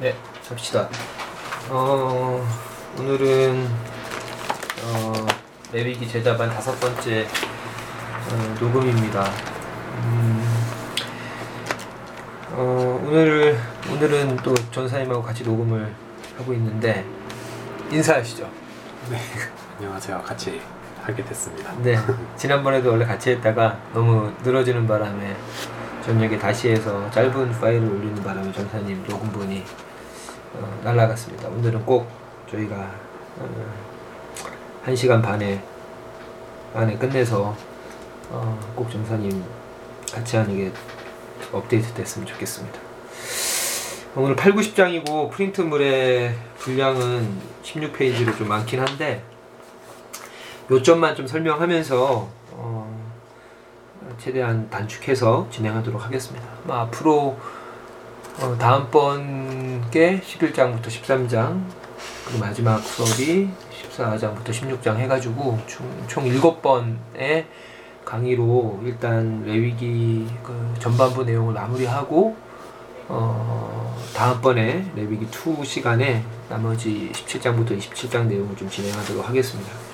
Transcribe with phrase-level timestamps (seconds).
[0.00, 0.12] 네,
[0.42, 0.88] 잡시다.
[1.70, 2.44] 어,
[2.98, 3.68] 오늘은
[4.82, 5.26] 어,
[5.72, 9.24] 레위기 제자반 다섯 번째 어, 녹음입니다.
[10.02, 10.44] 음,
[12.54, 13.56] 어, 오늘
[13.88, 15.94] 오늘은 또 전사님하고 같이 녹음을
[16.38, 17.04] 하고 있는데
[17.92, 18.50] 인사하시죠.
[19.10, 19.18] 네,
[19.78, 20.22] 안녕하세요.
[20.22, 20.60] 같이
[21.02, 21.72] 하게 됐습니다.
[21.84, 21.96] 네,
[22.36, 25.36] 지난번에도 원래 같이 했다가 너무 늘어지는 바람에
[26.04, 29.64] 저녁에 다시 해서 짧은 파일을 올리는 바람에 전사님 녹음분이
[30.54, 31.48] 어, 날라갔습니다.
[31.48, 32.08] 오늘은 꼭
[32.50, 32.90] 저희가
[33.38, 33.74] 어,
[34.86, 35.62] 1시간 반에
[36.74, 37.56] 안에 끝내서
[38.30, 39.44] 어, 꼭 전사님
[40.12, 40.72] 같이 하는 게
[41.52, 42.78] 업데이트 됐으면 좋겠습니다.
[44.16, 49.24] 오늘 8, 90장이고 프린트물의 분량은 16페이지로 좀 많긴 한데
[50.70, 53.04] 요점만 좀 설명하면서 어,
[54.18, 56.46] 최대한 단축해서 진행하도록 하겠습니다.
[56.62, 57.36] 뭐 앞으로
[58.40, 61.62] 어, 다음번 게 11장부터 13장
[62.26, 67.44] 그리고 마지막 수업이 14장부터 16장 해가지고 총, 총 7번의
[68.04, 72.36] 강의로 일단 레위기 그 전반부 내용을 마무리하고
[73.08, 79.93] 어, 다음번에 레위기 2 시간에 나머지 17장부터 27장 내용을 좀 진행하도록 하겠습니다.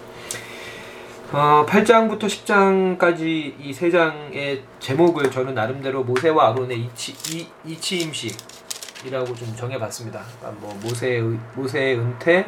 [1.33, 9.55] 어, 8장부터 10장까지 이 세 장의 제목을 저는 나름대로 모세와 아론의 이치, 이, 이치임식이라고 좀
[9.55, 10.21] 정해봤습니다.
[10.41, 11.23] 그러니까 뭐 모세의,
[11.55, 12.47] 모세의 은퇴,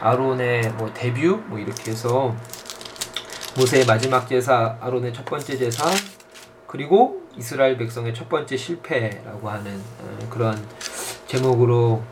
[0.00, 2.34] 아론의 뭐 데뷔, 뭐 이렇게 해서
[3.56, 5.84] 모세의 마지막 제사, 아론의 첫 번째 제사,
[6.66, 10.60] 그리고 이스라엘 백성의 첫 번째 실패라고 하는 어, 그런
[11.28, 12.02] 제목으로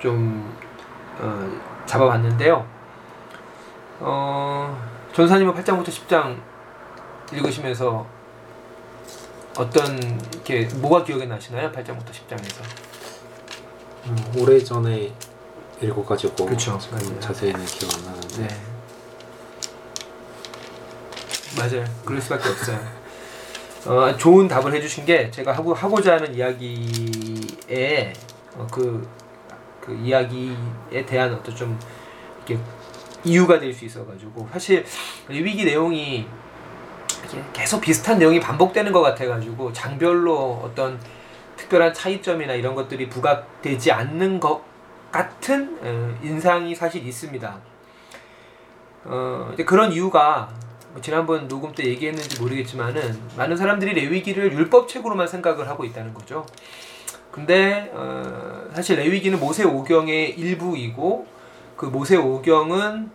[0.00, 0.54] 좀
[1.18, 1.50] 어,
[1.86, 2.66] 잡아봤는데요.
[4.00, 6.38] 어, 전사님은 8장부터 10장
[7.32, 8.06] 읽으시면서
[9.56, 9.96] 어떤
[10.30, 11.72] 이렇게 뭐가 기억에 나시나요?
[11.72, 12.60] 8장부터 10장에서.
[14.04, 15.10] 음, 오래 전에
[15.80, 17.20] 읽어가지고 그쵸, 지금 맞아요.
[17.20, 18.48] 자세히는 기억 안 나는데 네.
[21.56, 21.84] 맞아요.
[22.04, 22.78] 그럴 수밖에 없어요.
[23.86, 28.12] 어, 좋은 답을 해주신 게 제가 하고 하고자 하는 이야기에
[28.54, 29.08] 어, 그,
[29.80, 31.80] 그 이야기에 대한 어떤 좀
[32.46, 32.62] 이렇게
[33.24, 34.84] 이유가 될 수 있어가지고 사실
[35.28, 36.26] 위기 내용이
[37.52, 40.98] 계속 비슷한 내용이 반복되는 것 같아가지고 장별로 어떤
[41.56, 44.62] 특별한 차이점이나 이런 것들이 부각되지 않는 것
[45.10, 47.58] 같은 어, 인상이 사실 있습니다.
[49.04, 50.48] 어, 그런 이유가
[50.92, 56.46] 뭐 지난번 녹음 때 얘기했는지 모르겠지만은 많은 사람들이 레위기를 율법책으로만 생각을 하고 있다는 거죠.
[57.30, 61.26] 근데 어, 사실 레위기는 모세 오경의 일부이고
[61.76, 63.10] 그 모세 오경은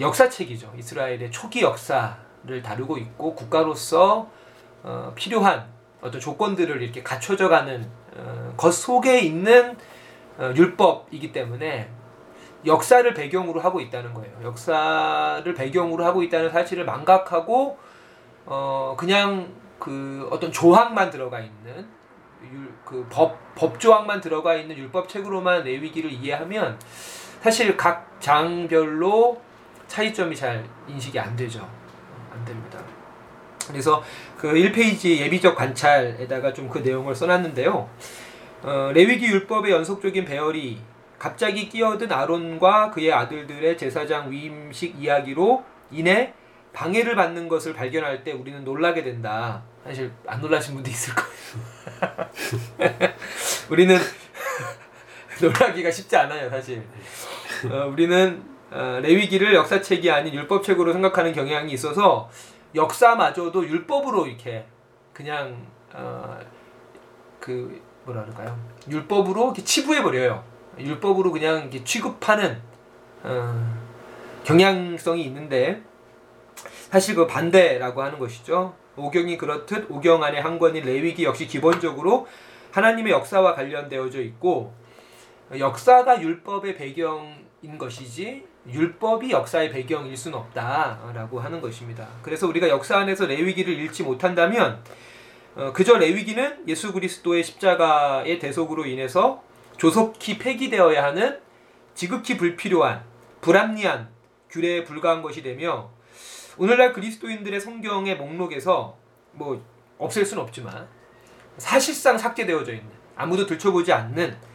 [0.00, 0.72] 역사책이죠.
[0.78, 4.28] 이스라엘의 초기 역사를 다루고 있고 국가로서
[4.82, 5.66] 어, 필요한
[6.00, 9.76] 어떤 조건들을 이렇게 갖춰져 가는 어, 것 속에 있는
[10.38, 11.90] 어, 율법이기 때문에
[12.66, 14.32] 역사를 배경으로 하고 있다는 거예요.
[14.42, 17.78] 역사를 배경으로 하고 있다는 사실을 망각하고
[18.46, 21.86] 어 그냥 그 어떤 조항만 들어가 있는
[22.84, 26.78] 그법 법조항만 들어가 있는 율법책으로만 레위기를 이해하면
[27.42, 29.40] 사실 각 장별로
[29.86, 31.68] 차이점이 잘 인식이 안 되죠.
[32.32, 32.78] 안 됩니다.
[33.66, 34.02] 그래서
[34.36, 37.88] 그 1페이지 예비적 관찰에다가 좀 그 내용을 써놨는데요.
[38.62, 40.80] 어, 레위기 율법의 연속적인 배열이
[41.18, 46.32] 갑자기 끼어든 아론과 그의 아들들의 제사장 위임식 이야기로 인해
[46.72, 49.62] 방해를 받는 것을 발견할 때 우리는 놀라게 된다.
[49.84, 52.28] 사실 안 놀라신 분도 있을 거예요.
[53.70, 53.96] 우리는
[55.40, 56.82] 놀라기가 쉽지 않아요, 사실.
[57.70, 62.28] 어, 우리는 어, 레위기를 역사책이 아닌 율법책으로 생각하는 경향이 있어서
[62.74, 64.66] 역사마저도 율법으로 이렇게
[65.12, 66.38] 그냥 어,
[67.40, 68.58] 그 뭐라 그럴까요?
[68.88, 70.44] 율법으로 이렇게 치부해 버려요.
[70.78, 72.60] 율법으로 그냥 이렇게 취급하는
[73.22, 73.78] 어,
[74.44, 75.82] 경향성이 있는데
[76.90, 78.74] 사실 그 반대라고 하는 것이죠.
[78.96, 82.26] 오경이 그렇듯 오경 안에 한 권인 레위기 역시 기본적으로
[82.72, 84.74] 하나님의 역사와 관련되어져 있고
[85.56, 92.06] 역사가 율법의 배경인 것이지 율법이 역사의 배경일 수는 없다라고 하는 것입니다.
[92.22, 94.82] 그래서 우리가 역사 안에서 레위기를 읽지 못한다면
[95.56, 99.42] 어, 그저 레위기는 예수 그리스도의 십자가의 대속으로 인해서
[99.76, 101.40] 조속히 폐기되어야 하는
[101.94, 103.02] 지극히 불필요한
[103.40, 104.08] 불합리한
[104.50, 105.90] 규례에 불과한 것이 되며
[106.58, 108.96] 오늘날 그리스도인들의 성경의 목록에서
[109.32, 109.64] 뭐
[109.98, 110.86] 없앨 수는 없지만
[111.56, 114.47] 사실상 삭제되어져 있는 아무도 들춰보지 않는 어,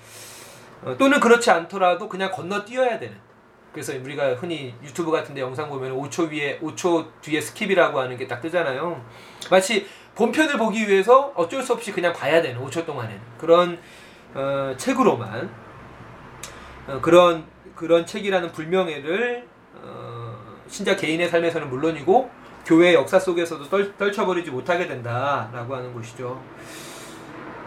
[0.98, 3.16] 또는 그렇지 않더라도 그냥 건너뛰어야 되는
[3.72, 8.40] 그래서 우리가 흔히 유튜브 같은데 영상 보면 5초 위에 5초 뒤에 skip이라고 하는 게 딱
[8.42, 9.04] 뜨잖아요.
[9.50, 13.80] 마치 본편을 보기 위해서 어쩔 수 없이 그냥 봐야 되는 5초 동안에는 그런
[14.36, 15.50] 어, 책으로만
[16.88, 17.46] 어, 그런
[17.76, 19.48] 그런 책이라는 불명예를
[19.82, 20.36] 어,
[20.68, 22.30] 신자 개인의 삶에서는 물론이고
[22.66, 26.42] 교회 역사 속에서도 떨, 떨쳐버리지 못하게 된다라고 하는 것이죠.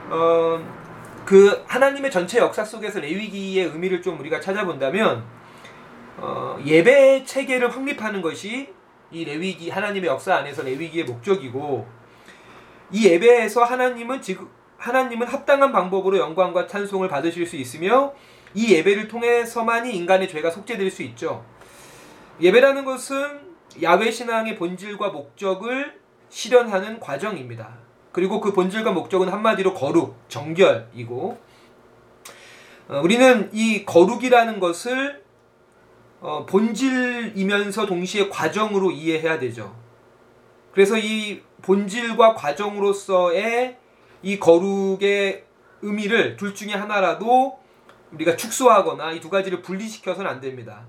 [0.09, 0.86] 어,
[1.27, 5.25] 그 하나님의 전체 역사 속에서 레위기의 의미를 좀 우리가 찾아본다면
[6.19, 8.73] 어, 예배 체계를 확립하는 것이
[9.11, 11.87] 이 레위기 하나님의 역사 안에서 레위기의 목적이고
[12.93, 18.15] 이 예배에서 하나님은 지금 하나님은 합당한 방법으로 영광과 찬송을 받으실 수 있으며
[18.55, 21.45] 이 예배를 통해서만이 인간의 죄가 속죄될 수 있죠.
[22.41, 23.41] 예배라는 것은
[23.83, 25.99] 야외 신앙의 본질과 목적을
[26.29, 27.86] 실현하는 과정입니다.
[28.17, 31.39] 그리고 그 본질과 목적은 한마디로 거룩, 정결이고
[32.89, 35.23] 어, 우리는 이 거룩이라는 것을
[36.23, 39.77] 어, 본질이면서 동시에 과정으로 이해해야 되죠.
[40.73, 43.77] 그래서 이 본질과 과정으로서의
[44.23, 45.45] 이 거룩의
[45.83, 47.59] 의미를 둘 중에 하나라도
[48.13, 50.87] 우리가 축소하거나 이 두 가지를 분리시켜서는 안 됩니다.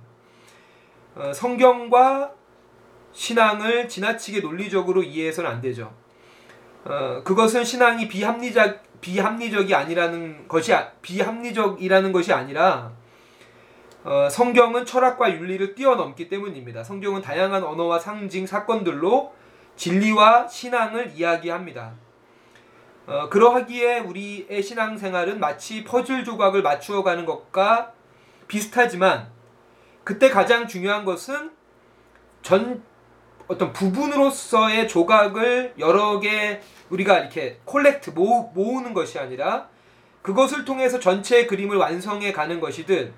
[1.14, 2.32] 어, 성경과
[3.12, 6.07] 신앙을 지나치게 논리적으로 이해해서는 안 되죠.
[6.86, 12.92] 어, 그것은 신앙이 비합리적 비합리적이 아니라는 것이 비합리적이라는 것이 아니라
[14.04, 16.84] 어, 성경은 철학과 윤리를 뛰어넘기 때문입니다.
[16.84, 19.34] 성경은 다양한 언어와 상징 사건들로
[19.76, 21.94] 진리와 신앙을 이야기합니다.
[23.06, 27.94] 어, 그러하기에 우리의 신앙생활은 마치 퍼즐 조각을 맞추어 가는 것과
[28.48, 29.30] 비슷하지만
[30.04, 31.52] 그때 가장 중요한 것은
[32.42, 32.82] 전
[33.48, 36.60] 어떤 부분으로서의 조각을 여러 개
[36.90, 39.70] 우리가 이렇게 콜렉트 모으, 모으는 것이 아니라
[40.22, 43.14] 그것을 통해서 전체 그림을 완성해 가는 것이듯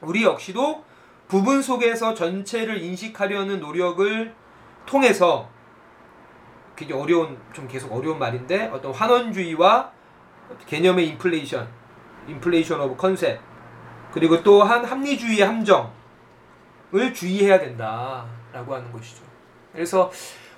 [0.00, 0.84] 우리 역시도
[1.26, 4.34] 부분 속에서 전체를 인식하려는 노력을
[4.86, 5.48] 통해서
[6.76, 9.90] 굉장히 어려운 좀 계속 어려운 말인데 어떤 환원주의와
[10.66, 11.68] 개념의 인플레이션,
[12.28, 13.40] inflation of concept
[14.12, 15.92] 그리고 또한 합리주의의 함정을
[17.14, 19.29] 주의해야 된다라고 하는 것이죠.
[19.72, 20.10] 그래서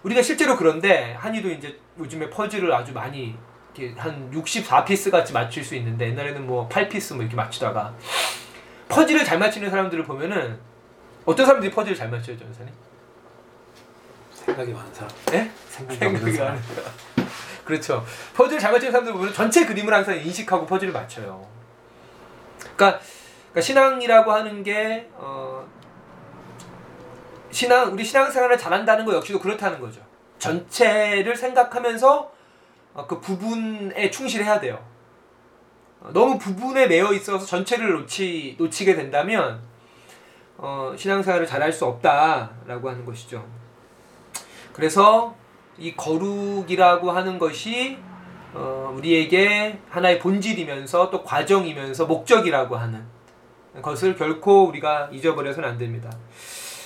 [0.03, 3.37] 우리가 실제로 그런데 한이도 이제 요즘에 퍼즐을 아주 많이
[3.75, 7.95] 이렇게 한 64 piece 같이 맞출 수 있는데 옛날에는 뭐 8 piece 뭐 이렇게 맞추다가
[8.89, 10.59] 퍼즐을 잘 맞추는 사람들을 보면은
[11.25, 12.73] 어떤 사람들이 퍼즐을 잘 맞춰요, 전사님?
[14.33, 15.11] 생각이 많은 사람.
[15.27, 15.51] 네?
[15.69, 16.61] 생각이 많은 사람.
[17.65, 18.05] 그렇죠.
[18.35, 21.47] 퍼즐을 잘 맞추는 사람들 보면 전체 그림을 항상 인식하고 퍼즐을 맞춰요.
[22.59, 23.01] 그러니까,
[23.51, 25.65] 그러니까 신앙이라고 하는 게 어,
[27.53, 30.01] 신앙 우리 신앙생활을 잘한다는 거 역시도 그렇다는 거죠.
[30.39, 32.33] 전체를 생각하면서
[32.95, 34.83] 어, 그 부분에 충실해야 돼요.
[36.01, 39.61] 어, 너무 부분에 매여 있어서 전체를 놓치 놓치게 된다면
[40.57, 43.47] 어, 신앙생활을 잘할 수 없다라고 하는 것이죠.
[44.73, 45.37] 그래서
[45.79, 47.99] 이 거룩이라고 하는 것이
[48.55, 53.05] 어, 우리에게 하나의 본질이면서 또 과정이면서 목적이라고 하는
[53.83, 56.11] 것을 결코 우리가 잊어버려서는 안 됩니다.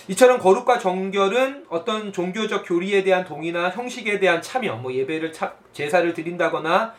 [0.09, 6.13] 이처럼 거룩과 정결은 어떤 종교적 교리에 대한 동의나 형식에 대한 참여, 뭐 예배를 차, 제사를
[6.15, 6.93] 드린다거나로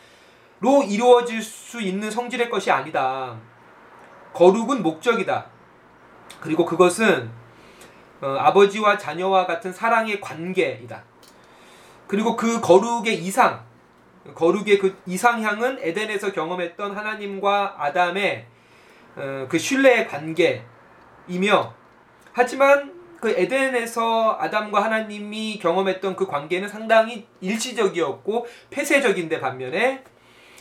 [0.89, 3.37] 이루어질 수 있는 성질의 것이 아니다.
[4.33, 5.45] 거룩은 목적이다.
[6.41, 7.29] 그리고 그것은
[8.19, 11.03] 어, 아버지와 자녀와 같은 사랑의 관계이다.
[12.07, 13.63] 그리고 그 거룩의 이상,
[14.35, 18.45] 거룩의 그 이상향은 에덴에서 경험했던 하나님과 아담의
[19.15, 21.73] 어, 그 신뢰의 관계이며
[22.33, 30.03] 하지만 그 에덴에서 아담과 하나님이 경험했던 그 관계는 상당히 일시적이었고 폐쇄적인데 반면에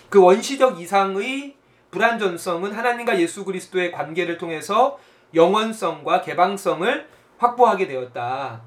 [0.09, 1.57] 그 원시적 이상의
[1.91, 4.99] 불완전성은 하나님과 예수 그리스도의 관계를 통해서
[5.35, 7.09] 영원성과 개방성을
[7.39, 8.63] 확보하게 되었다.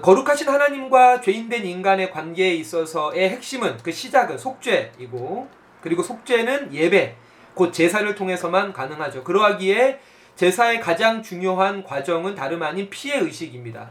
[0.00, 5.48] 거룩하신 하나님과 죄인된 인간의 관계에 있어서의 핵심은 그 시작은 속죄이고
[5.80, 7.16] 그리고 속죄는 예배
[7.54, 9.22] 곧 제사를 통해서만 가능하죠.
[9.24, 10.00] 그러하기에
[10.36, 13.90] 제사의 가장 중요한 과정은 다름 아닌 피의 의식입니다.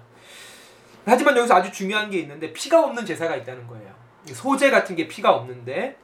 [1.05, 3.91] 하지만 여기서 아주 중요한 게 있는데 피가 없는 제사가 있다는 거예요.
[4.33, 5.97] 소재 같은 게 피가 없는데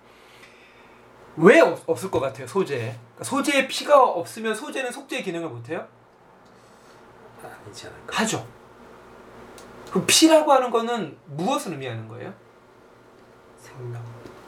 [1.37, 2.47] 왜 없, 을것 같아요?
[2.47, 2.75] 소재.
[2.77, 5.87] 그러니까 소재에 피가 없으면 소재는 속죄의 기능을 못 해요?
[7.43, 8.21] 아니지 않을까?
[8.21, 8.47] 하죠.
[9.89, 12.33] 그럼 피라고 하는 거는 무엇을 의미하는 거예요?
[13.61, 14.03] 생명.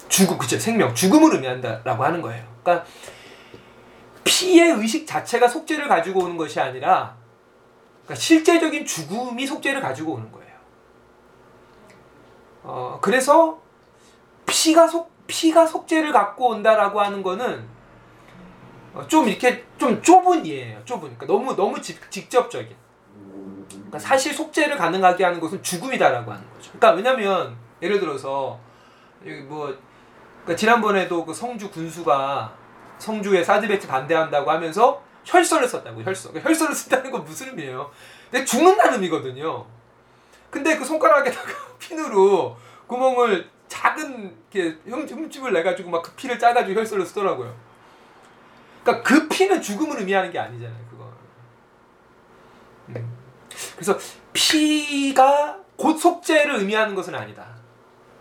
[0.07, 0.57] 죽음, 그죠?
[0.57, 2.43] 생명, 죽음을 의미한다라고 하는 거예요.
[2.63, 2.85] 그러니까
[4.29, 7.17] 피의 의식 자체가 속죄를 가지고 오는 것이 아니라
[8.03, 10.53] 그러니까 실제적인 죽음이 속죄를 가지고 오는 거예요.
[12.61, 13.59] 어, 그래서
[14.45, 17.67] 피가 속 피가 속죄를 갖고 온다라고 하는 거는
[18.93, 20.85] 어, 좀 이렇게 좀 좁은 이해예요.
[20.85, 21.17] 좁은.
[21.17, 22.75] 그러니까 너무 너무 직, 직접적인.
[23.67, 26.71] 그러니까 사실 속죄를 가능하게 하는 것은 죽음이다라고 하는 거죠.
[26.77, 28.59] 그러니까 왜냐면 예를 들어서
[29.25, 29.75] 여기 뭐
[30.43, 32.58] 그러니까 지난번에도 그 성주 군수가
[32.99, 36.29] 성주의 사드 배치 반대한다고 하면서 혈서를 썼다고 혈서.
[36.29, 37.89] 그러니까 혈서를 쓴다는 건 무슨 의미예요?
[38.29, 39.65] 근데 죽는다는 의미거든요.
[40.49, 46.79] 근데 그 손가락에다가 핀으로 구멍을 작은 이렇게 흠집을 내 가지고 막 그 피를 짜 가지고
[46.79, 47.55] 혈서를 쓰더라고요.
[48.83, 51.11] 그러니까 그 피는 죽음을 의미하는 게 아니잖아요, 그거.
[52.89, 53.17] 음.
[53.75, 53.97] 그래서
[54.33, 57.45] 피가 곧 속죄를 의미하는 것은 아니다.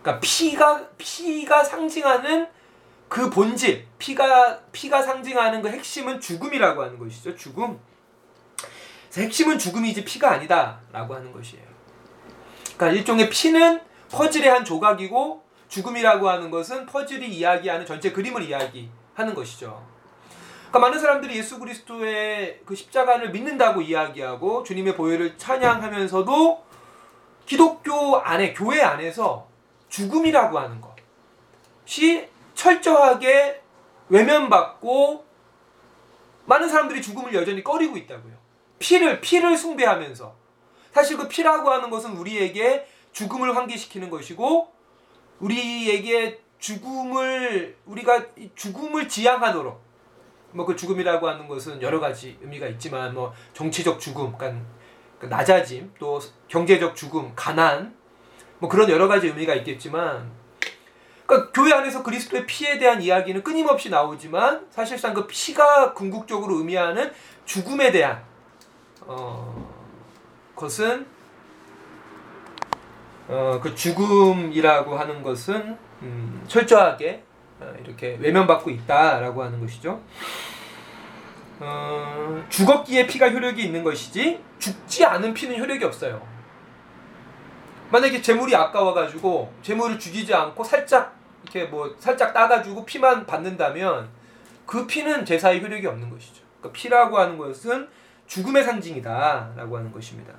[0.01, 2.47] 그러니까 피가 피가 상징하는
[3.09, 7.35] 그 본질, 피가 피가 상징하는 그 핵심은 죽음이라고 하는 것이죠.
[7.35, 7.79] 죽음.
[9.17, 11.65] 핵심은 죽음이지 피가 아니다라고 하는 것이에요.
[12.77, 19.83] 그러니까 일종의 피는 퍼즐의 한 조각이고 죽음이라고 하는 것은 퍼즐이 이야기하는 전체 그림을 이야기하는 것이죠.
[20.69, 26.63] 그러니까 많은 사람들이 예수 그리스도의 그 십자가를 믿는다고 이야기하고 주님의 보혈을 찬양하면서도
[27.47, 29.47] 기독교 안에 교회 안에서
[29.89, 33.61] 죽음이라고 하는 것이 철저하게
[34.09, 35.25] 외면받고
[36.45, 38.33] 많은 사람들이 죽음을 여전히 꺼리고 있다고요.
[38.79, 40.35] 피를 피를 숭배하면서
[40.91, 44.73] 사실 그 피라고 하는 것은 우리에게 죽음을 환기시키는 것이고
[45.39, 48.25] 우리에게 죽음을 우리가
[48.55, 49.81] 죽음을 지향하도록
[50.51, 56.19] 뭐 그 죽음이라고 하는 것은 여러 가지 의미가 있지만 뭐 정치적 죽음, 그러니까 낮아짐, 또
[56.49, 57.95] 경제적 죽음, 가난
[58.57, 60.38] 뭐 그런 여러 가지 의미가 있겠지만
[61.29, 67.11] 그러니까 교회 안에서 그리스도의 피에 대한 이야기는 끊임없이 나오지만 사실상 그 피가 궁극적으로 의미하는
[67.45, 68.23] 죽음에 대한
[69.01, 69.69] 어
[70.55, 71.05] 것은
[73.27, 77.23] 어 그 죽음이라고 하는 것은 음 철저하게
[77.59, 80.01] 어, 이렇게 외면받고 있다라고 하는 것이죠.
[81.59, 86.25] 어, 죽었기에 피가 효력이 있는 것이지 죽지 않은 피는 효력이 없어요.
[87.91, 94.09] 만약에 재물이 아까워가지고 재물을 죽이지 않고 살짝 이렇게 뭐 살짝 따가지고 피만 받는다면
[94.65, 96.43] 그 피는 제사의 효력이 없는 것이죠.
[96.59, 97.87] 그러니까 피라고 하는 것은
[98.27, 100.33] 죽음의 상징이다라고 하는 것입니다.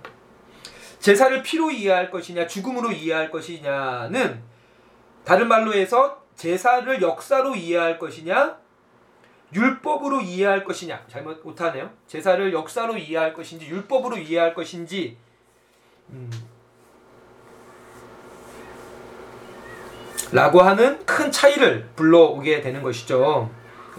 [1.00, 4.42] 제사를 피로 이해할 것이냐 죽음으로 이해할 것이냐는
[5.24, 8.58] 다른 말로 해서 제사를 역사로 이해할 것이냐
[9.52, 11.90] 율법으로 이해할 것이냐 잘못 못하네요.
[12.06, 15.16] 제사를 역사로 이해할 것인지 율법으로 이해할 것인지
[16.10, 16.30] 음.
[20.32, 23.50] 라고 하는 큰 차이를 불러오게 되는 것이죠.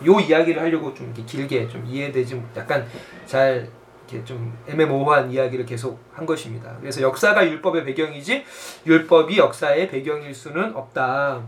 [0.05, 2.87] 요 이야기를 하려고 좀 길게 좀 이해되지 약간
[3.25, 3.69] 잘
[4.07, 6.75] 이렇게 좀 애매모호한 이야기를 계속 한 것입니다.
[6.79, 8.43] 그래서 역사가 율법의 배경이지
[8.85, 11.41] 율법이 역사의 배경일 수는 없다.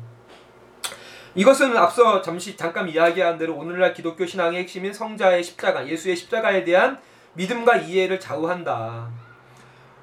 [1.36, 7.00] 이것은 앞서 잠시 잠깐 이야기한 대로 오늘날 기독교 신앙의 핵심인 성자의 십자가, 예수의 십자가에 대한
[7.34, 9.10] 믿음과 이해를 좌우한다.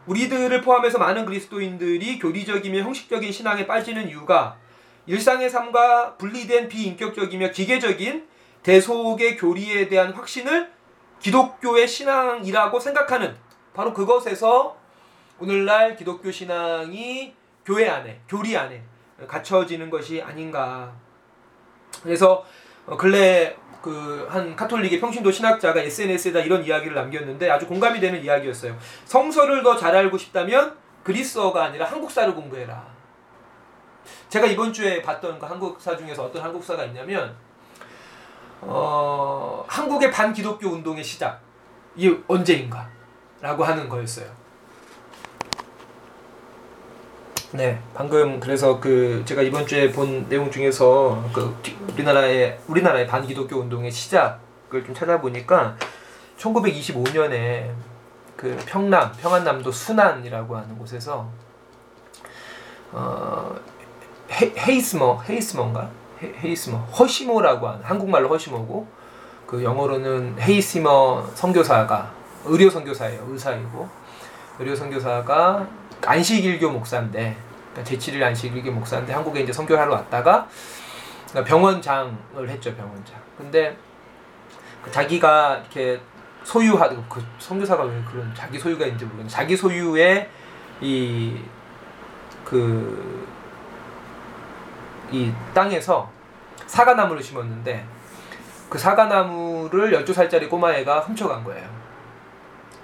[0.07, 4.57] 우리들을 포함해서 많은 그리스도인들이 교리적이며 형식적인 신앙에 빠지는 이유가
[5.11, 8.29] 일상의 삶과 분리된 비인격적이며 기계적인
[8.63, 10.71] 대속의 교리에 대한 확신을
[11.19, 13.37] 기독교의 신앙이라고 생각하는
[13.75, 14.77] 바로 그것에서
[15.41, 18.83] 오늘날 기독교 신앙이 교회 안에, 교리 안에
[19.27, 20.93] 갇혀지는 것이 아닌가.
[22.05, 22.47] 그래서
[22.87, 28.79] 어, 근래 그 한 카톨릭의 평신도 신학자가 SNS에다 이런 이야기를 남겼는데 아주 공감이 되는 이야기였어요.
[29.07, 33.00] 성서를 더 잘 알고 싶다면 그리스어가 아니라 한국사를 공부해라.
[34.31, 37.35] 제가 이번 주에 봤던 그 한국사 중에서 어떤 한국사가 있냐면
[38.61, 41.41] 어, 한국의 반기독교 운동의 시작
[41.97, 44.27] 이 언제인가라고 하는 거였어요.
[47.53, 51.61] 네, 방금 그래서 그 제가 이번 주에 본 내용 중에서 그
[51.95, 55.77] 우리나라의 우리나라의 반기독교 운동의 시작을 좀 찾아보니까
[56.39, 57.73] 1925년에
[58.37, 61.29] 그 평남 평안남도 순안이라고 하는 곳에서
[62.93, 63.59] 어
[64.31, 65.91] 헤, 헤이스머 헤이스머인가?
[66.23, 66.79] 헤, 헤이스머.
[66.79, 68.87] 허시모라고 하는 한국말로 허시모고
[69.47, 72.13] 그 영어로는 헤이스머 선교사가
[72.45, 73.27] 의료 선교사예요.
[73.29, 73.89] 의사이고.
[74.59, 75.67] 의료 선교사가
[76.03, 77.37] 안식일교 목사인데
[77.73, 80.49] 그러니까 제7일 안식일교 목사인데 한국에 이제 선교하러 왔다가
[81.31, 83.17] 그러니까 병원장을 했죠 병원장.
[83.37, 83.77] 근데
[84.83, 86.01] 그 자기가 이렇게
[86.45, 90.29] 소유하고 그 선교사가 왜 그런 자기 소유가 있는지 모르겠는데 자기 소유의
[90.81, 91.41] 이그
[95.13, 96.11] 이 땅에서
[96.67, 97.85] 사과나무를 심었는데
[98.69, 101.69] 그 사과나무를 12살짜리 꼬마애가 훔쳐간 거예요.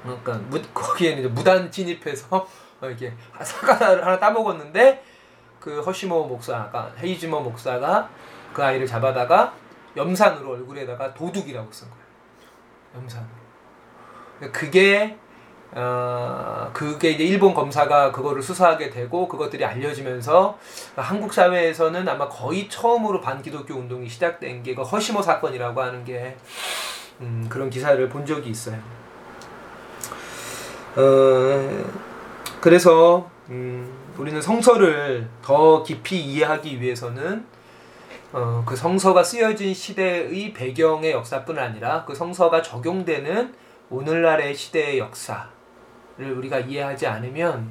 [0.03, 2.49] 그러니까 무, 거기에는 이제 무단 진입해서 어,
[2.87, 5.05] 이렇게 사과를 하나 따먹었는데
[5.61, 8.09] 그 허시모 목사가 헤이즈머 목사가
[8.53, 9.55] 그 아이를 잡아다가
[9.97, 12.05] 염산으로 얼굴에다가 도둑이라고 쓴 거예요.
[12.97, 14.53] 염산으로.
[14.53, 15.19] 그게
[15.79, 20.57] 어, 그게 이제 일본 검사가 그거를 수사하게 되고 그것들이 알려지면서
[20.97, 26.37] 한국 사회에서는 아마 거의 처음으로 반기독교 운동이 시작된 게 그 허시모 사건이라고 하는 게
[27.21, 28.79] 음, 그런 기사를 본 적이 있어요.
[30.97, 31.85] 어,
[32.61, 37.47] 그래서 음, 우리는 성서를 더 깊이 이해하기 위해서는
[38.33, 43.55] 어, 그 성서가 쓰여진 시대의 배경의 역사뿐 아니라 그 성서가 적용되는
[43.89, 45.56] 오늘날의 시대의 역사를
[46.19, 47.69] 우리가 이해하지 않으면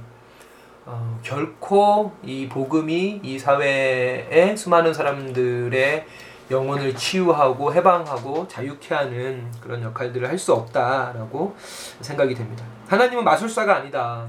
[0.85, 6.05] 어, 결코 이 복음이 이 사회의 수많은 사람들의
[6.51, 11.55] 영혼을 치유하고 해방하고 자유케 하는 그런 역할들을 할 수 없다라고
[12.01, 12.63] 생각이 됩니다.
[12.87, 14.27] 하나님은 마술사가 아니다.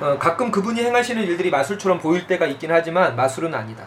[0.00, 3.86] 어, 가끔 그분이 행하시는 일들이 마술처럼 보일 때가 있긴 하지만 마술은 아니다.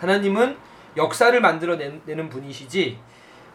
[0.00, 0.56] 하나님은
[0.96, 2.98] 역사를 만들어내는 분이시지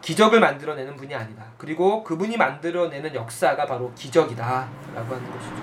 [0.00, 1.44] 기적을 만들어내는 분이 아니다.
[1.58, 5.56] 그리고 그분이 만들어내는 역사가 바로 기적이다라고 하는 것이죠.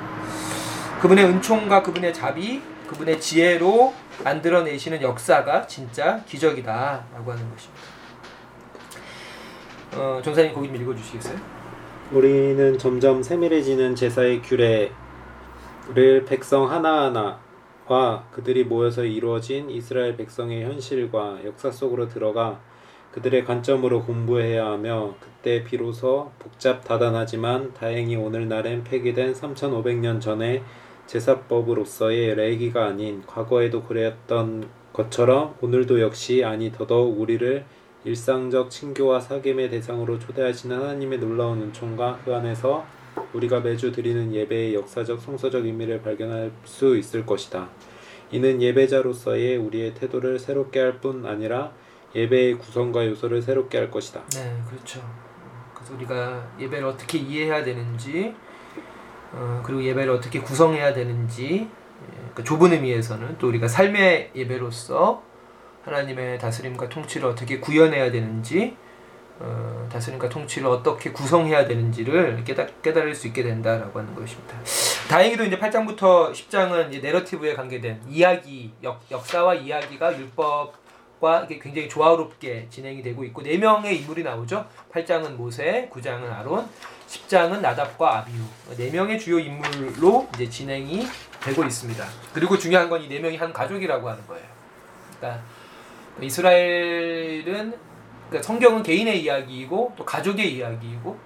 [1.01, 7.95] 그분의 은총과 그분의 자비, 그분의 지혜로 만들어내시는 역사가 진짜 기적이다라고 하는 것입니다.
[9.95, 11.37] 어, 전사님 거기 좀 읽어주시겠어요?
[12.11, 14.91] 우리는 점점 세밀해지는 제사의 규례를
[16.27, 22.59] 백성 하나하나와 그들이 모여서 이루어진 이스라엘 백성의 현실과 역사 속으로 들어가
[23.15, 30.62] 그들의 관점으로 공부해야 하며 그때 비로소 복잡 다단하지만 다행히 오늘날엔 폐기된 3500년 전의
[31.07, 37.63] 제사법으로서의 레기가 아닌 과거에도 그랬던 것처럼 오늘도 역시 아니 더더욱 우리를
[38.03, 42.86] 일상적 친교와 사귐의 대상으로 초대하시는 하나님의 놀라운 은총과 그 안에서
[43.31, 47.69] 우리가 매주 드리는 예배의 역사적 성서적 의미를 발견할 수 있을 것이다.
[48.31, 51.72] 이는 예배자로서의 우리의 태도를 새롭게 할 뿐 아니라
[52.15, 54.22] 예배의 구성과 요소를 새롭게 할 것이다.
[54.34, 55.01] 네, 그렇죠.
[55.74, 58.34] 그래서 우리가 예배를 어떻게 이해해야 되는지,
[59.34, 65.22] 어, 그리고 예배를 어떻게 구성해야 되는지, 예, 그 좁은 의미에서는 또 우리가 삶의 예배로서
[65.84, 68.77] 하나님의 다스림과 통치를 어떻게 구현해야 되는지,
[69.39, 74.55] 어, 다스림과 통치를 어떻게 구성해야 되는지를 깨달, 깨달을 수 있게 된다라고 하는 것입니다.
[75.09, 80.84] 다행히도 이제 8장부터 10장은 이제 내러티브에 관계된 이야기, 역, 역사와 이야기가 율법
[81.19, 84.67] 과 굉장히 조화롭게 진행이 되고 있고 네 명의 인물이 나오죠.
[84.91, 86.67] 8장은 모세, 9장은 아론,
[87.07, 88.43] 10장은 나답과 아비후.
[88.77, 91.07] 네 명의 주요 인물로 이제 진행이
[91.41, 92.05] 되고 있습니다.
[92.33, 94.45] 그리고 중요한 건 이 네 명이 한 가족이라고 하는 거예요.
[95.17, 95.41] 그러니까
[96.21, 97.73] 이스라엘은
[98.29, 101.17] 그러니까 성경은 개인의 이야기이고 또 가족의 이야기이고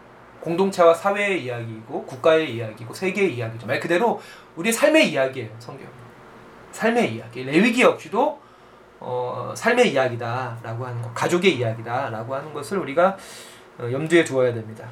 [0.42, 3.68] 공동체와 사회의 이야기이고 국가의 이야기이고 세계의 이야기죠.
[3.68, 4.22] 말 그대로
[4.56, 5.50] 우리의 삶의 이야기예요.
[5.60, 5.88] 성경.
[6.72, 7.44] 삶의 이야기.
[7.44, 8.40] 레위기 역시도
[9.00, 13.18] 어, 삶의 이야기다라고 하는 것, 가족의 이야기다라고 하는 것을 우리가
[13.80, 14.88] 어, 염두에 두어야 됩니다.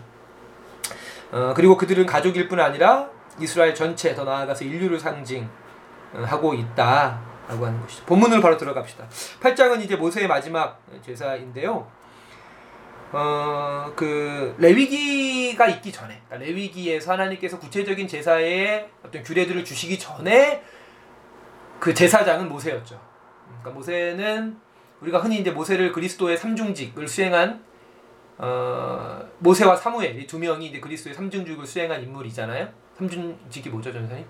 [1.32, 8.06] 어, 그리고 그들은 가족일 뿐 아니라 이스라엘 전체 더 나아가서 인류를 상징하고 있다라고 하는 것이죠.
[8.06, 9.06] 본문으로 바로 들어갑시다.
[9.42, 11.88] 8장은 이제 모세의 마지막 제사인데요.
[13.12, 20.64] 어, 그 레위기가 있기 전에 그러니까 레위기에서 하나님께서 구체적인 제사의 어떤 규례들을 주시기 전에
[21.80, 23.07] 그 제사장은 모세였죠.
[23.68, 24.58] 그러니까 모세는
[25.02, 27.64] 우리가 흔히 이제 모세를 그리스도의 삼중직을 수행한
[28.38, 32.68] 어, 모세와 사무엘 이 두 명이 이제 그리스도의 삼중직을 수행한 인물이잖아요.
[32.98, 34.26] 삼중직이 뭐죠, 전사님?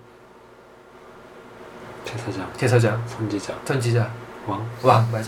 [2.04, 4.10] 제사장, 제사장, 선지자, 전지자,
[4.46, 4.66] 왕.
[4.82, 5.26] 왕 맞아요.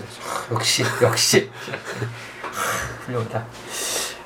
[0.53, 1.51] 역시 역시
[3.07, 3.47] 훌륭하다.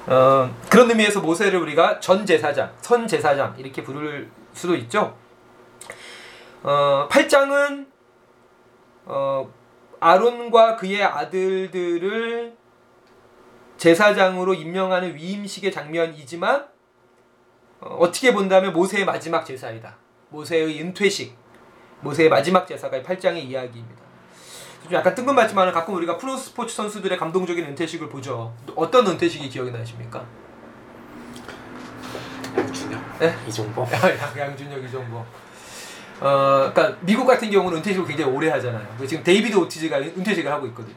[0.07, 5.17] 어, 그런 의미에서 모세를 우리가 전 제사장, 선 제사장 이렇게 부를 수도 있죠.
[6.63, 7.87] 어, 8장은
[9.07, 9.53] 어,
[10.05, 12.55] 아론과 그의 아들들을
[13.79, 16.69] 제사장으로 임명하는 위임식의 장면이지만
[17.81, 19.97] 어, 어떻게 본다면 모세의 마지막 제사이다.
[20.29, 21.35] 모세의 은퇴식,
[22.03, 24.03] 모세의 마지막 제사가 8장의 이야기입니다.
[24.83, 28.55] 좀 약간 뜬금없지만 가끔 우리가 프로 스포츠 선수들의 감동적인 은퇴식을 보죠.
[28.77, 30.23] 어떤 은퇴식이 기억이 나십니까?
[32.59, 33.35] 양준혁, 네?
[33.49, 33.87] 이종범.
[34.37, 35.25] 양준혁, 이정보.
[36.25, 38.87] 어, 그러니까 미국 같은 경우는 은퇴식을 굉장히 오래 하잖아요.
[39.07, 40.97] 지금 데이비드 오티즈가 은퇴식을 하고 있거든요.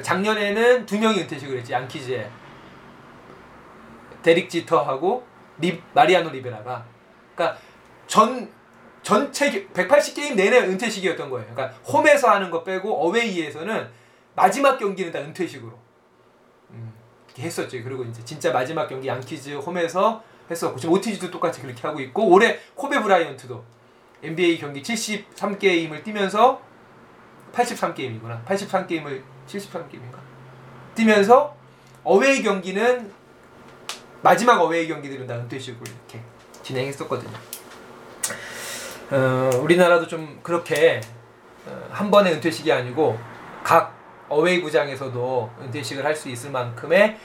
[0.00, 1.74] 작년에는 두 명이 은퇴식을 했지.
[1.74, 2.30] 양키즈의
[4.22, 5.26] 데릭 지터하고
[5.58, 6.86] 리, 마리아노 리베라가.
[7.34, 7.58] 그러니까
[8.06, 8.50] 전
[9.02, 11.46] 전체 180 게임 내내 은퇴식이었던 거예요.
[11.52, 13.88] 그러니까 홈에서 하는 거 빼고 어웨이에서는
[14.34, 15.78] 마지막 경기는 다 은퇴식으로
[16.70, 16.94] 음,
[17.26, 17.82] 이렇게 했었죠.
[17.84, 22.58] 그리고 이제 진짜 마지막 경기 양키즈 홈에서 했었고 지금 오티즈도 똑같이 그렇게 하고 있고 올해
[22.74, 23.79] 코베 브라이언트도
[24.22, 26.60] NBA 경기 73게임을 뛰면서
[27.52, 28.44] 83게임이구나.
[28.44, 30.18] 83게임을 73게임인가?
[30.94, 31.56] 뛰면서
[32.04, 33.10] 어웨이 경기는
[34.22, 36.20] 마지막 어웨이 경기들은 다 은퇴식으로 이렇게
[36.62, 37.32] 진행했었거든요.
[39.10, 41.00] 어, 우리나라도 좀 그렇게
[41.66, 43.18] 어, 한 번의 은퇴식이 아니고
[43.64, 43.94] 각
[44.28, 47.18] 어웨이 구장에서도 은퇴식을 할 수 있을 만큼의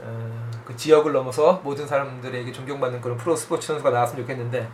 [0.00, 4.68] 어, 그 지역을 넘어서 모든 사람들에게 존경받는 그런 프로 스포츠 선수가 나왔으면 좋겠는데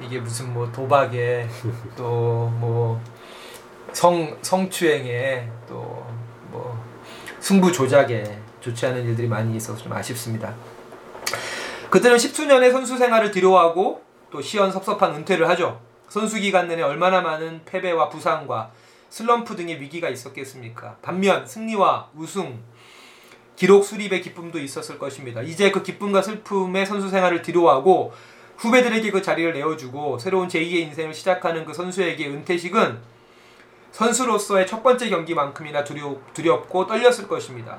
[0.00, 1.48] 이게 무슨 뭐 도박에
[1.96, 2.98] 또 뭐
[3.92, 6.04] 성 성추행에 또
[6.50, 6.78] 뭐
[7.40, 8.24] 승부 조작에
[8.60, 10.54] 좋지 않은 일들이 많이 있어서 좀 아쉽습니다.
[11.90, 15.80] 그들은 10수년의 선수 생활을 뒤로하고 또 시원섭섭한 은퇴를 하죠.
[16.08, 18.70] 선수 기간 내내 얼마나 많은 패배와 부상과
[19.08, 20.96] 슬럼프 등의 위기가 있었겠습니까?
[21.02, 22.58] 반면 승리와 우승,
[23.56, 25.42] 기록 수립의 기쁨도 있었을 것입니다.
[25.42, 28.12] 이제 그 기쁨과 슬픔의 선수 생활을 뒤로하고
[28.56, 32.98] 후배들에게 그 자리를 내어주고 새로운 제2의 인생을 시작하는 그 선수에게 은퇴식은
[33.92, 37.78] 선수로서의 첫 번째 경기만큼이나 두려, 두렵고 떨렸을 것입니다.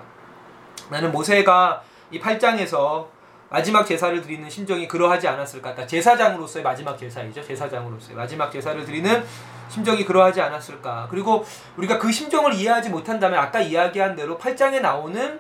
[0.90, 3.08] 나는 모세가 이 8장에서
[3.50, 5.72] 마지막 제사를 드리는 심정이 그러하지 않았을까?
[5.72, 7.42] 그러니까 제사장으로서의 마지막 제사이죠.
[7.44, 9.24] 제사장으로서의 마지막 제사를 드리는
[9.70, 11.08] 심정이 그러하지 않았을까?
[11.10, 11.46] 그리고
[11.78, 15.40] 우리가 그 심정을 이해하지 못한다면 아까 이야기한 대로 8장에 나오는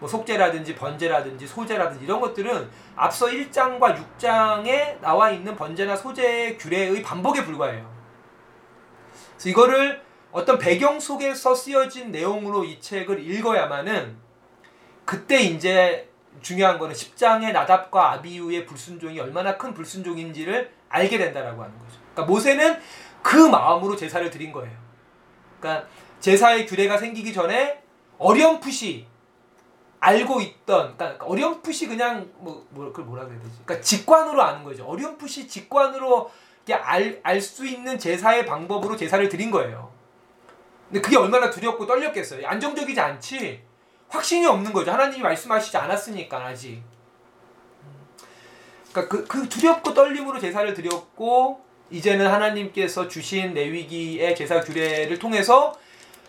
[0.00, 7.44] 뭐 속죄라든지 번제라든지 소제라든지 이런 것들은 앞서 1장과 6장에 나와 있는 번제나 소제의 규례의 반복에
[7.44, 7.92] 불과해요.
[9.32, 10.02] 그래서 이거를
[10.32, 14.16] 어떤 배경 속에서 쓰여진 내용으로 이 책을 읽어야만은
[15.04, 16.10] 그때 이제
[16.42, 21.98] 중요한 거는 10장의 나답과 아비우의 불순종이 얼마나 큰 불순종인지를 알게 된다라고 하는 거죠.
[22.12, 22.80] 그러니까 모세는
[23.22, 24.76] 그 마음으로 제사를 드린 거예요.
[25.60, 25.86] 그러니까
[26.20, 27.82] 제사의 규례가 생기기 전에
[28.18, 29.06] 어렴풋이
[30.04, 33.52] 알고 있던 그러니까 어렴풋이 그냥 뭐, 뭐 그걸 뭐라 그래야 되지?
[33.64, 34.84] 그러니까 직관으로 아는 거죠.
[34.84, 36.30] 어렴풋이 직관으로
[37.22, 39.90] 알 수 있는 제사의 방법으로 제사를 드린 거예요.
[40.88, 42.46] 근데 그게 얼마나 두렵고 떨렸겠어요.
[42.46, 43.62] 안정적이지 않지.
[44.08, 44.92] 확신이 없는 거죠.
[44.92, 46.82] 하나님이 말씀하시지 않았으니까 아직.
[48.92, 55.74] 그러니까 그, 그 두렵고 떨림으로 제사를 드렸고 이제는 하나님께서 주신 레위기의 제사 규례를 통해서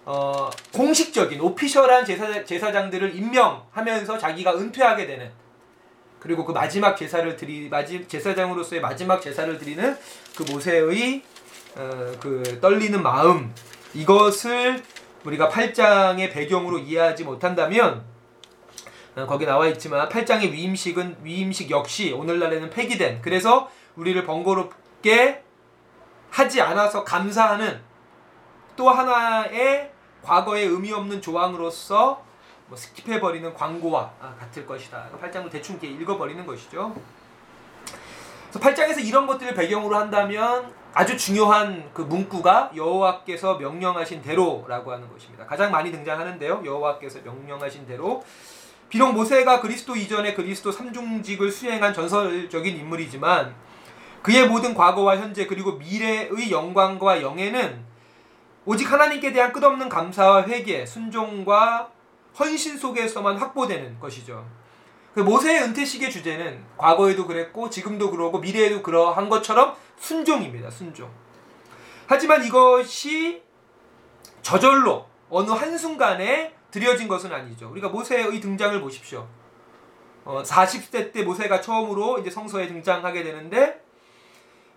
[0.05, 5.31] 어, 공식적인 오피셜한 제사, 제사장들을 임명하면서 자기가 은퇴하게 되는
[6.19, 9.97] 그리고 그 마지막 제사를 드리 마지 제사장으로서의 마지막 제사를 드리는
[10.35, 11.23] 그 모세의
[11.75, 13.53] 어, 그 떨리는 마음
[13.93, 14.81] 이것을
[15.23, 18.03] 우리가 8장의 배경으로 이해하지 못한다면
[19.15, 23.21] 어, 거기 나와 있지만 8장의 위임식은 위임식 역시 오늘날에는 폐기된.
[23.21, 25.41] 그래서 우리를 번거롭게
[26.29, 27.81] 하지 않아서 감사하는
[28.75, 29.94] 또 하나의
[30.25, 32.23] 과거의 의미 없는 조항으로서
[32.67, 35.09] 뭐 skip해 버리는 광고와 아, 같을 것이다.
[35.21, 36.95] 8장을 대충 이렇게 읽어 버리는 것이죠.
[38.49, 45.45] 그래서 8장에서 이런 것들을 배경으로 한다면 아주 중요한 그 문구가 여호와께서 명령하신 대로라고 하는 것입니다.
[45.45, 46.63] 가장 많이 등장하는데요.
[46.65, 48.23] 여호와께서 명령하신 대로
[48.89, 53.53] 비록 모세가 그리스도 이전에 그리스도 삼중직을 수행한 전설적인 인물이지만
[54.23, 57.83] 그의 모든 과거와 현재 그리고 미래의 영광과 영예는
[58.65, 61.91] 오직 하나님께 대한 끝없는 감사와 회개, 순종과
[62.37, 64.45] 헌신 속에서만 확보되는 것이죠.
[65.13, 70.69] 그 모세의 은퇴식의 주제는 과거에도 그랬고 지금도 그러고 미래에도 그러한 것처럼 순종입니다.
[70.69, 71.09] 순종.
[72.07, 73.41] 하지만 이것이
[74.41, 77.69] 저절로 어느 한순간에 드려진 것은 아니죠.
[77.71, 79.27] 우리가 모세의 등장을 보십시오.
[80.25, 83.81] 어, 40세 때 모세가 처음으로 이제 성서에 등장하게 되는데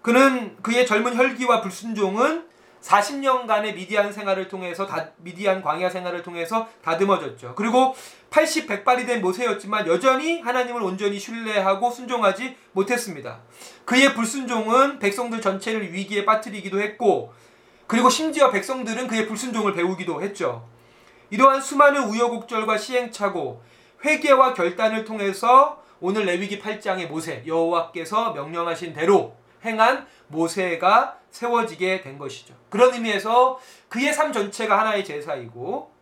[0.02, 2.46] 그는 그의 젊은 혈기와 불순종은
[2.82, 7.54] 40년간의 미디안 생활을 통해서 다, 미디안 광야 생활을 통해서 다듬어졌죠.
[7.54, 7.94] 그리고
[8.30, 13.40] 80, 100발이 된 모세였지만 여전히 하나님을 온전히 신뢰하고 순종하지 못했습니다.
[13.84, 17.32] 그의 불순종은 백성들 전체를 위기에 빠뜨리기도 했고
[17.86, 20.68] 그리고 심지어 백성들은 그의 불순종을 배우기도 했죠.
[21.30, 23.62] 이러한 수많은 우여곡절과 시행착오,
[24.04, 32.54] 회개와 결단을 통해서 오늘 레위기 8장의 모세 여호와께서 명령하신 대로 행한 모세가 세워지게 된 것이죠.
[32.70, 35.92] 그런 의미에서 그의 삶 전체가 하나의 제사이고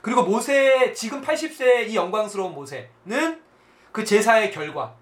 [0.00, 3.42] 그리고 모세 지금 80세의 이 영광스러운 모세는
[3.92, 4.94] 그 제사의 결과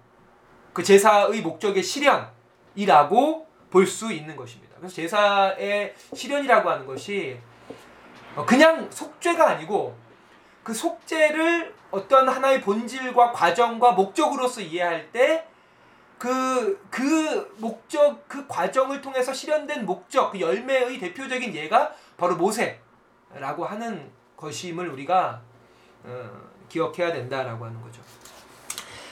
[0.73, 4.75] 그 제사의 목적의 실현이라고 볼 수 있는 것입니다.
[4.77, 7.37] 그래서 제사의 실현이라고 하는 것이
[8.45, 9.95] 그냥 속죄가 아니고
[10.63, 15.45] 그 속죄를 어떤 하나의 본질과 과정과 목적으로서 이해할 때
[16.17, 24.09] 그, 그 목적, 그 과정을 통해서 실현된 목적, 그 열매의 대표적인 예가 바로 모세라고 하는
[24.35, 25.41] 것임을 우리가
[26.03, 26.29] 어,
[26.69, 28.01] 기억해야 된다라고 하는 거죠.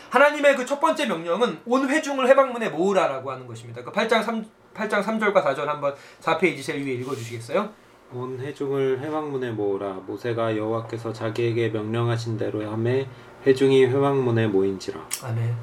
[0.10, 3.84] 하나님의 그 첫 번째 명령은 온 회중을 해방문에 모으라라고 하는 것입니다.
[3.84, 7.70] 그 8장 3, 8장 3절과 4절 한번 4페이지 제일 위에 읽어 주시겠어요?
[8.13, 13.08] 온 회중을 회방문에 모으라 모세가 여호와께서 자기에게 명령하신 대로 함에
[13.46, 15.56] 회중이 회방문에 모인지라 아멘.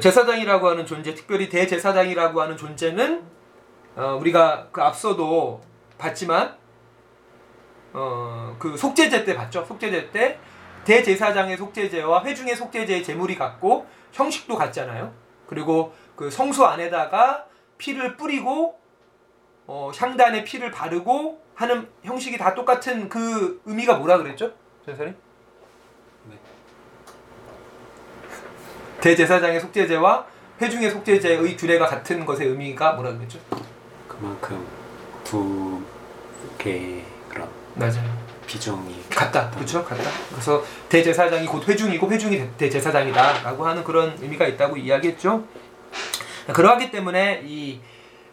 [0.00, 3.22] 제사장이라고 하는 존재, 특별히 대제사장이라고 하는 존재는
[3.96, 5.60] 어, 우리가 그 앞서도
[5.98, 6.56] 봤지만
[7.92, 9.64] 어, 그 속죄제 때 봤죠.
[9.64, 10.38] 속죄제 때
[10.84, 15.12] 대제사장의 속죄제와 회중의 속죄제의 제물이 같고 형식도 같잖아요.
[15.46, 17.46] 그리고 그 성소 안에다가
[17.78, 18.78] 피를 뿌리고
[19.66, 24.52] 어, 향단에 피를 바르고 하는 형식이 다 똑같은 그 의미가 뭐라 그랬죠?
[24.84, 25.16] 선생님?
[29.04, 30.24] 대제사장의 속죄제와
[30.62, 33.38] 회중의 속죄제의 규례가 같은 것의 의미가 뭐라 그랬죠?
[34.08, 34.66] 그만큼
[35.22, 35.78] 두
[36.56, 38.24] 개의 그런 맞아요.
[38.46, 39.50] 비정이 같다.
[39.50, 39.84] 그렇죠?
[39.84, 40.02] 같다.
[40.30, 45.44] 그래서 대제사장이 곧 회중이고 회중이 대- 대제사장이다라고 하는 그런 의미가 있다고 이야기했죠.
[46.54, 47.80] 그러하기 때문에 이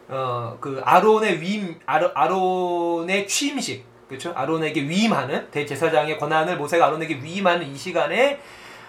[0.09, 4.33] 어 그 아론의 위임 아로, 아론의 취임식 그렇죠?
[4.35, 8.39] 아론에게 위임하는 대제사장의 권한을 모세가 아론에게 위임하는 이 시간에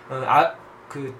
[0.08, 0.52] 어, 아
[0.92, 1.14] 그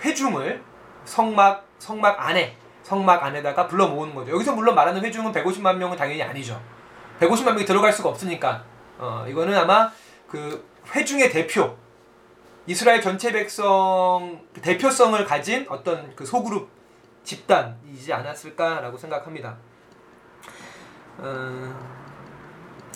[0.00, 0.62] 회중을
[1.04, 4.30] 성막 성막 안에 성막 안에다가 불러 모으는 거죠.
[4.30, 6.62] 여기서 물론 말하는 회중은 150만 명은 당연히 아니죠.
[7.18, 8.62] 150만 명이 들어갈 수가 없으니까
[8.96, 9.90] 어, 이거는 아마
[10.28, 11.76] 그 회중의 대표
[12.68, 16.70] 이스라엘 전체 백성 그 대표성을 가진 어떤 그 소그룹
[17.24, 19.56] 집단이지 않았을까라고 생각합니다.
[21.18, 21.74] 어,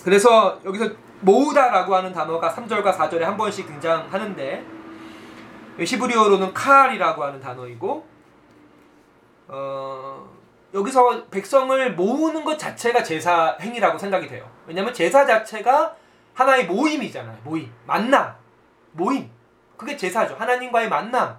[0.05, 4.72] 그래서 여기서 모으다라고 하는 단어가 3절과 4절에 한 번씩 등장하는데
[5.79, 8.05] 히브리어로는 칼이라고 하는 단어이고
[9.47, 10.29] 어,
[10.73, 14.49] 여기서 백성을 모으는 것 자체가 제사 행위라고 생각이 돼요.
[14.65, 15.95] 왜냐하면 제사 자체가
[16.33, 17.37] 하나의 모임이잖아요.
[17.43, 18.33] 모임, 만남,
[18.93, 19.29] 모임.
[19.77, 20.35] 그게 제사죠.
[20.35, 21.37] 하나님과의 만남.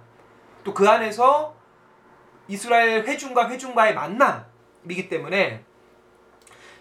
[0.63, 1.53] 또 그 안에서
[2.47, 5.63] 이스라엘 회중과 회중과의 만남이기 때문에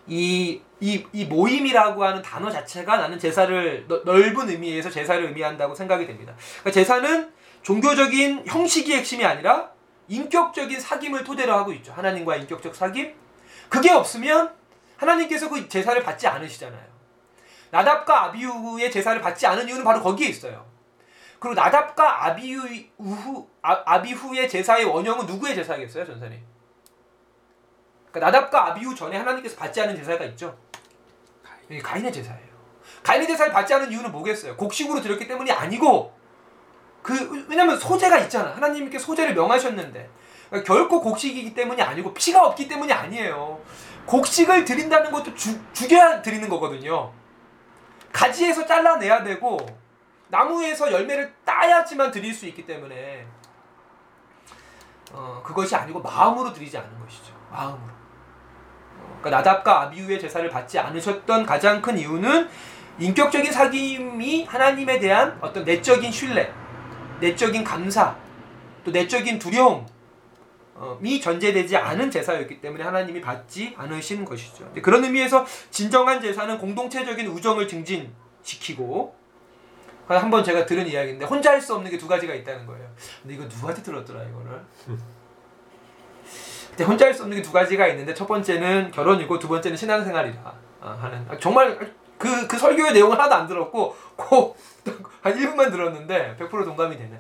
[0.06, 6.06] 이, 이, 이 모임이라고 하는 단어 자체가 나는 제사를 너- 넓은 의미에서 제사를 의미한다고 생각이
[6.06, 6.34] 됩니다.
[6.60, 7.32] 그러니까 제사는
[7.64, 9.70] 종교적인 형식이 핵심이 아니라
[10.06, 11.92] 인격적인 사귐을 토대로 하고 있죠.
[11.92, 13.14] 하나님과의 인격적 사귐.
[13.68, 14.54] 그게 없으면
[14.98, 16.94] 하나님께서 그 제사를 받지 않으시잖아요.
[17.70, 20.64] 나답과 아비후의 제사를 받지 않은 이유는 바로 거기에 있어요.
[21.40, 26.38] 그리고 나답과 아비후 우 아, 아비후의 제사의 원형은 누구의 제사겠어요, 전사님?
[28.12, 30.56] 그러니까 나답과 아비후 전에 하나님께서 받지 않은 제사가 있죠.
[31.68, 32.54] 이게 가인의 제사예요.
[33.02, 34.56] 가인의 제사를 받지 않은 이유는 뭐겠어요?
[34.56, 36.14] 곡식으로 드렸기 때문이 아니고
[37.04, 38.56] 그 왜냐면 소재가 있잖아.
[38.56, 40.10] 하나님께 소재를 명하셨는데
[40.48, 43.60] 그러니까 결코 곡식이기 때문이 아니고 피가 없기 때문이 아니에요.
[44.06, 47.12] 곡식을 드린다는 것도 주, 죽여야 드리는 거거든요.
[48.10, 49.58] 가지에서 잘라내야 되고
[50.28, 53.26] 나무에서 열매를 따야지만 드릴 수 있기 때문에
[55.12, 57.34] 어, 그것이 아니고 마음으로 드리지 않는 것이죠.
[57.50, 57.92] 마음으로.
[57.92, 62.48] 어, 그러니까 나답과 아비후의 제사를 받지 않으셨던 가장 큰 이유는
[62.98, 66.50] 인격적인 사귐이 하나님에 대한 어떤 내적인 신뢰,
[67.20, 68.16] 내적인 감사,
[68.84, 74.70] 또 내적인 두려움이 전제되지 않은 제사였기 때문에 하나님이 받지 않으신 것이죠.
[74.82, 79.14] 그런 의미에서 진정한 제사는 공동체적인 우정을 증진시키고
[80.06, 82.86] 한 번 제가 들은 이야기인데 혼자 할 수 없는 게 두 가지가 있다는 거예요.
[83.22, 84.60] 근데 이거 누구한테 들었더라 이거를?
[86.68, 90.54] 근데 혼자 할 수 없는 게 두 가지가 있는데 첫 번째는 결혼이고 두 번째는 신앙생활이다
[90.82, 94.56] 아, 하는 아, 정말 그, 그 설교의 내용을 하나도 안 들었고 꼭
[95.24, 97.18] 한 1분만 들었는데 100% 동감이 되네.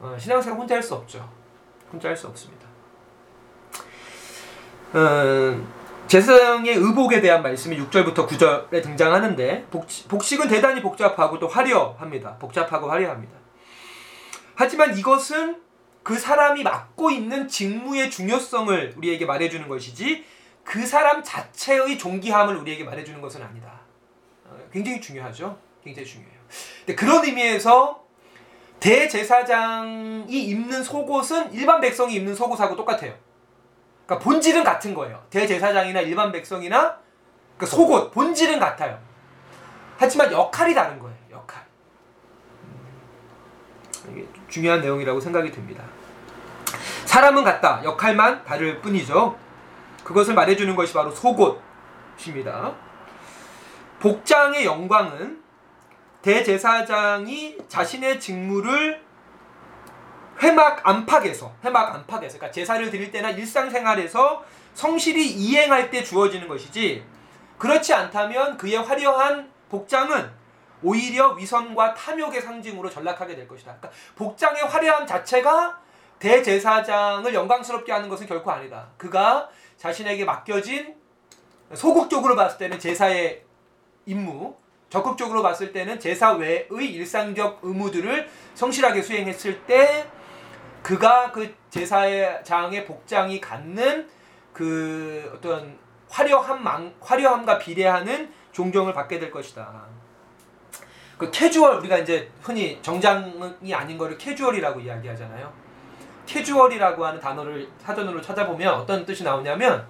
[0.00, 1.28] 어, 신앙생활 혼자 할 수 없죠.
[1.92, 2.66] 혼자 할 수 없습니다.
[4.92, 5.64] 어,
[6.08, 12.36] 제사장의 의복에 대한 말씀이 6절부터 9절에 등장하는데 복식, 복식 은 대단히 복잡하고 또 화려합니다.
[12.38, 13.34] 복잡하고 화려합니다.
[14.56, 15.62] 하지만 이것은
[16.02, 20.24] 그 사람이 맡고 있는 직무의 중요성을 우리에게 말해주는 것이지
[20.64, 23.80] 그 사람 자체의 존귀함을 우리에게 말해주는 것은 아니다.
[24.44, 25.58] 어, 굉장히 중요하죠.
[25.82, 26.38] 굉장히 중요해요.
[26.80, 28.04] 근데 그런 의미에서
[28.80, 33.14] 대제사장이 입는 속옷은 일반 백성이 입는 속옷하고 똑같아요.
[34.06, 35.22] 그러니까 본질은 같은 거예요.
[35.30, 36.98] 대제사장이나 일반 백성이나
[37.58, 38.98] 그 속옷 본질은 같아요.
[39.98, 41.16] 하지만 역할이 다른 거예요.
[41.30, 41.62] 역할.
[42.64, 45.84] 음, 이게 중요한 내용이라고 생각이 듭니다.
[47.04, 47.82] 사람은 같다.
[47.84, 49.36] 역할만 다를 뿐이죠.
[50.04, 52.74] 그것을 말해주는 것이 바로 속옷입니다.
[54.00, 55.42] 복장의 영광은
[56.22, 59.02] 대제사장이 자신의 직무를
[60.42, 67.04] 회막 안팎에서 회막 안팎에서 그러니까 제사를 드릴 때나 일상생활에서 성실히 이행할 때 주어지는 것이지
[67.58, 70.30] 그렇지 않다면 그의 화려한 복장은
[70.82, 73.76] 오히려 위선과 탐욕의 상징으로 전락하게 될 것이다.
[73.76, 75.78] 그러니까 복장의 화려함 자체가
[76.18, 78.88] 대제사장을 영광스럽게 하는 것은 결코 아니다.
[78.96, 79.48] 그가
[79.80, 80.94] 자신에게 맡겨진
[81.74, 83.42] 소극적으로 봤을 때는 제사의
[84.04, 84.54] 임무,
[84.90, 90.06] 적극적으로 봤을 때는 제사 외의 일상적 의무들을 성실하게 수행했을 때
[90.82, 94.06] 그가 그 제사장의 복장이 갖는
[94.52, 95.78] 그 어떤
[96.10, 99.86] 화려함 망, 화려함과 비례하는 존경을 받게 될 것이다.
[101.16, 105.69] 그 캐주얼 우리가 이제 흔히 정장이 아닌 거를 캐주얼이라고 이야기하잖아요.
[106.30, 109.84] 캐주얼이라고 하는 단어를 사전으로 찾아보면 어떤 뜻이 나오냐면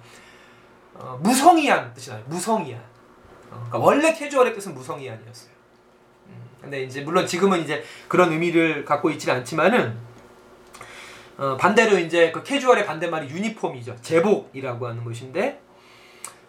[0.95, 2.23] 어, 무성의한 뜻이 나요.
[2.25, 2.81] 무성의한.
[3.51, 5.51] 어, 그러니까 원래 캐주얼의 뜻은 무성의한이었어요.
[6.27, 9.95] 음, 근데 이제 물론 지금은 이제 그런 의미를 갖고 있지는 않지만은
[11.37, 13.95] 어, 반대로 이제 그 캐주얼의 반대말이 유니폼이죠.
[14.01, 15.61] 제복이라고 하는 것인데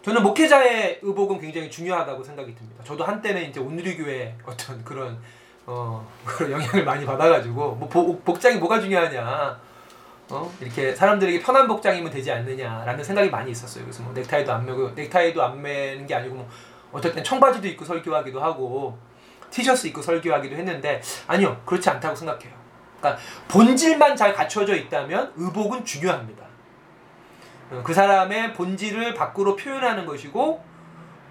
[0.01, 2.83] 저는 목회자의 의복은 굉장히 중요하다고 생각이 듭니다.
[2.83, 5.17] 저도 한때는 이제 온누리교회 어떤 그런
[5.65, 9.61] 어 그런 영향을 많이 받아가지고 뭐 복, 복장이 뭐가 중요하냐
[10.29, 13.83] 어 이렇게 사람들에게 편한 복장 이면 되지 않느냐라는 생각이 많이 있었어요.
[13.83, 16.47] 그래서 뭐 넥타이도 안 매고 넥타이도 안 매는 게 아니고
[16.91, 18.97] 뭐땐 청바지도 입고 설교하기도 하고
[19.49, 22.53] 티셔츠 입고 설교하기도 했는데 아니요 그렇지 않다고 생각해요.
[22.99, 26.43] 그러니까 본질만 잘 갖춰져 있다면 의복은 중요합니다.
[27.71, 30.63] 어, 그 사람의 본질을 밖으로 표현하는 것이고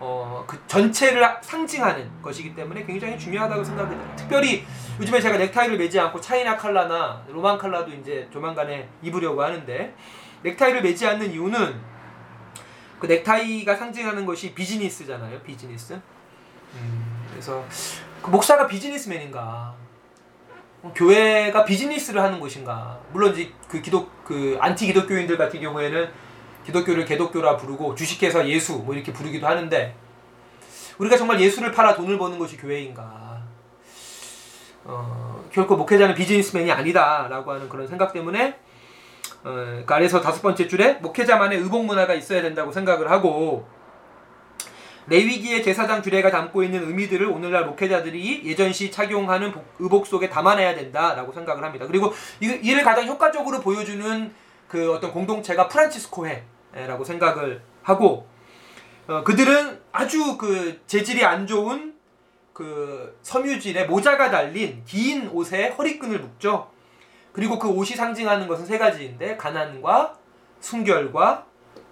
[0.05, 4.17] 어, 그 전체를 상징하는 것이기 때문에 굉장히 중요하다고 생각합니다.
[4.17, 4.65] 특별히
[4.99, 9.95] 요즘에 제가 넥타이를 매지 않고 차이나 칼라나 로만 칼라도 이제 조만간에 입으려고 하는데
[10.43, 11.81] 넥타이를 매지 않는 이유는
[12.99, 15.39] 그 넥타이가 상징하는 것이 비즈니스잖아요.
[15.43, 15.93] 비즈니스.
[15.93, 17.65] 음, 그래서
[18.23, 19.73] 그 목사가 비즈니스맨인가?
[20.97, 22.99] 교회가 비즈니스를 하는 곳인가?
[23.13, 26.11] 물론 이제 그 기독 그 안티 기독교인들 같은 경우에는
[26.67, 29.95] 기독교를 개독교라 부르고 주식회사 예수 뭐 이렇게 부르기도 하는데
[30.99, 33.43] 우리가 정말 예수를 팔아 돈을 버는 것이 교회인가?
[34.85, 38.59] 어, 결코 목회자는 비즈니스맨이 아니다라고 하는 그런 생각 때문에
[39.45, 43.67] 어, 그러니까 아래서 다섯 번째 줄에 목회자만의 의복 문화가 있어야 된다고 생각을 하고
[45.09, 51.65] 레위기의 제사장 규례가 담고 있는 의미들을 오늘날 목회자들이 예전시 착용하는 의복 속에 담아내야 된다라고 생각을
[51.65, 51.87] 합니다.
[51.89, 54.33] 그리고 이를 가장 효과적으로 보여주는
[54.69, 58.27] 그 어떤 공동체가 프란치스코회 라고 생각을 하고
[59.07, 61.95] 어, 그들은 아주 그 재질이 안 좋은
[62.53, 66.71] 그 섬유질에 모자가 달린 긴 옷에 허리끈을 묶죠.
[67.33, 70.17] 그리고 그 옷이 상징하는 것은 세 가지인데 가난과
[70.61, 71.47] 순결과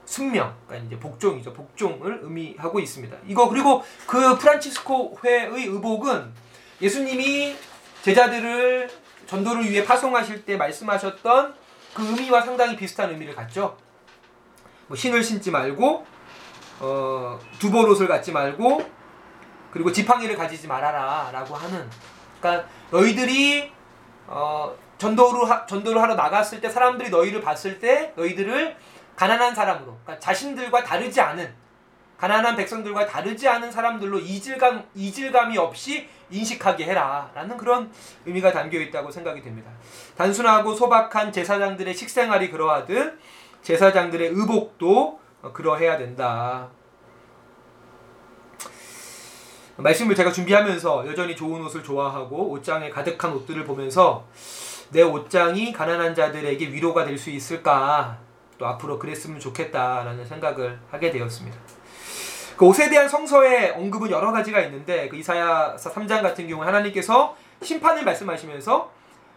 [0.04, 1.52] 순명, 그러니까 이제 복종이죠.
[1.52, 3.16] 복종을 의미하고 있습니다.
[3.26, 6.32] 이거 그리고 그 프란치스코 회의 의복은
[6.82, 7.56] 예수님이
[8.02, 8.90] 제자들을
[9.26, 11.54] 전도를 위해 파송하실 때 말씀하셨던
[11.94, 13.76] 그 의미와 상당히 비슷한 의미를 갖죠.
[14.90, 16.04] 뭐 신을 신지 말고
[16.80, 18.90] 어, 두벌 옷을 갖지 말고
[19.70, 21.88] 그리고 지팡이를 가지지 말아라라고 하는
[22.40, 23.70] 그러니까 너희들이
[24.26, 28.76] 어, 전도를 하, 전도를 하러 나갔을 때 사람들이 너희를 봤을 때 너희들을
[29.14, 31.54] 가난한 사람으로 그러니까 자신들과 다르지 않은
[32.18, 37.92] 가난한 백성들과 다르지 않은 사람들로 이질감 이질감이 없이 인식하게 해라라는 그런
[38.26, 39.70] 의미가 담겨 있다고 생각이 됩니다.
[40.16, 43.20] 단순하고 소박한 제사장들의 식생활이 그러하듯
[43.62, 45.20] 제사장들의 의복도
[45.52, 46.68] 그러해야 된다.
[49.76, 54.26] 말씀을 제가 준비하면서 여전히 좋은 옷을 좋아하고 옷장에 가득한 옷들을 보면서
[54.90, 58.18] 내 옷장이 가난한 자들에게 위로가 될 수 있을까
[58.58, 61.56] 또 앞으로 그랬으면 좋겠다라는 생각을 하게 되었습니다.
[62.58, 68.04] 그 옷에 대한 성서의 언급은 여러 가지가 있는데 그 이사야서 3장 같은 경우 하나님께서 심판을
[68.04, 68.90] 말씀하시면서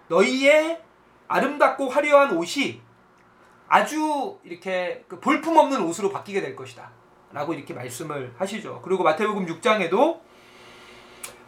[0.10, 0.82] 너희의
[1.30, 2.82] 아름답고 화려한 옷이
[3.74, 6.92] 아주 이렇게 그 볼품 없는 옷으로 바뀌게 될 것이다.
[7.32, 8.82] 라고 이렇게 말씀을 하시죠.
[8.84, 10.20] 그리고 마태복음 6장에도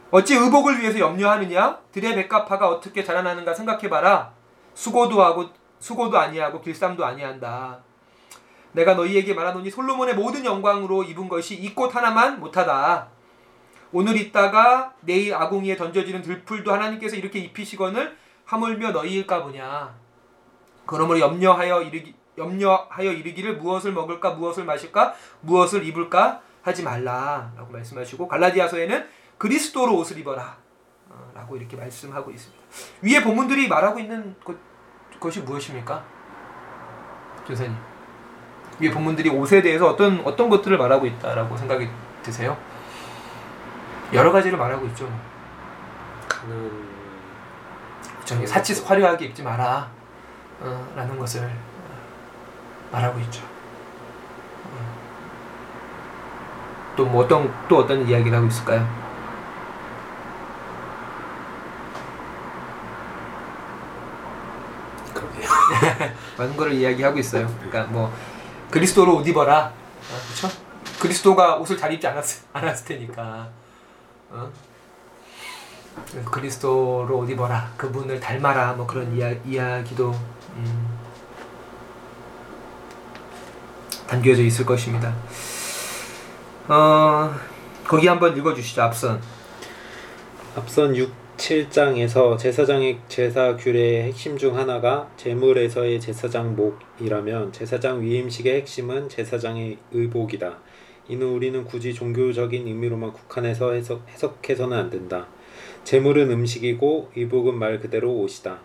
[0.10, 1.82] 어찌 의복을 위해서 염려하느냐?
[1.92, 4.34] 들의 백합화가 어떻게 자라나는가 생각해봐라.
[4.74, 7.82] 수고도 하고 수고도 아니하고 길쌈도 아니한다.
[8.72, 13.08] 내가 너희에게 말하노니 솔로몬의 모든 영광으로 입은 것이 이 꽃 하나만 못하다.
[13.92, 19.94] 오늘 있다가 내일 아궁이에 던져지는 들풀도 하나님께서 이렇게 입히시거늘 하물며 너희일까 보냐.
[20.88, 29.08] 그러므로 염려하여 이르기 염려하여 이르기를 무엇을 먹을까 무엇을 마실까 무엇을 입을까 하지 말라라고 말씀하시고 갈라디아서에는
[29.38, 30.58] 그리스도로 옷을 입어라
[31.10, 32.64] 어, 라고 이렇게 말씀하고 있습니다.
[33.02, 34.56] 위에 본문들이 말하고 있는 것,
[35.20, 36.04] 것이 무엇입니까?
[37.48, 37.76] 교사님.
[38.80, 41.88] 위에 본문들이 옷에 대해서 어떤 어떤 것들을 말하고 있다라고 생각이
[42.24, 42.58] 드세요?
[44.14, 45.08] 여러 가지를 말하고 있죠.
[48.24, 49.90] 저기 사치 화려하게 입지 마라
[50.60, 51.50] 어, 라는 것을
[52.92, 53.44] 말하고 있죠.
[54.66, 54.96] 어.
[56.96, 59.06] 또뭐 어떤 또 어떤 이야기를 하고 있을까요?
[66.38, 67.48] 많은 거를 이야기하고 있어요.
[67.60, 68.14] 그러니까 뭐
[68.70, 69.74] 그리스도로 옷 입어라, 어,
[70.26, 70.50] 그렇죠?
[71.00, 72.24] 그리스도가 옷을 잘 입지 않았,
[72.54, 73.50] 않았을 테니까.
[74.30, 74.52] 어?
[76.26, 80.12] 그리스도로 옷 입어라 그분을 닮아라 뭐 그런 이야, 이야기도
[80.56, 80.95] 음,
[84.16, 85.14] 담겨져 있을 것입니다.
[86.68, 87.32] 어,
[87.84, 89.22] 거기 한번 읽어주시죠 앞선.
[90.56, 99.10] 앞선 6, 7장에서 제사장의 제사 규례의 핵심 중 하나가 제물에서의 제사장 목이라면 제사장 위임식의 핵심은
[99.10, 100.60] 제사장의 의복이다.
[101.10, 105.28] 이는 우리는 굳이 종교적인 의미로만 국한해서 해석, 해석해서는 안 된다.
[105.84, 108.60] 제물은 음식이고 의복은 말 그대로 옷이다.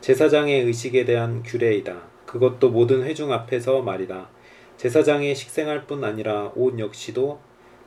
[0.00, 1.94] 제사장의 의식에 대한 규례이다.
[2.26, 4.33] 그것도 모든 회중 앞에서 말이다.
[4.76, 7.38] 제사장이 식생할 뿐 아니라 옷 역시도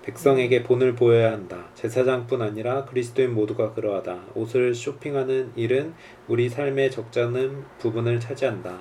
[0.07, 1.65] 백성에게 본을 보여야 한다.
[1.75, 4.17] 제사장뿐 아니라 그리스도인 모두가 그러하다.
[4.35, 5.93] 옷을 쇼핑하는 일은
[6.29, 8.77] 우리 삶의 적잖은 부분을 차지한다.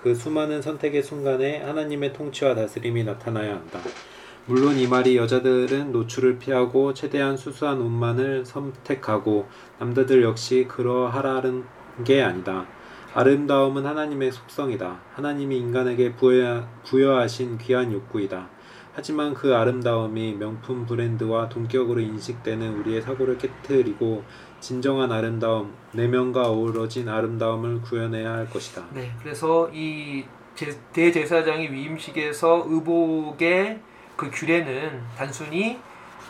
[0.00, 3.80] 그 수많은 선택의 순간에 하나님의 통치와 다스림이 나타나야 한다.
[4.46, 9.46] 물론 이 말이 여자들은 노출을 피하고 최대한 수수한 옷만을 선택하고
[9.80, 11.64] 남자들 역시 그러하라는
[12.04, 12.66] 게 아니다.
[13.14, 15.00] 아름다움은 하나님의 속성이다.
[15.14, 18.48] 하나님이 인간에게 부여, 부여 하신 귀한 욕구이다.
[18.92, 24.24] 하지만 그 아름다움이 명품 브랜드와 동격으로 인식되는 우리의 사고를 깨뜨리고
[24.60, 28.84] 진정한 아름다움, 내면과 어우러진 아름다움을 구현해야 할 것이다.
[28.92, 30.24] 네, 그래서 이
[30.56, 33.78] 제, 대제사장의 위임식에서 의복의
[34.16, 35.78] 그 규례는 단순히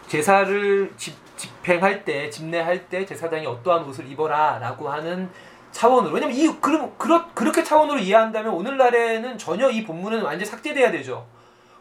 [0.06, 5.30] 제사를 집, 집행할 때, 집례할 때 제사장이 어떠한 옷을 입어라라고 하는
[5.78, 11.24] 차원으로 왜냐면 이 그럼 그렇 그렇게 차원으로 이해한다면 오늘날에는 전혀 이 본문은 완전 삭제돼야 되죠.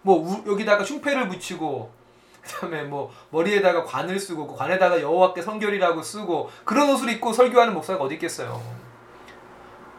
[0.04, 1.92] 뭐 우, 여기다가 흉패를 붙이고
[2.44, 8.04] 그다음에 뭐 머리에다가 관을 쓰고 그 관에다가 여호와께 성결이라고 쓰고 그런 옷을 입고 설교하는 목사가
[8.04, 8.62] 어디 있겠어요.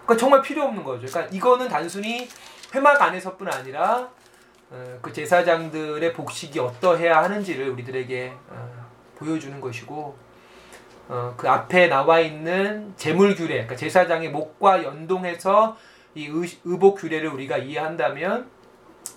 [0.04, 1.04] 그러니까 정말 필요 없는 거죠.
[1.04, 2.28] 그러니까 이거는 단순히
[2.72, 4.08] 회막 안에서뿐 아니라
[4.70, 8.86] 어, 그 제사장들의 복식이 어떠해야 하는지를 우리들에게 어,
[9.18, 10.27] 보여주는 것이고
[11.08, 15.76] 어, 그 앞에 나와 있는 제물 규례, 그러니까 제사장의 목과 연동해서
[16.14, 18.48] 이 의, 의복 규례를 우리가 이해한다면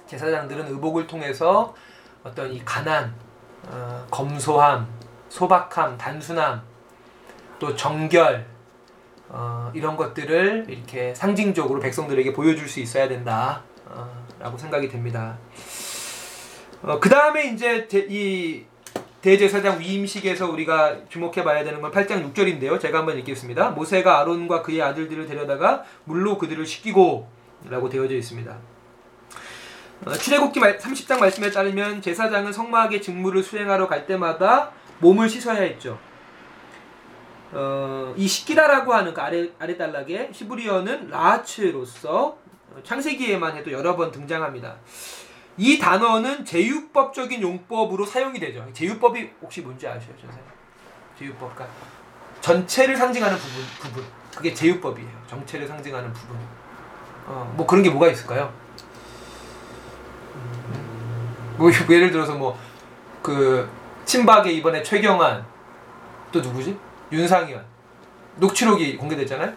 [0.08, 1.76] 제사장들은 의복을 통해서
[2.24, 3.14] 어떤 이 가난,
[3.68, 4.88] 어, 검소함,
[5.30, 6.62] 소박함, 단순함,
[7.60, 8.46] 또 정결
[9.30, 13.64] 어, 이런 것들을 이렇게 상징적으로 백성들에게 보여줄 수 있어야 된다.
[13.86, 15.38] 어, 라고 생각이 됩니다.
[16.82, 18.66] 어, 그 다음에 이제 대, 이
[19.22, 22.80] 대제사장 위임식에서 우리가 주목해 봐야 되는 건 8장 6절인데요.
[22.80, 23.70] 제가 한번 읽겠습니다.
[23.70, 27.28] 모세가 아론과 그의 아들들을 데려다가 물로 그들을 씻기고
[27.70, 28.58] 라고 되어져 있습니다.
[30.06, 36.00] 어, 출애굽기 30장 말씀에 따르면 제사장은 성막의 직무를 수행하러 갈 때마다 몸을 씻어야 했죠.
[37.52, 42.38] 어, 이 씻기다라고 하는 그 아래 아래 단락에 히브리어는 라츠로서
[42.84, 44.78] 창세기에만 해도 여러 번 등장합니다.
[45.58, 48.66] 이 단어는 제유법적인 용법으로 사용이 되죠.
[48.74, 50.40] 제유법이 혹시 뭔지 아셔요, 선생님?
[51.20, 51.68] 제유법가
[52.42, 54.06] 전체를 상징하는 부분, 부분.
[54.36, 55.10] 그게 제유법이에요.
[55.28, 56.38] 정체를 상징하는 부분.
[57.28, 58.52] 어, 뭐 그런 게 뭐가 있을까요?
[60.36, 62.72] 음, 뭐 예를 들어서 뭐
[63.22, 63.70] 그
[64.06, 65.46] 친박의 이번에 최경환
[66.32, 66.78] 또 누구지?
[67.12, 67.64] 윤상현
[68.38, 69.54] 녹취록이 공개됐잖아요.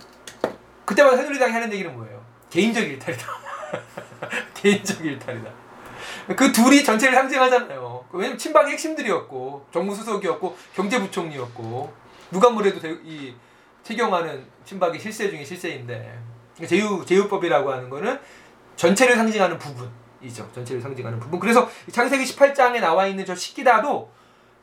[0.84, 2.22] 그때마다 새누리당이 하는 얘기는 뭐예요?
[2.50, 3.26] 개인적 일탈이다.
[4.54, 5.50] 개인적 일탈이다.
[6.36, 8.04] 그 둘이 전체를 상징하잖아요.
[8.12, 11.92] 왜냐면 친박의 핵심들이었고 정무수석이었고 경제부총리였고
[12.30, 13.34] 누가 뭐래도 이
[13.82, 16.18] 최경환은 친박의 실세 중에 실세인데
[16.66, 18.18] 제휴 제휴법이라고 하는 거는
[18.76, 20.50] 전체를 상징하는 부분이죠.
[20.54, 21.38] 전체를 상징하는 부분.
[21.38, 24.10] 그래서 창세기 18장에 나와 있는 저 식기다도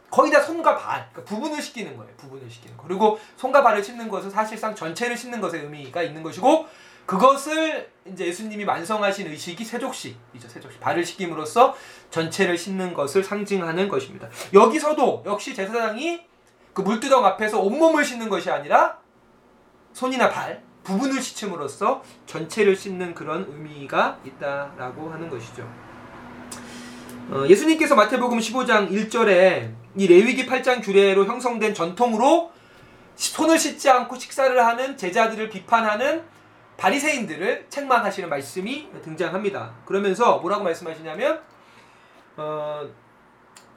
[0.10, 2.12] 거의 다 손과 발, 그러니까 부분을 시키는 거예요.
[2.18, 2.84] 부분을 시키는 거.
[2.84, 6.68] 그리고 손과 발을 씻는 것은 사실상 전체를 씻는 것의 의미가 있는 것이고
[7.06, 10.48] 그것을 이제 예수님이 완성하신 의식이 세족식이죠.
[10.48, 10.80] 세족식.
[10.80, 11.76] 발을 씻김으로써
[12.10, 14.30] 전체를 씻는 것을 상징하는 것입니다.
[14.54, 16.22] 여기서도 역시 제사장이
[16.74, 18.98] 그 물두덩 앞에서 온몸을 씻는 것이 아니라
[19.94, 25.68] 손이나 발 부분을 씻음으로써 전체를 씻는 그런 의미가 있다라고 하는 것이죠.
[27.30, 32.52] 어, 예수님께서 마태복음 15장 1절에 이 레위기 8장 규례로 형성된 전통으로
[33.16, 36.24] 손을 씻지 않고 식사를 하는 제자들을 비판하는
[36.82, 39.72] 바리새인들을 책망하시는 말씀이 등장합니다.
[39.86, 41.40] 그러면서 뭐라고 말씀하시냐면
[42.38, 42.90] 어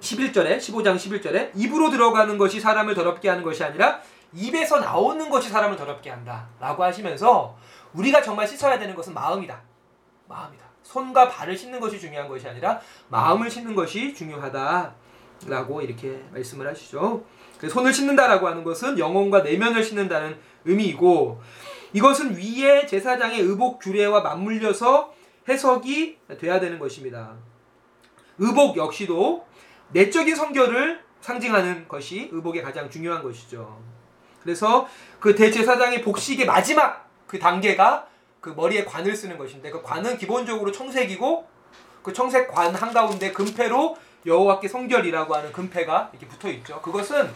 [0.01, 4.01] 11절에 15장 11절에 입으로 들어가는 것이 사람을 더럽게 하는 것이 아니라
[4.33, 7.59] 입에서 나오는 것이 사람을 더럽게 한다라고 하시면서
[7.93, 9.61] 우리가 정말 씻어야 되는 것은 마음이다.
[10.27, 10.65] 마음이다.
[10.83, 17.23] 손과 발을 씻는 것이 중요한 것이 아니라 마음을 씻는 것이 중요하다라고 이렇게 말씀을 하시죠.
[17.69, 21.41] 손을 씻는다라고 하는 것은 영혼과 내면을 씻는다는 의미이고
[21.95, 25.15] 이것은 위에 제사장의 의복 규례와 맞물려서
[25.49, 27.35] 해석이 돼야 되는 것입니다.
[28.39, 29.47] 의복 역시도
[29.93, 33.81] 내적인 성결을 상징하는 것이 의복의 가장 중요한 것이죠.
[34.43, 34.87] 그래서
[35.21, 38.09] 그 대제사장의 복식의 마지막 그 단계가
[38.41, 41.49] 그 머리에 관을 쓰는 것인데 그 관은 기본적으로 청색이고
[42.03, 46.83] 그 청색 관 한가운데 금패로 여호와께 성결이라고 하는 금패가 이렇게 붙어 있죠.
[46.83, 47.31] 그것은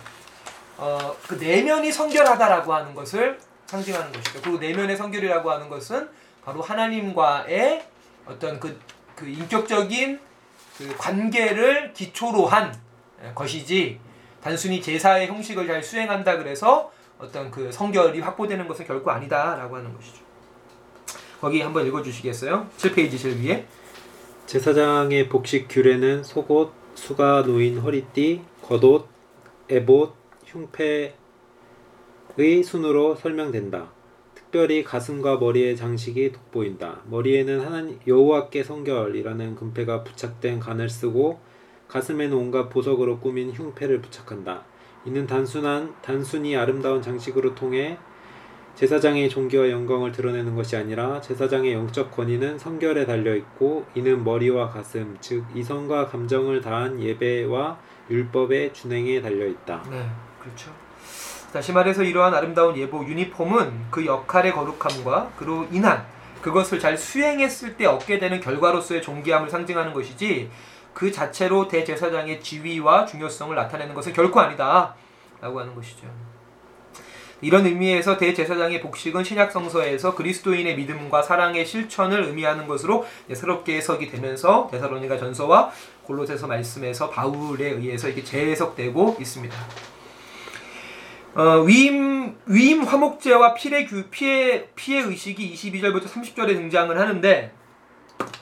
[0.76, 3.38] 어, 그 내면이 성결하다라고 하는 것을
[3.68, 4.40] 상징하는 것이죠.
[4.42, 6.08] 그리고 내면의 성결이라고 하는 것은
[6.44, 7.84] 바로 하나님과의
[8.26, 8.78] 어떤 그,
[9.14, 10.18] 그 인격적인
[10.78, 12.74] 그 관계를 기초로 한
[13.34, 14.00] 것이지
[14.42, 20.22] 단순히 제사의 형식을 잘 수행한다 그래서 어떤 그 성결이 확보되는 것은 결코 아니다라고 하는 것이죠.
[21.40, 22.68] 거기 한번 읽어주시겠어요?
[22.78, 23.66] 7페이지 제일 위에.
[24.46, 29.06] 제사장의 복식 규례는 속옷, 수가 놓인 허리띠, 겉옷,
[29.68, 30.14] 에봇,
[30.46, 31.14] 흉패
[32.41, 33.91] 의 순으로 설명된다.
[34.32, 37.01] 특별히 가슴과 머리의 장식이 돋보인다.
[37.11, 41.41] 머리에는 하나님 여호와께 성결이라는 금패가 부착된 간을 쓰고
[41.89, 44.62] 가슴에는 온갖 보석으로 꾸민 흉패를 부착한다.
[45.05, 47.99] 이는 단순한 단순히 아름다운 장식으로 통해
[48.76, 55.16] 제사장의 종교와 영광을 드러내는 것이 아니라 제사장의 영적 권위는 성결에 달려 있고 이는 머리와 가슴
[55.20, 59.82] 즉 이성과 감정을 다한 예배와 율법의 준행에 달려 있다.
[59.91, 60.09] 네,
[60.41, 60.88] 그렇죠.
[61.53, 66.05] 다시 말해서 이러한 아름다운 예복 유니폼은 그 역할의 거룩함과 그로 인한
[66.42, 70.51] 그것을 잘 수행했을 때 얻게 되는 결과로서의 존귀함을 상징하는 것이지
[70.92, 74.94] 그 자체로 대제사장의 지위와 중요성을 나타내는 것은 결코 아니다.
[75.40, 76.07] 라고 하는 것이죠.
[77.40, 84.68] 이런 의미에서 대제사장의 복식은 신약 성서에서 그리스도인의 믿음과 사랑의 실천을 의미하는 것으로 새롭게 해석이 되면서
[84.72, 85.70] 데살로니가 전서와
[86.03, 89.57] 골로새서 말씀에서 바울에 의해서 이렇게 재해석되고 있습니다.
[91.39, 97.53] 어, 위임 위임 화목제와 피해 피해 피해 의식이 22절부터 30절에 등장을 하는데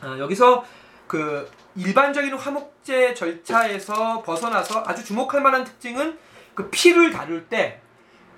[0.03, 0.64] 어, 여기서
[1.07, 6.18] 그 일반적인 화목제 절차에서 벗어나서 아주 주목할 만한 특징은
[6.55, 7.82] 그 피를 다룰 때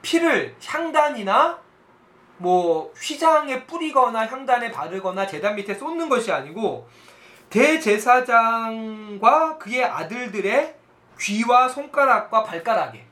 [0.02, 1.60] 피를 향단이나
[2.38, 6.88] 뭐 휘장에 뿌리거나 향단에 바르거나 재단 밑에 쏟는 것이 아니고
[7.50, 8.88] 대제사장과
[9.58, 10.74] 그의 아들들의
[11.20, 13.07] 귀와 손가락과 발가락에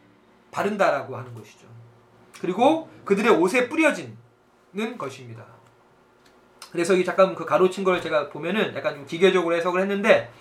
[0.57, 1.67] 바른다라고 하는 것이죠.
[2.41, 4.17] 그리고 그들의 옷에 뿌려지는
[4.97, 5.45] 것입니다.
[6.73, 10.33] 그래서 이 잠깐 그 가로친 걸 제가 보면은 약간 좀 기계적으로 해석을 했는데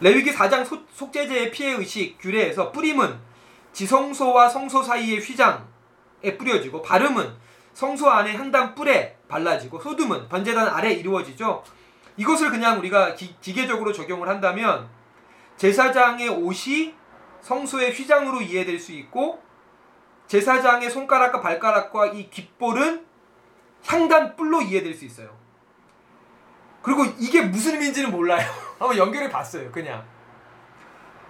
[0.00, 3.18] 레위기 4장 소, 속죄제의 피해 의식 규례에서 뿌림은
[3.72, 7.32] 지성소와 성소 사이의 휘장에 뿌려지고 발음은
[7.72, 11.64] 성소 안에 향단 뿔에 발라지고 소둠은 번제단 아래 이루어지죠.
[12.18, 14.88] 이것을 그냥 우리가 기, 기계적으로 적용을 한다면
[15.56, 16.94] 제사장의 옷이
[17.40, 19.45] 성소의 휘장으로 이해될 수 있고
[20.26, 23.04] 제사장의 손가락과 발가락과 이 깃볼은
[23.84, 25.30] 향단 뿔로 이해될 수 있어요.
[26.82, 28.46] 그리고 이게 무슨 의미인지는 몰라요.
[28.78, 29.70] 한번 연결해 봤어요.
[29.70, 30.04] 그냥.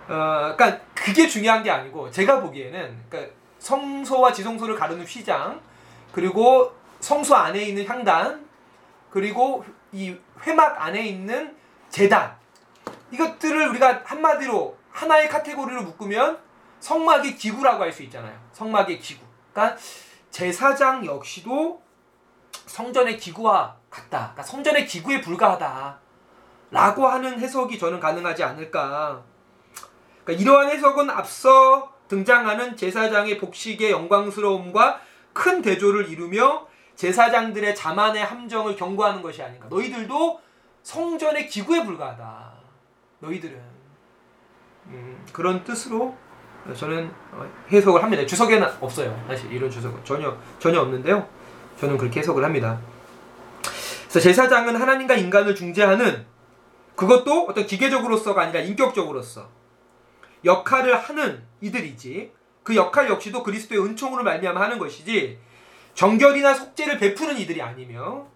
[0.09, 5.61] 어, 그러니까 그게 중요한 게 아니고 제가 보기에는 그러니까 성소와 지성소를 가르는 휘장
[6.13, 8.47] 그리고 성소 안에 있는 향단
[9.11, 11.57] 그리고 이 회막 안에 있는
[11.89, 12.37] 재단
[13.11, 16.39] 이것들을 우리가 한마디로 하나의 카테고리로 묶으면
[16.81, 18.39] 성막의 기구라고 할 수 있잖아요.
[18.53, 19.25] 성막의 기구.
[19.53, 19.77] 그러니까
[20.31, 21.83] 제사장 역시도
[22.67, 24.19] 성전의 기구와 같다.
[24.33, 25.99] 그러니까 성전의 기구에 불과하다.
[26.71, 29.23] 라고 하는 해석이 저는 가능하지 않을까.
[30.25, 35.01] 그러니까 이러한 해석은 앞서 등장하는 제사장의 복식의 영광스러움과
[35.33, 36.67] 큰 대조를 이루며
[36.97, 39.69] 제사장들의 자만의 함정을 경고하는 것이 아닌가.
[39.69, 40.41] 너희들도
[40.83, 42.53] 성전의 기구에 불과하다.
[43.21, 43.61] 너희들은.
[44.87, 46.17] 음, 그런 뜻으로
[46.75, 48.25] 저는 어, 해석을 합니다.
[48.27, 49.25] 주석에는 없어요.
[49.29, 51.27] 사실 이런 주석은 전혀 전혀 없는데요.
[51.79, 52.79] 저는 그렇게 해석을 합니다.
[54.09, 56.27] 그래서 제사장은 하나님과 인간을 중재하는
[56.95, 59.49] 그것도 어떤 기계적으로서가 아니라 인격적으로서
[60.45, 65.39] 역할을 하는 이들이지 그 역할 역시도 그리스도의 은총으로 말미암아 하는 것이지
[65.95, 68.27] 정결이나 속죄를 베푸는 이들이 아니며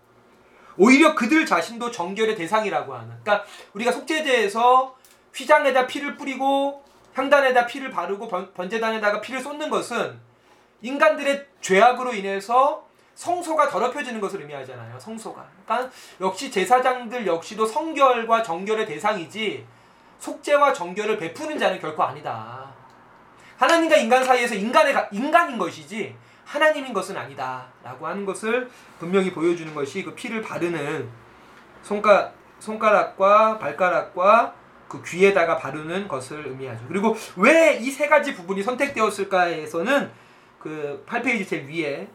[0.76, 4.96] 오히려 그들 자신도 정결의 대상이라고 하는 그러니까 우리가 속죄제에서
[5.34, 10.18] 휘장에다 피를 뿌리고 향단에다 피를 바르고 번제단에다가 피를 쏟는 것은
[10.82, 14.98] 인간들의 죄악으로 인해서 성소가 더럽혀지는 것을 의미하잖아요.
[14.98, 15.44] 성소가.
[15.66, 15.90] 그러니까
[16.20, 19.66] 역시 제사장들 역시도 성결과 정결의 대상이지
[20.18, 22.72] 속죄와 정결을 베푸는 자는 결코 아니다.
[23.58, 30.14] 하나님과 인간 사이에서 인간의 인간인 것이지 하나님인 것은 아니다라고 하는 것을 분명히 보여주는 것이 그
[30.14, 31.08] 피를 바르는
[31.82, 34.54] 손가 손가락과 발가락과
[34.90, 36.84] 그 귀에다가 바르는 것을 의미하죠.
[36.88, 40.10] 그리고 왜 이 세 가지 부분이 선택되었을까에서는
[40.58, 42.08] 그 8페이지 제일 위에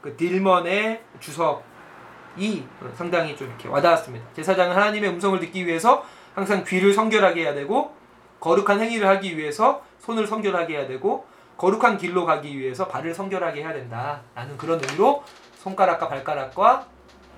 [0.00, 2.64] 그 딜먼의 주석이
[2.94, 4.24] 상당히 좀 이렇게 와닿았습니다.
[4.34, 6.04] 제사장은 하나님의 음성을 듣기 위해서
[6.34, 7.94] 항상 귀를 성결하게 해야 되고
[8.38, 11.26] 거룩한 행위를 하기 위해서 손을 성결하게 해야 되고
[11.58, 15.22] 거룩한 길로 가기 위해서 발을 성결하게 해야 된다라는 그런 의미로
[15.58, 16.86] 손가락과 발가락과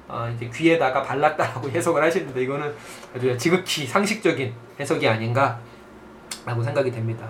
[0.08, 2.74] 어, 이제 귀에다가 발랐다라고 해석을 하시는데 이거는
[3.14, 7.28] 아주 지극히 상식적인 해석이 아닌가라고 생각이 됩니다.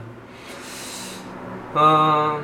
[1.74, 2.40] 어,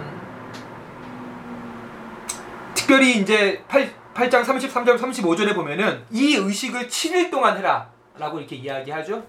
[2.74, 9.22] 특별히 이제 8, 8장 33절 35절에 보면은 이 의식을 7일 동안 해라라고 이렇게 이야기하죠.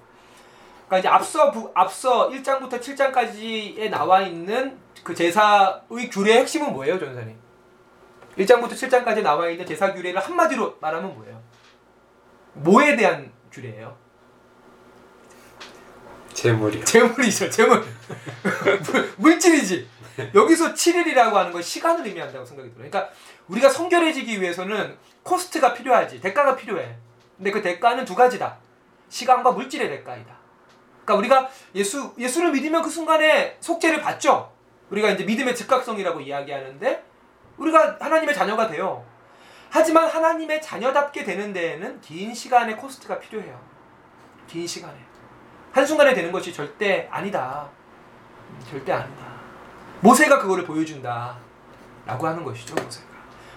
[0.88, 7.49] 그러니까 이제 앞서 부, 앞서 1장부터 7장까지에 나와 있는 그 제사의 규례의 핵심은 뭐예요, 전사님?
[8.40, 11.42] 1장부터 7장까지 나와 있는 제사 규례를 한마디로 말하면 뭐예요?
[12.54, 13.96] 뭐에 대한 규례예요?
[16.34, 16.84] 재물이요.
[16.86, 17.84] 재물이죠, 재물.
[19.18, 19.88] 물질이지.
[20.34, 22.90] 여기서 7일이라고 하는 건 시간을 의미한다고 생각이 들어요.
[22.90, 23.14] 그러니까
[23.48, 26.96] 우리가 성결해지기 위해서는 코스트가 필요하지, 대가가 필요해.
[27.38, 28.58] 근데 그 대가는 두 가지다.
[29.10, 30.38] 시간과 물질의 대가이다.
[31.04, 34.52] 그러니까 우리가 예수 예수를 믿으면 그 순간에 속죄를 받죠.
[34.92, 37.09] 우리가 이제 믿음의 즉각성이라고 이야기하는데
[37.60, 39.06] 우리가 하나님의 자녀가 돼요.
[39.70, 43.60] 하지만 하나님의 자녀답게 되는 데에는 긴 시간의 코스트가 필요해요.
[44.48, 44.98] 긴 시간에.
[45.72, 47.70] 한순간에 되는 것이 절대 아니다.
[48.50, 49.24] 음, 절대 아니다.
[50.02, 51.38] 모세가 그거를 보여준다.
[52.08, 53.08] 라고 하는 것이죠, 모세가.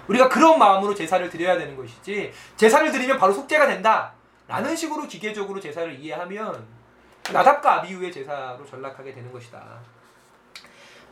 [0.09, 4.13] 우리가 그런 마음으로 제사를 드려야 되는 것이지, 제사를 드리면 바로 속죄가 된다.
[4.47, 6.67] 라는 식으로 기계적으로 제사를 이해하면,
[7.33, 9.63] 나답과 아비우의 제사로 전락하게 되는 것이다.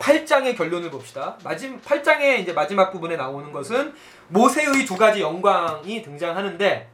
[0.01, 1.37] 8장의 결론을 봅시다.
[1.43, 3.93] 마지, 8장의 이제 마지막 부분에 나오는 것은
[4.29, 6.89] 모세의 두 가지 영광이 등장하는데,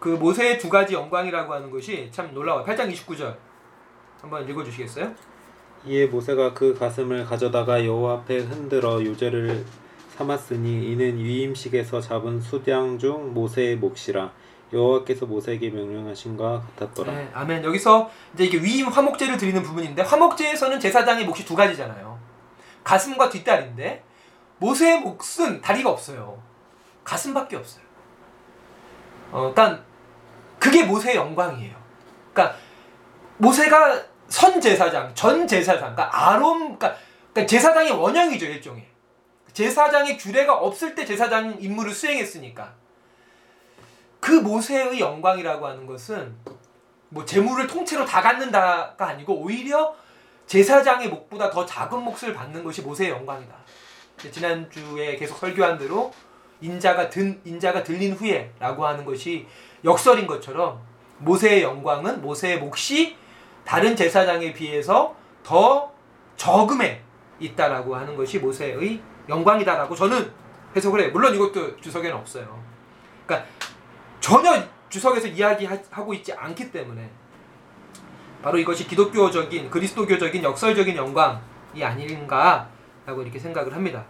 [0.00, 2.64] 그 모세의 두 가지 영광이라고 하는 것이 참 놀라워요.
[2.64, 3.36] 8장 29절.
[4.22, 5.12] 한번 읽어 주시겠어요?
[5.86, 9.64] 이에 모세가 그 가슴을 가져다가 여호와 앞에 흔들어 요제를
[10.16, 14.32] 삼았으니 이는 위임식에서 잡은 수량 중 모세의 몫이라
[14.72, 17.12] 여호와께서 모세에게 명령하신과 같았더라.
[17.12, 17.64] 네, 아멘.
[17.64, 22.18] 여기서 이제 이게 위임 화목제를 드리는 부분인데 화목제에서는 제사장의 몫이 두 가지잖아요.
[22.84, 24.04] 가슴과 뒷다리인데
[24.58, 26.40] 모세의 몫은 다리가 없어요.
[27.04, 27.84] 가슴밖에 없어요.
[29.30, 29.82] 어, 일단
[30.58, 31.74] 그게 모세의 영광이에요.
[32.32, 32.56] 그러니까
[33.38, 36.94] 모세가 선 제사장, 전 제사장, 그러니까 아론, 그러니까,
[37.32, 38.86] 그러니까 제사장의 원형이죠 일종의.
[39.52, 42.74] 제사장의 규례가 없을 때 제사장 임무를 수행했으니까
[44.20, 46.34] 그 모세의 영광이라고 하는 것은
[47.10, 49.94] 뭐 재물을 통째로 다 갖는다가 아니고 오히려
[50.46, 53.54] 제사장의 몫보다 더 작은 몫을 받는 것이 모세의 영광이다.
[54.32, 56.12] 지난주에 계속 설교한 대로
[56.60, 59.46] 인자가 든 인자가 들린 후에라고 하는 것이
[59.84, 60.80] 역설인 것처럼
[61.18, 63.16] 모세의 영광은 모세의 몫이
[63.64, 65.92] 다른 제사장에 비해서 더
[66.36, 67.02] 적음에
[67.38, 70.32] 있다라고 하는 것이 모세의 영광이다라고 저는
[70.74, 71.10] 해석을 해요.
[71.12, 72.62] 물론 이것도 주석에는 없어요.
[73.26, 73.48] 그러니까
[74.28, 77.08] 전혀 주석에서 이야기하고 있지 않기 때문에
[78.42, 84.04] 바로 이것이 기독교적인 그리스도교적인 역설적인 영광이 아닌가라고 이렇게 생각을 합니다.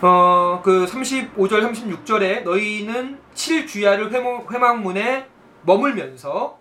[0.00, 4.12] 어, 그 35절 36절에 너희는 7주야를
[4.48, 5.26] 회막문에
[5.62, 6.56] 머물면서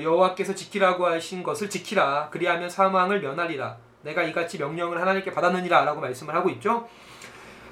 [0.00, 2.28] 여호와께서 지키라고 하신 것을 지키라.
[2.30, 3.76] 그리하면 사망을 면하리라.
[4.02, 6.88] 내가 이같이 명령을 하나님께 받았느니라 라고 말씀을 하고 있죠.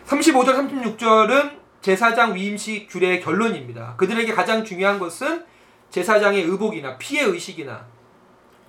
[0.06, 3.94] 35절 36절은 제사장 위임식 규례의 결론입니다.
[3.96, 5.46] 그들에게 가장 중요한 것은
[5.90, 7.86] 제사장의 의복이나 피해 의식이나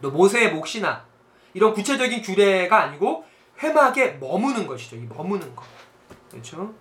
[0.04, 1.04] 또 모세의 몫이나
[1.56, 3.26] 이런 구체적인 규례가 아니고
[3.58, 4.98] 회막에 머무는 것이죠.
[4.98, 5.66] 이 머무는 것.
[6.30, 6.76] 그렇죠?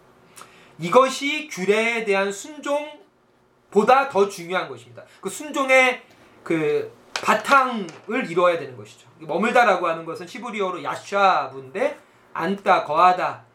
[0.78, 5.04] 이것이 규례에 대한 순종보다 더 중요한 것입니다.
[5.22, 6.02] 그 순종의
[6.42, 9.08] 그 바탕을 이루어야 되는 것이죠.
[9.20, 11.98] 머물다라고 하는 것은 히브리어로 야샤브인데
[12.34, 13.45] 앉다, 거하다,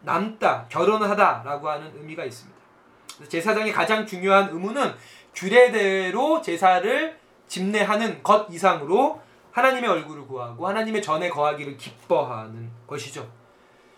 [0.00, 2.58] 남다, 결혼하다라고 하는 의미가 있습니다.
[3.28, 4.94] 제사장의 가장 중요한 의무는
[5.34, 7.18] 규례대로 제사를
[7.48, 9.20] 집례하는 것 이상으로
[9.52, 13.28] 하나님의 얼굴을 구하고 하나님의 전에 거하기를 기뻐하는 것이죠.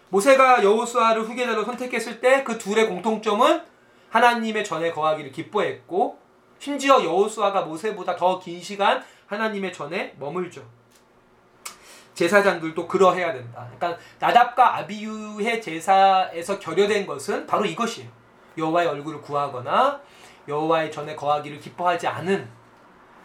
[0.08, 3.62] 모세가 여호수아를 후계자로 선택했을 때 그 둘의 공통점은
[4.08, 6.18] 하나님의 전에 거하기를 기뻐했고
[6.58, 10.62] 심지어 여호수아가 모세보다 더 긴 시간 하나님의 전에 머물죠.
[12.20, 13.66] 제사장들도 그러해야 된다.
[13.74, 18.10] 그러니까 나답과 아비유의 제사에서 결여된 것은 바로 이것이에요.
[18.58, 19.98] 여호와의 얼굴을 구하거나
[20.46, 22.46] 여호와의 전에 거하기를 기뻐하지 않은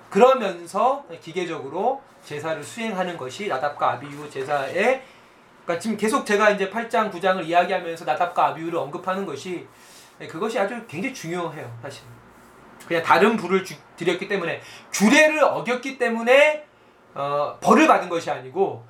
[0.10, 5.04] 그러면서 기계적으로 제사를 수행하는 것이 나답과 아비유 제사의
[5.66, 9.68] 그러니까 지금 계속 제가 이제 8장 9장을 이야기하면서 나답과 아비유를 언급하는 것이
[10.30, 12.06] 그것이 아주 굉장히 중요해요, 사실.
[12.88, 14.62] 그냥 다른 불을 주, 드렸기 때문에
[14.94, 16.65] 규례를 어겼기 때문에
[17.16, 18.86] 어, 벌을 받은 것이 아니고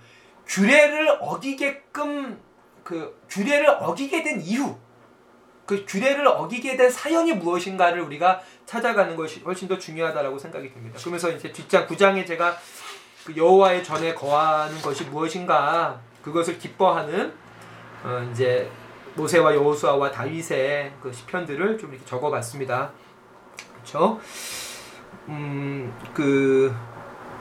[0.47, 2.39] 규례를 어기게끔
[2.83, 4.75] 그 규례를 어기게 된 이유
[5.65, 10.99] 그 규례를 어기게 된 사연이 무엇인가를 우리가 찾아가는 것이 훨씬 더 중요하다라고 생각이 듭니다.
[10.99, 12.55] 그러면서 이제 뒷장 9장에 제가
[13.25, 17.33] 그 여호와의 전에 거하는 것이 무엇인가 그것을 기뻐하는
[18.03, 18.69] 어, 이제
[19.15, 22.91] 모세와 여호수아와 다윗의 그 시편들을 좀 이렇게 적어봤습니다.
[23.73, 24.19] 그렇죠?
[25.29, 26.73] 음 그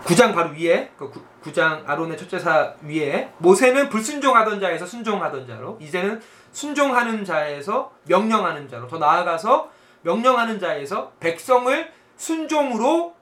[0.04, 6.20] 구장 바로 위에 그 구, 구장 아론의 첫째사 위에 모세는 불순종하던 자에서 순종하던 자로 이제는
[6.52, 9.70] 순종하는 자에서 명령하는 자로 더 나아가서
[10.02, 13.14] 명령하는 자에서 백성을 순종으로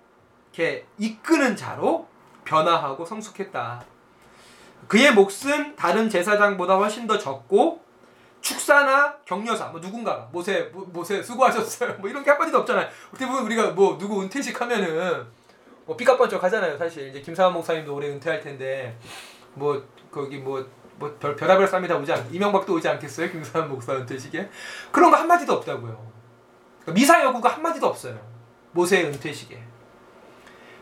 [0.52, 2.08] 이렇게 이끄는 자로
[2.44, 3.82] 변화하고 성숙했다.
[4.88, 7.80] 그의 몫은 다른 제사장보다 훨씬 더 적고
[8.40, 12.88] 축사나 격려사 뭐 누군가가 모세 모, 모세 수고하셨어요 뭐 이런 게 한마디도 없잖아요.
[13.08, 15.26] 어떻게 보면 우리가 뭐 누구 은퇴식 하면은
[15.86, 16.78] 뭐 삐까뻔쩍 하잖아요.
[16.78, 18.96] 사실 이제 김사환 목사님도 올해 은퇴할 텐데
[19.54, 20.64] 뭐 거기 뭐
[20.96, 23.30] 뭐 별, 별하별 쌈이 다 오지 않 이명박도 오지 않겠어요?
[23.30, 24.48] 김사환 목사 은퇴식에
[24.92, 26.12] 그런 거 한마디도 없다고요.
[26.82, 28.20] 그러니까 미사 여구가 한마디도 없어요.
[28.72, 29.60] 모세의 은퇴식에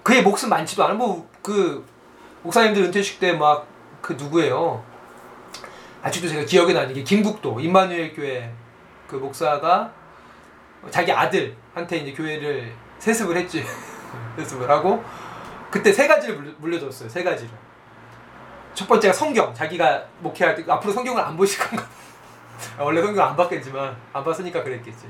[0.02, 0.94] 그의 몫은 많지도 않아.
[0.94, 1.86] 뭐그
[2.42, 3.66] 목사님들 은퇴식 때 막
[4.02, 4.82] 그 누구예요?
[6.02, 8.50] 아직도 제가 기억에 나는 게 김국도 임마누엘 교회
[9.06, 9.92] 그 목사가
[10.90, 13.64] 자기 아들한테 이제 교회를 세습을 했지.
[14.36, 15.04] 세습을 하고
[15.70, 17.08] 그때 세 가지를 물려, 물려줬어요.
[17.08, 17.50] 세 가지를.
[18.74, 19.52] 첫 번째가 성경.
[19.54, 21.86] 자기가 목회할 때 앞으로 성경을 안 보실 건가?
[22.78, 25.06] 원래 성경 안 봤겠지만 안 봤으니까 그랬겠지.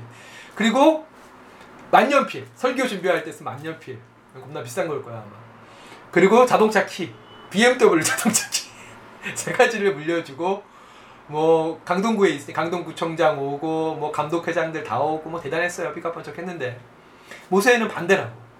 [0.55, 1.05] 그리고
[1.89, 2.47] 만년필.
[2.55, 3.99] 설교 준비할 때 쓰면 만년필.
[4.33, 5.41] 겁나 비싼 걸 거야 아마.
[6.11, 7.13] 그리고 자동차 키.
[7.49, 8.69] BMW 자동차 키.
[9.35, 10.63] 세 가지를 물려주고
[11.27, 15.93] 뭐 강동구에 있으니 강동구청장 오고 뭐 감독회장들 다 오고 뭐 대단했어요.
[15.93, 16.79] 삐까뻔쩍 했는데
[17.49, 18.50] 모세는 반대라고.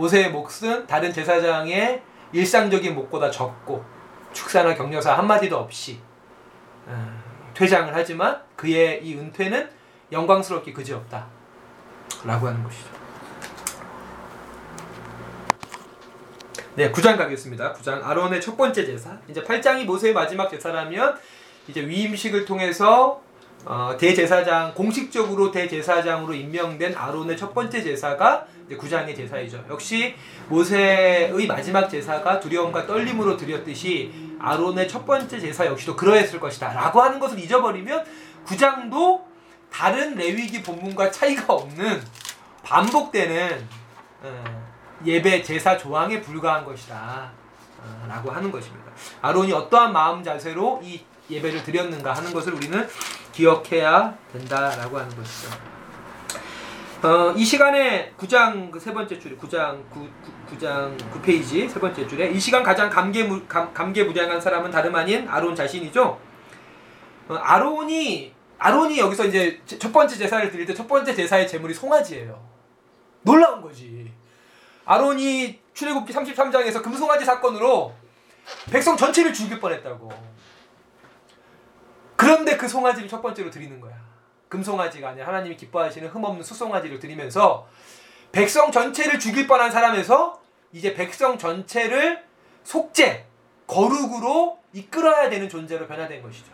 [0.00, 2.00] 모세의 몫은 다른 제사장의
[2.32, 3.84] 일상적인 몫보다 적고
[4.32, 6.00] 축사나 격려사 한마디도 없이
[6.88, 7.22] 음,
[7.52, 9.68] 퇴장을 하지만 그의 이 은퇴는
[10.10, 11.26] 영광스럽게 그지없다
[12.24, 12.88] 라고 하는 것이죠.
[16.76, 17.74] 네 9장 가겠습니다.
[17.74, 18.02] 9장.
[18.02, 19.18] 아론의 첫 번째 제사.
[19.28, 21.18] 이제 8장이 모세의 마지막 제사라면
[21.68, 23.20] 이제 위임식을 통해서
[23.66, 28.46] 어, 대제사장 공식적으로 대제사장으로 임명된 아론의 첫 번째 제사가
[28.76, 29.64] 구장의 제사이죠.
[29.68, 30.14] 역시
[30.48, 37.18] 모세의 마지막 제사가 두려움과 떨림으로 드렸듯이 아론의 첫 번째 제사 역시도 그러했을 것이다 라고 하는
[37.18, 38.04] 것을 잊어버리면
[38.44, 39.26] 구장도
[39.70, 42.02] 다른 레위기 본문과 차이가 없는
[42.62, 43.68] 반복되는
[44.22, 44.70] 어,
[45.04, 47.30] 예배 제사 조항에 불과한 것이다.
[47.78, 48.90] 어, 라고 하는 것입니다.
[49.22, 52.86] 아론이 어떠한 마음 자세로 이 예배를 드렸는가 하는 것을 우리는
[53.32, 55.79] 기억해야 된다라고 하는 것이죠.
[57.02, 60.06] 어, 이 시간에 9장 그 세 번째 줄에 9장 9,
[60.50, 65.26] 9, 장 9페이지 세 번째 줄에 이 시간 가장 감개무, 감, 감개무량한 사람은 다름 아닌
[65.28, 66.20] 아론 자신이죠.
[67.28, 72.38] 어, 아론이 아론이 여기서 이제 첫 번째 제사를 드릴 때 첫 번째 제사의 제물이 송아지예요.
[73.22, 74.12] 놀라운 거지.
[74.84, 77.94] 아론이 출애굽기 33장에서 금송아지 사건으로
[78.70, 80.10] 백성 전체를 죽일 뻔했다고.
[82.16, 84.09] 그런데 그 송아지를 첫 번째로 드리는 거야.
[84.50, 87.66] 금송아지가 아니라 하나님이 기뻐하시는 흠없는 수송아지를 드리면서
[88.32, 90.40] 백성 전체를 죽일 뻔한 사람에서
[90.72, 92.22] 이제 백성 전체를
[92.64, 93.26] 속죄,
[93.66, 96.52] 거룩으로 이끌어야 되는 존재로 변화된 것이죠.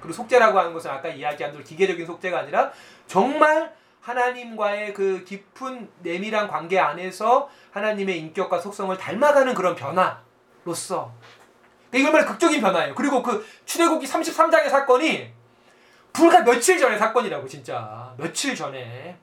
[0.00, 2.70] 그리고 속죄라고 하는 것은 아까 이야기한 대로 기계적인 속죄가 아니라
[3.06, 11.12] 정말 하나님과의 그 깊은 내밀한 관계 안에서 하나님의 인격과 속성을 닮아가는 그런 변화로서
[11.94, 12.94] 이게 얼마나 극적인 변화예요.
[12.94, 15.41] 그리고 그 출애굽기 33장의 사건이
[16.12, 19.18] 불과 며칠 전의 사건이라고 진짜 며칠 전에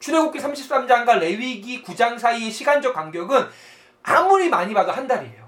[0.00, 3.48] 출애굽기 33장과 레위기 9장 사이의 시간적 간격은
[4.02, 5.42] 아무리 많이 봐도 한 달이에요.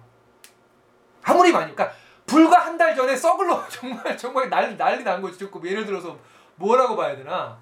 [1.23, 5.45] 아무리 많이 그러니까 불과 한 달 전에 썩을로 정말 정말 난리 난리 난 거지.
[5.45, 6.17] 뭐 예를 들어서
[6.57, 7.59] 뭐라고 봐야 되나?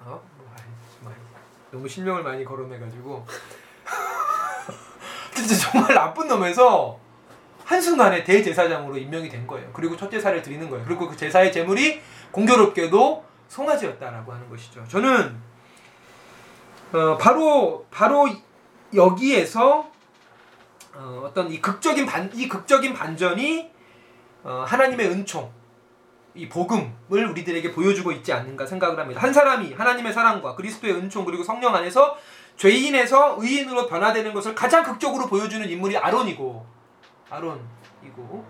[0.00, 0.20] 어?
[1.00, 1.12] 뭐,
[1.70, 3.26] 너무 실명을 많이 거론해가지고
[5.34, 6.98] 진짜 정말 나쁜 놈에서
[7.68, 9.68] 한순간에 대제사장으로 임명이 된 거예요.
[9.74, 10.82] 그리고 첫 제사를 드리는 거예요.
[10.86, 12.00] 그리고 그 제사의 제물이
[12.30, 14.82] 공교롭게도 송아지였다라고 하는 것이죠.
[14.88, 15.36] 저는
[16.94, 18.26] 어, 바로 바로
[18.94, 19.90] 여기에서
[20.94, 23.70] 어, 어떤 이 극적인 반 이 극적인 반전이
[24.44, 25.52] 어, 하나님의 은총
[26.34, 29.20] 이 복음을 우리들에게 보여주고 있지 않는가 생각을 합니다.
[29.20, 32.16] 한 사람이 하나님의 사랑과 그리스도의 은총 그리고 성령 안에서
[32.56, 36.77] 죄인에서 의인으로 변화되는 것을 가장 극적으로 보여주는 인물이 아론이고
[37.30, 38.44] 아론이고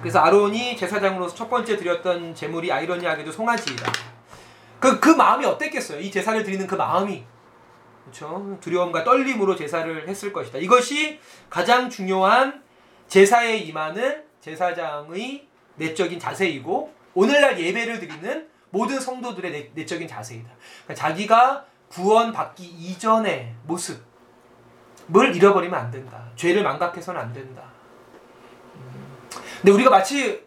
[0.00, 3.92] 그래서 아론이 제사장으로서 첫 번째 드렸던 제물이 아이러니하게도 송아지이다.
[4.78, 6.00] 그, 그 마음이 어땠겠어요?
[6.00, 7.24] 이 제사를 드리는 그 마음이.
[8.04, 8.58] 그렇죠?
[8.62, 10.58] 두려움과 떨림으로 제사를 했을 것이다.
[10.58, 12.62] 이것이 가장 중요한
[13.08, 15.46] 제사에 임하는 제사장의
[15.76, 20.48] 내적인 자세이고 오늘날 예배를 드리는 모든 성도들의 내, 적인 자세이다.
[20.84, 24.02] 그러니까 자기가 구원받기 이전의 모습,
[25.10, 26.24] 뭘 잃어버리면 안 된다.
[26.36, 27.62] 죄를 망각해서는 안 된다.
[28.76, 29.16] 음.
[29.60, 30.46] 근데 우리가 마치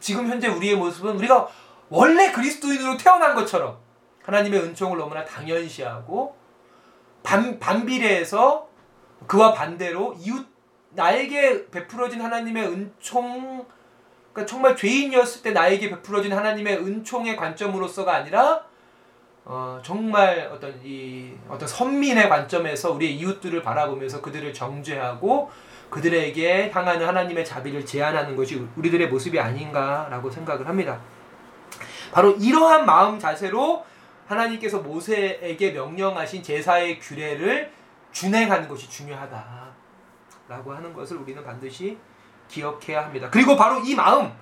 [0.00, 1.48] 지금 현재 우리의 모습은 우리가
[1.88, 3.78] 원래 그리스도인으로 태어난 것처럼
[4.22, 6.36] 하나님의 은총을 너무나 당연시하고
[7.22, 8.68] 반, 반비례해서
[9.26, 10.46] 그와 반대로 이웃
[10.90, 13.66] 나에게 베풀어진 하나님의 은총
[14.32, 18.64] 그러니까 정말 죄인이었을 때 나에게 베풀어진 하나님의 은총의 관점으로서가 아니라
[19.48, 25.48] 어, 정말 어떤 이 어떤 선민의 관점에서 우리의 이웃들을 바라보면서 그들을 정죄하고
[25.88, 31.00] 그들에게 향하는 하나님의 자비를 제안하는 것이 우리들의 모습이 아닌가라고 생각을 합니다.
[32.10, 33.84] 바로 이러한 마음 자세로
[34.26, 37.70] 하나님께서 모세에게 명령하신 제사의 규례를
[38.10, 41.96] 준행하는 것이 중요하다라고 하는 것을 우리는 반드시
[42.48, 43.28] 기억해야 합니다.
[43.30, 44.32] 그리고 바로 이 마음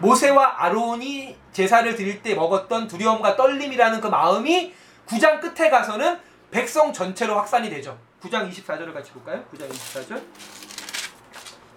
[0.00, 4.72] 모세와 아론이 제사를 드릴 때 먹었던 두려움과 떨림이라는 그 마음이
[5.06, 6.18] 9장 끝에 가서는
[6.50, 7.96] 백성 전체로 확산이 되죠.
[8.22, 9.42] 9장 24절을 같이 볼까요?
[9.52, 10.22] 9장 24절.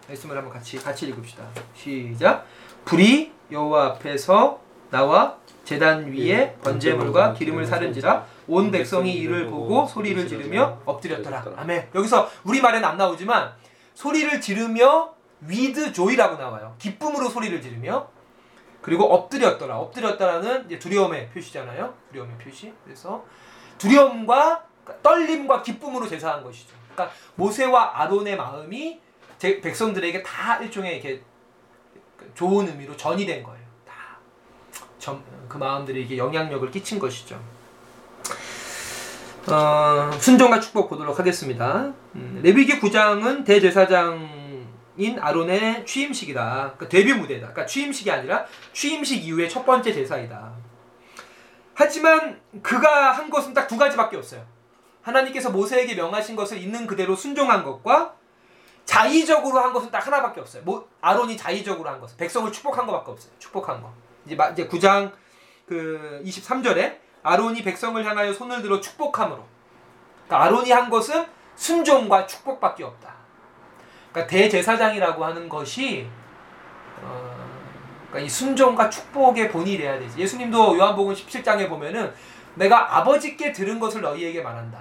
[0.08, 1.44] 말씀을 한번 같이 같이 읽읍시다.
[1.76, 2.46] 시작.
[2.86, 4.60] 불이 여호와 앞에서
[4.90, 11.46] 나와 제단 위에 번제물과 기름을 사른지라 온 백성이 이를 보고 소리를 지르며 엎드렸더라.
[11.58, 11.90] 아멘.
[11.96, 13.54] 여기서 우리 말에는 안 나오지만
[13.96, 16.76] 소리를 지르며 with joy라고 나와요.
[16.80, 18.08] 기쁨으로 소리를 지르며
[18.84, 19.80] 그리고 엎드렸더라.
[19.80, 21.94] 엎드렸다라는 두려움의 표시잖아요.
[22.12, 22.72] 두려움의 표시.
[22.84, 23.26] 그래서
[23.80, 24.66] 두려움과
[25.02, 26.76] 떨림과 기쁨으로 제사한 것이죠.
[26.94, 29.02] 그러니까 모세와 아론의 마음이
[29.40, 31.24] 백성들에게 다 일종의 이렇게
[32.36, 33.64] 좋은 의미로 전이 된 거예요.
[33.88, 35.24] 다
[35.54, 37.40] 그 마음들이 이게 영향력을 끼친 것이죠.
[39.48, 41.94] 어, 순종과 축복 보도록 하겠습니다.
[42.16, 44.43] 음, 레위기 9장은 대제사장
[44.98, 46.74] 인 아론의 취임식이다.
[46.76, 47.48] 그러니까 데뷔 무대다.
[47.48, 50.54] 그러니까 취임식이 아니라 취임식 이후의 첫 번째 제사이다.
[51.74, 54.46] 하지만 그가 한 것은 딱 두 가지밖에 없어요.
[55.02, 58.14] 하나님께서 모세에게 명하신 것을 있는 그대로 순종한 것과
[58.86, 60.64] 자의적으로 한 것은 딱 하나밖에 없어요.
[60.64, 63.32] 뭐 아론이 자의적으로 한 것, 백성을 축복한 것밖에 없어요.
[63.40, 63.92] 축복한 거.
[64.26, 65.12] 이제 이제 9장
[65.68, 69.44] 그 23절에 아론이 백성을 향하여 손을 들어 축복함으로.
[70.28, 71.26] 그러니까 아론이 한 것은
[71.56, 73.23] 순종과 축복밖에 없다.
[74.14, 76.08] 그러니까 대제사장이라고 하는 것이
[77.02, 77.36] 어,
[78.10, 80.20] 그러니까 이 순종과 축복의 본이 돼야 되지.
[80.20, 82.14] 예수님도 요한복음 17장에 보면은
[82.54, 84.80] 내가 아버지께 들은 것을 너희에게 말한다.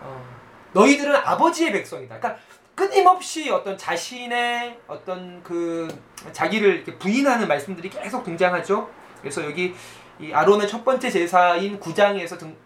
[0.00, 0.24] 어,
[0.72, 2.18] 너희들은 아버지의 백성이다.
[2.18, 2.42] 그러니까
[2.74, 5.86] 끊임없이 어떤 자신의 어떤 그
[6.32, 8.88] 자기를 부인하는 말씀들이 계속 등장하죠.
[9.20, 9.74] 그래서 여기
[10.18, 12.56] 이 아론의 첫 번째 제사인 9장에서 등,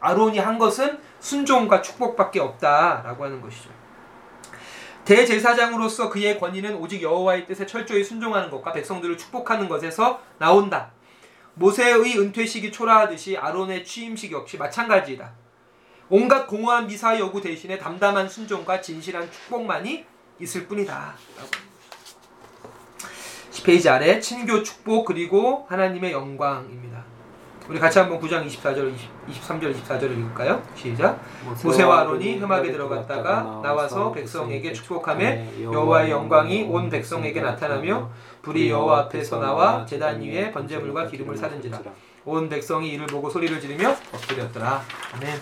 [0.00, 3.70] 아론이 한 것은 순종과 축복밖에 없다라고 하는 것이죠.
[5.04, 10.92] 대제사장으로서 그의 권위는 오직 여호와의 뜻에 철저히 순종하는 것과 백성들을 축복하는 것에서 나온다.
[11.54, 15.32] 모세의 은퇴식이 초라하듯이 아론의 취임식 역시 마찬가지이다.
[16.08, 20.04] 온갖 공허한 미사 여구 대신에 담담한 순종과 진실한 축복만이
[20.40, 21.14] 있을 뿐이다.
[23.50, 27.13] 10페이지 아래 친교 축복 그리고 하나님의 영광입니다.
[27.66, 28.92] 우리 같이 한번 9장 24절,
[29.26, 30.62] 20, 23절, 24절을 읽을까요?
[30.74, 31.18] 시작.
[31.62, 38.10] 모세와 아론이 흠악에 들어갔다가 나와서 백성에게 축복하며 여호와의 영광이 온 백성에게 나타나며
[38.42, 41.80] 불이 여호와 앞에서 나와 제단 위에 번제물과 기름을 사른지라.
[42.26, 44.82] 온 백성이 이를 보고 소리를 지르며 엎드렸더라.
[45.14, 45.40] 아멘.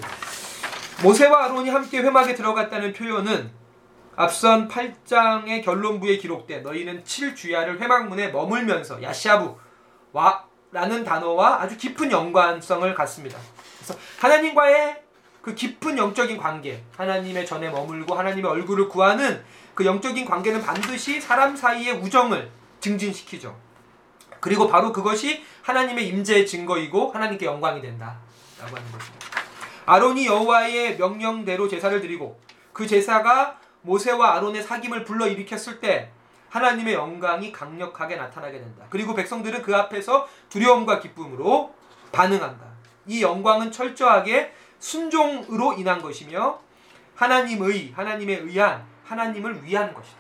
[1.03, 3.51] 모세와 아론이 함께 회막에 들어갔다는 표현은
[4.14, 9.57] 앞선 8장의 결론부에 기록된 너희는 7주야를 회막문에 머물면서 야시아부
[10.12, 13.39] 와 라는 단어와 아주 깊은 연관성을 갖습니다.
[13.77, 15.03] 그래서 하나님과의
[15.43, 19.45] 그 깊은 영적인 관계, 하나님의 전에 머물고 하나님의 얼굴을 구하는
[19.75, 22.51] 그 영적인 관계는 반드시 사람 사이의 우정을
[22.81, 23.55] 증진시키죠.
[24.41, 28.20] 그리고 바로 그것이 하나님의 임재의 증거이고 하나님께 영광이 된다라고
[28.61, 29.27] 하는 것입니다.
[29.85, 32.41] 아론이 여호와의 명령대로 제사를 드리고
[32.73, 36.11] 그 제사가 모세와 아론의 사귐을 불러 일으켰을 때
[36.53, 38.84] 하나님의 영광이 강력하게 나타나게 된다.
[38.90, 41.74] 그리고 백성들은 그 앞에서 두려움과 기쁨으로
[42.12, 42.66] 반응한다.
[43.07, 46.61] 이 영광은 철저하게 순종으로 인한 것이며
[47.14, 50.18] 하나님의 하나님에 의한 하나님을 위한 것이다.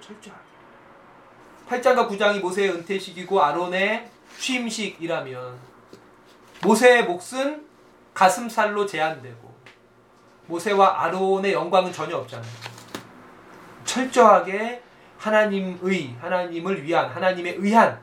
[0.00, 0.42] 철저하게.
[1.68, 5.58] 8장과 9장이 모세의 은퇴식이고 아론의 취임식이라면
[6.62, 7.66] 모세의 몫은
[8.14, 9.52] 가슴살로 제한되고
[10.46, 12.50] 모세와 아론의 영광은 전혀 없잖아요.
[13.84, 14.82] 철저하게
[15.22, 18.00] 하나님의 하나님을 위한 하나님의 의한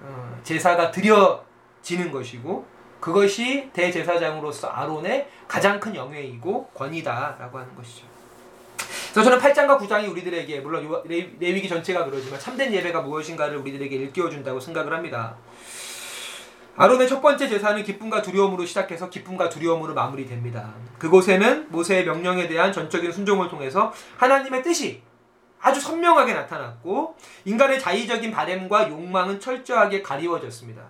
[0.00, 2.66] 어, 제사가 드려지는 것이고
[2.98, 8.06] 그것이 대제사장으로서 아론의 가장 큰 영예이고 권위다라고 하는 것이죠.
[9.12, 14.58] 그래서 저는 8장과 9장이 우리들에게 물론 레위기 전체가 그러지만 참된 예배가 무엇인가를 우리들에게 일깨워 준다고
[14.58, 15.36] 생각을 합니다.
[16.76, 20.72] 아론의 첫 번째 제사는 기쁨과 두려움으로 시작해서 기쁨과 두려움으로 마무리됩니다.
[20.98, 25.02] 그곳에는 모세의 명령에 대한 전적인 순종을 통해서 하나님의 뜻이
[25.64, 30.82] 아주 선명하게 나타났고 인간의 자의적인 바램과 욕망은 철저하게 가리워졌습니다.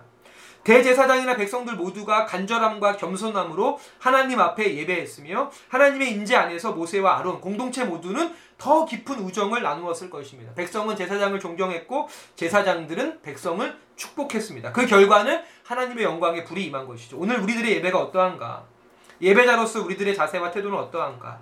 [0.65, 8.35] 대제사장이나 백성들 모두가 간절함과 겸손함으로 하나님 앞에 예배했으며 하나님의 임재 안에서 모세와 아론 공동체 모두는
[8.57, 10.53] 더 깊은 우정을 나누었을 것입니다.
[10.55, 14.73] 백성은 제사장을 존경했고 제사장들은 백성을 축복했습니다.
[14.73, 17.17] 그 결과는 하나님의 영광에 불이 임한 것이죠.
[17.17, 18.65] 오늘 우리들의 예배가 어떠한가?
[19.21, 21.39] 예배자로서 우리들의 자세와 태도는 어떠한가?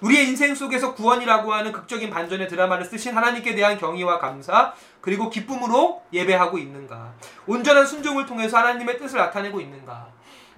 [0.00, 6.02] 우리의 인생 속에서 구원이라고 하는 극적인 반전의 드라마를 쓰신 하나님께 대한 경의와 감사 그리고 기쁨으로
[6.12, 7.12] 예배하고 있는가?
[7.46, 10.08] 온전한 순종을 통해서 하나님의 뜻을 나타내고 있는가?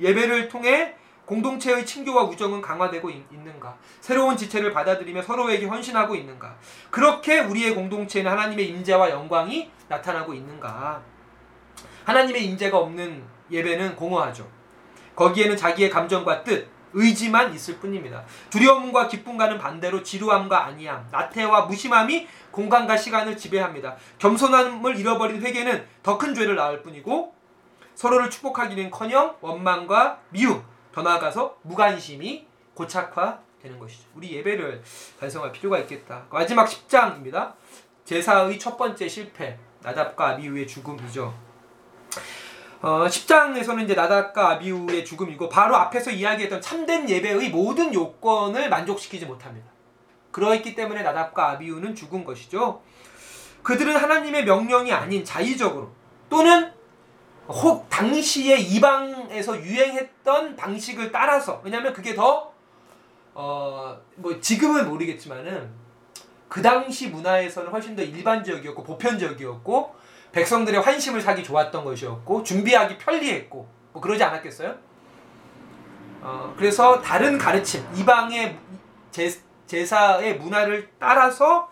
[0.01, 0.95] 예배를 통해
[1.27, 6.57] 공동체의 친교와 우정은 강화되고 있, 는가 새로운 지체를 받아들이며 서로에게 헌신하고 있는가?
[6.91, 11.01] 그렇게 우리의 공동체는 하나님의 임재와 영광이 나타나고 있는가?
[12.05, 14.49] 하나님의 임재가 없는 예배는 공허하죠.
[15.15, 18.25] 거기에는 자기의 감정과 뜻, 의지만 있을 뿐입니다.
[18.51, 23.97] 두려움과 기쁨과는 반대로 지루함과 안이함, 나태와 무심함이 공간과 시간을 지배합니다.
[24.19, 27.35] 겸손함을 잃어버린 회개는 더 큰 죄를 낳을 뿐이고
[27.95, 30.63] 서로를 축복하기는커녕 원망과 미움,
[30.93, 34.05] 더 나아가서 무관심이 고착화되는 것이죠.
[34.15, 34.83] 우리 예배를
[35.21, 36.25] 달성할 필요가 있겠다.
[36.31, 37.53] 마지막 10장입니다.
[38.05, 41.33] 제사의 첫 번째 실패, 나답과 아비후의 죽음이죠.
[42.83, 49.67] 어, 10장에서는 이제 나답과 아비우의 죽음이고 바로 앞에서 이야기했던 참된 예배의 모든 요건을 만족시키지 못합니다.
[50.33, 52.83] 그러했기 때문에 나답과 아비우는 죽은 것이죠.
[53.63, 55.91] 그들은 하나님의 명령이 아닌 자의적으로
[56.29, 56.73] 또는
[57.49, 62.53] 혹 당시에 이방에서 유행했던 방식을 따라서 왜냐하면 그게 더
[63.35, 65.71] 어 뭐 지금은 모르겠지만은
[66.49, 69.95] 그 당시 문화에서는 훨씬 더 일반적이었고 보편적이었고
[70.33, 74.75] 백성들의 환심을 사기 좋았던 것이었고 준비하기 편리했고 뭐 그러지 않았겠어요?
[76.23, 78.59] 어, 그래서 다른 가르침 이방의
[79.11, 79.31] 제,
[79.67, 81.71] 제사의 문화를 따라서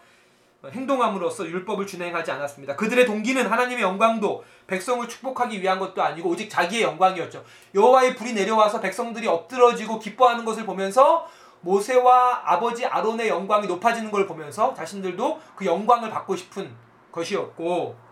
[0.69, 2.77] 행동함으로써 율법을 준행하지 않았습니다.
[2.77, 7.43] 그들의 동기는 하나님의 영광도 백성을 축복하기 위한 것도 아니고 오직 자기의 영광이었죠.
[7.75, 11.27] 여호와의 불이 내려와서 백성들이 엎드러지고 기뻐하는 것을 보면서
[11.63, 16.71] 모세와 아버지 아론의 영광이 높아지는 걸 보면서 자신들도 그 영광을 받고 싶은
[17.11, 18.10] 것이었고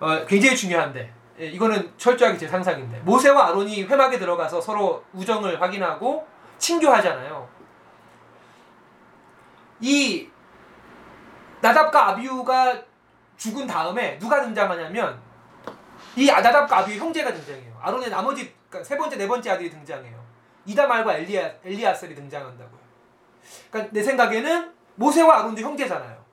[0.00, 6.26] 어, 굉장히 중요한데 예, 이거는 철저하게 제 상상인데 모세와 아론이 회막에 들어가서 서로 우정을 확인하고
[6.58, 7.48] 친교하잖아요.
[9.80, 10.28] 이
[11.60, 12.82] 나답과 아비우가
[13.36, 15.20] 죽은 다음에 누가 등장하냐면
[16.14, 17.78] 이 나답과 아비우 형제가 등장해요.
[17.82, 20.24] 아론의 나머지 그러니까 세 번째 네 번째 아들이 등장해요.
[20.64, 22.80] 이다말과 엘리아 엘리아셀이 등장한다고요.
[23.70, 26.24] 그러니까 내 생각에는 모세와 아론도 형제잖아요.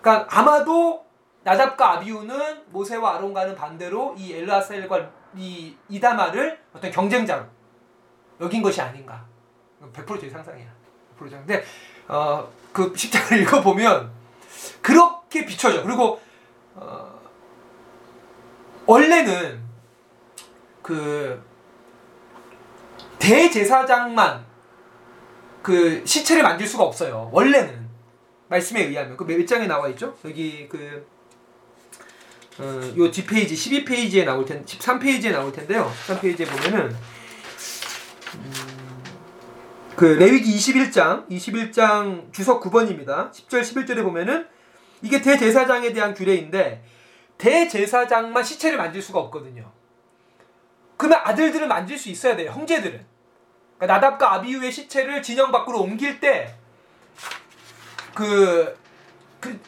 [0.00, 1.05] 그러니까 아마도
[1.46, 7.44] 나답과 아비우는 모세와 아론과는 반대로 이 엘라셀과 이 이다마를 어떤 경쟁자로
[8.40, 9.24] 여긴 것이 아닌가.
[9.92, 10.66] 100%제 상상이야.
[11.16, 11.64] 100% 근데
[12.08, 14.10] 어, 그 십장을 읽어 보면
[14.82, 15.84] 그렇게 비춰져.
[15.84, 16.20] 그리고
[16.74, 17.16] 어,
[18.84, 19.62] 원래는
[20.82, 21.40] 그
[23.20, 24.44] 대제사장만
[25.62, 27.30] 그 시체를 만질 수가 없어요.
[27.32, 27.88] 원래는
[28.48, 30.16] 말씀에 의하면 그 몇 장에 나와 있죠?
[30.24, 31.15] 여기 그 어,
[32.96, 35.92] 요 뒷페이지 12페이지에 나올 텐 13페이지에 나올 텐데요.
[36.06, 36.96] 13페이지에 보면은
[38.34, 38.52] 음,
[39.94, 43.30] 그 레위기 21장 21장 주석 9번입니다.
[43.32, 44.46] 10절 11절에 보면은
[45.02, 46.82] 이게 대제사장에 대한 규례인데
[47.38, 49.70] 대제사장만 시체를 만질 수가 없거든요.
[50.96, 52.50] 그러면 아들들을 만질 수 있어야 돼요.
[52.52, 53.04] 형제들은.
[53.76, 56.46] 그러니까 나답과 아비유의 시체를 진영 밖으로 옮길 때그
[59.40, 59.60] 그,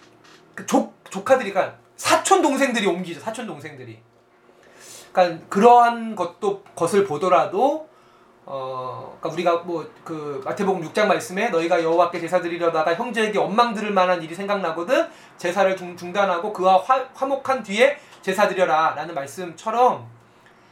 [0.55, 3.21] 그 조, 조카들이 그러니까 사촌 동생들이 옮기죠.
[3.21, 4.01] 사촌 동생들이.
[5.13, 7.87] 그러니까 그러한 것도 것을 보더라도
[8.47, 13.91] 어 그러니까 우리가 뭐 그 마태복음 6장 말씀에 너희가 여호와께 제사 드리려다가 형제에게 원망 들을
[13.91, 20.09] 만한 일이 생각나거든 제사를 중, 중단하고 그와 화, 화목한 뒤에 제사 드려라라는 말씀처럼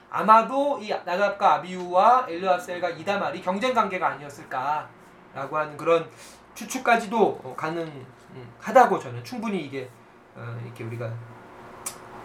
[0.09, 6.09] 아마도 이 나답과 아비우와 엘르아셀과 이다말이 경쟁 관계가 아니었을까라고 하는 그런
[6.55, 9.91] 추측까지도 가능하다고 저는 충분히 이게
[10.37, 11.11] 어, 이렇게 우리가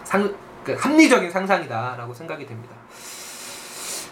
[0.04, 2.76] 상, 그 합리적인 상상이다라고 생각이 됩니다.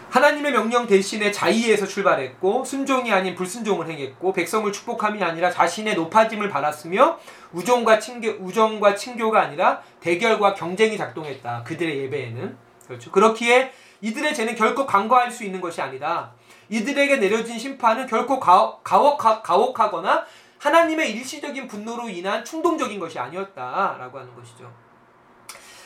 [0.10, 7.20] 하나님의 명령 대신에 자의에서 출발했고 순종이 아닌 불순종을 행했고 백성을 축복함이 아니라 자신의 높아짐을 바랐으며
[7.54, 11.64] 우정과 친교 우정과 친교가 아니라 대결과 경쟁이 작동했다.
[11.64, 13.12] 그들의 예배에는 그렇죠.
[13.12, 13.72] 그렇기에
[14.02, 16.32] 이들의 죄는 결코 간과할 수 있는 것이 아니다.
[16.70, 20.26] 이들에게 내려진 심판은 결코 가혹, 가혹하거나
[20.60, 24.72] 하나님의 일시적인 분노로 인한 충동적인 것이 아니었다라고 하는 것이죠.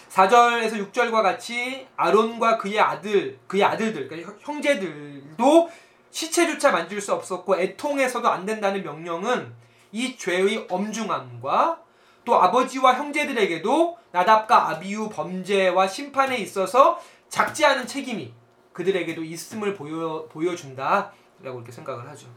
[0.09, 5.69] 4절에서 6절과 같이 아론과 그의 아들, 그의 아들들, 그러니까 형제들도
[6.11, 9.53] 시체조차 만질 수 없었고 애통해서도 안 된다는 명령은
[9.91, 11.81] 이 죄의 엄중함과
[12.25, 16.99] 또 아버지와 형제들에게도 나답과 아비우 범죄와 심판에 있어서
[17.29, 18.33] 작지 않은 책임이
[18.73, 21.11] 그들에게도 있음을 보여 보여준다라고
[21.41, 22.27] 이렇게 생각을 하죠.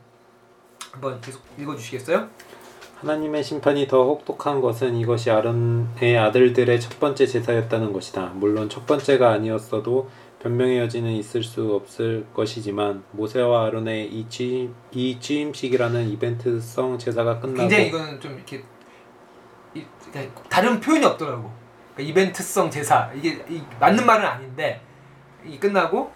[0.96, 2.28] 한번 계속 읽어주시겠어요?
[3.00, 8.32] 하나님의 심판이 더 혹독한 것은 이것이 아론의 아들들의 첫 번째 제사였다는 것이다.
[8.34, 10.08] 물론 첫 번째가 아니었어도
[10.42, 17.68] 변명의 여지는 있을 수 없을 것이지만 모세와 아론의 이 취임 이 취임식이라는 이벤트성 제사가 끝나고
[17.68, 18.64] 굉장히 이거는 좀 이렇게
[19.74, 21.52] 이, 그냥 다른 표현이 없더라고.
[21.94, 24.80] 그러니까 이벤트성 제사 이게 이, 맞는 말은 아닌데
[25.44, 26.10] 이 끝나고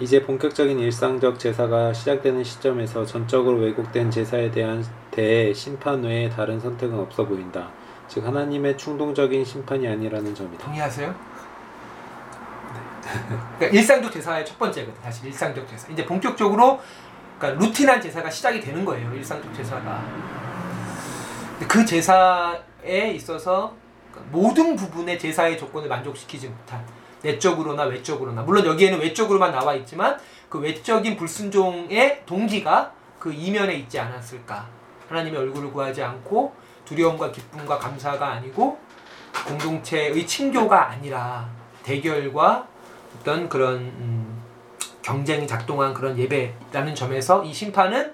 [0.00, 6.98] 이제 본격적인 일상적 제사가 시작되는 시점에서 전적으로 왜곡된 제사에 대한 대해 심판 외에 다른 선택은
[6.98, 7.68] 없어 보인다.
[8.08, 10.64] 즉 하나님의 충동적인 심판이 아니라는 점이다.
[10.64, 11.08] 동의하세요?
[11.08, 11.16] 네.
[13.58, 15.02] 그러니까 일상적 제사의 첫 번째거든.
[15.02, 15.86] 사실 일상적 제사.
[15.92, 16.80] 이제 본격적으로
[17.38, 19.14] 그러니까 루틴한 제사가 시작이 되는 거예요.
[19.14, 20.02] 일상적 제사가.
[21.68, 23.74] 그 제사에 있어서
[24.32, 26.82] 모든 부분의 제사의 조건을 만족시키지 못한
[27.22, 30.18] 내적으로나 외적으로나 물론 여기에는 외적으로만 나와 있지만
[30.48, 34.66] 그 외적인 불순종의 동기가 그 이면에 있지 않았을까
[35.08, 36.54] 하나님의 얼굴을 구하지 않고
[36.84, 38.78] 두려움과 기쁨과 감사가 아니고
[39.46, 41.48] 공동체의 친교가 아니라
[41.82, 42.66] 대결과
[43.18, 44.42] 어떤 그런 음,
[45.02, 48.12] 경쟁이 작동한 그런 예배라는 점에서 이 심판은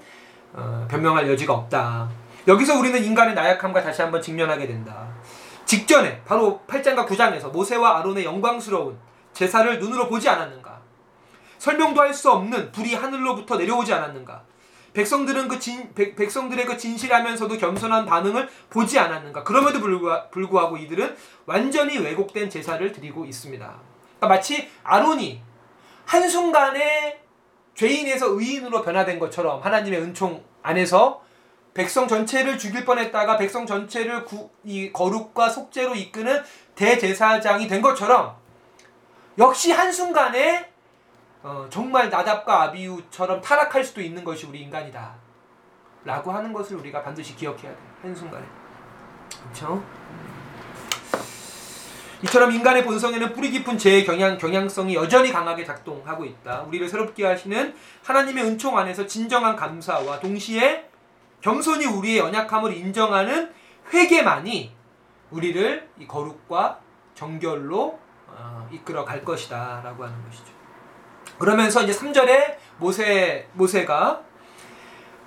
[0.55, 2.09] 어, 변명할 여지가 없다.
[2.49, 5.06] 여기서 우리는 인간의 나약함과 다시 한번 직면하게 된다.
[5.67, 8.97] 직전에 바로 8장과 9장에서 모세와 아론의 영광스러운
[9.33, 10.81] 제사를 눈으로 보지 않았는가?
[11.59, 14.43] 설명도 할 수 없는 불이 하늘로부터 내려오지 않았는가?
[14.95, 19.45] 백성들은 그 진, 백, 백성들의 그 진실하면서도 겸손한 반응을 보지 않았는가?
[19.45, 21.15] 그럼에도 불구하, 불구하고 이들은
[21.45, 23.67] 완전히 왜곡된 제사를 드리고 있습니다.
[23.67, 25.43] 그러니까 마치 아론이
[26.07, 27.21] 한순간에
[27.75, 31.26] 죄인에서 의인으로 변화된 것처럼 하나님의 은총 안에서
[31.77, 36.43] 백성 전체를 죽일 뻔했다가 백성 전체를 구, 이 거룩과 속죄로 이끄는
[36.75, 38.35] 대제사장이 된 것처럼
[39.37, 40.73] 역시 한순간에
[41.43, 45.15] 어, 정말 나답과 아비우처럼 타락할 수도 있는 것이 우리 인간이다.
[46.07, 47.79] 라고 하는 것을 우리가 반드시 기억해야 돼.
[48.01, 48.47] 한순간에.
[49.43, 49.85] 그렇죠?
[52.23, 56.63] 이처럼 인간의 본성에는 뿌리 깊은 죄의 경향, 경향성이 여전히 강하게 작동하고 있다.
[56.63, 60.96] 우리를 새롭게 하시는 하나님의 은총 안에서 진정한 감사와 동시에
[61.47, 63.53] 겸손히 우리의 연약함을 인정하는
[63.95, 64.73] 회개만이
[65.31, 66.81] 우리를 이 거룩과
[67.15, 70.47] 정결로 어, 이끌어 갈 것이다 라고 하는 것이죠.
[71.39, 74.23] 그러면서 이제 3절에 모세 모세가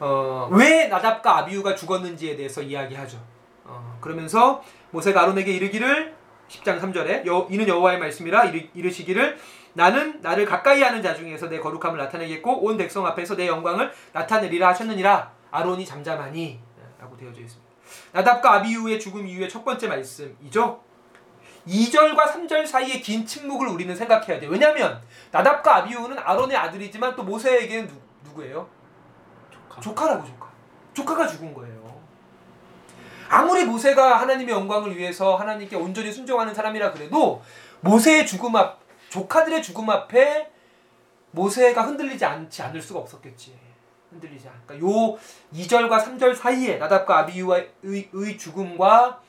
[0.02, 3.18] 어, 왜 나답과 아비우가 죽었는지에 대해서 이야기하죠.
[3.64, 4.62] 어, 그러면서
[4.92, 6.14] 모세가 아론에게 이르기를
[6.50, 9.38] 10장 3절에 여, 이는 여호와의 말씀이라 이르, 이르시기를
[9.72, 14.68] 나는 나를 가까이 하는 자 중에서 내 거룩함을 나타내겠고 온 백성 앞에서 내 영광을 나타내리라
[14.68, 16.60] 하셨느니라 아론이 잠잠하니
[17.00, 17.70] 라고 되어져 있습니다.
[18.12, 20.82] 나답과 아비우의 죽음 이후의 첫 번째 말씀이죠.
[21.68, 24.50] 2절과 3절 사이의 긴 침묵을 우리는 생각해야 돼요.
[24.50, 27.96] 왜냐하면 나답과 아비우는 아론의 아들이지만 또 모세에게는 누,
[28.26, 28.68] 누구예요?
[29.52, 29.82] 조카.
[29.82, 30.50] 조카라고 조카.
[30.94, 31.80] 조카가 죽은 거예요.
[33.30, 37.44] 아무리 모세가 하나님의 영광을 위해서 하나님께 온전히 순종하는 사람이라 그래도
[37.82, 38.80] 모세의 죽음 앞,
[39.10, 40.52] 조카들의 죽음 앞에
[41.32, 43.69] 모세가 흔들리지 않지 않을 수가 없었겠지.
[44.12, 44.54] 흔들리지 않.
[44.66, 45.18] 그러니까 요
[45.54, 49.22] 2절과 3절 사이에 나답과 아비유의 의 죽음과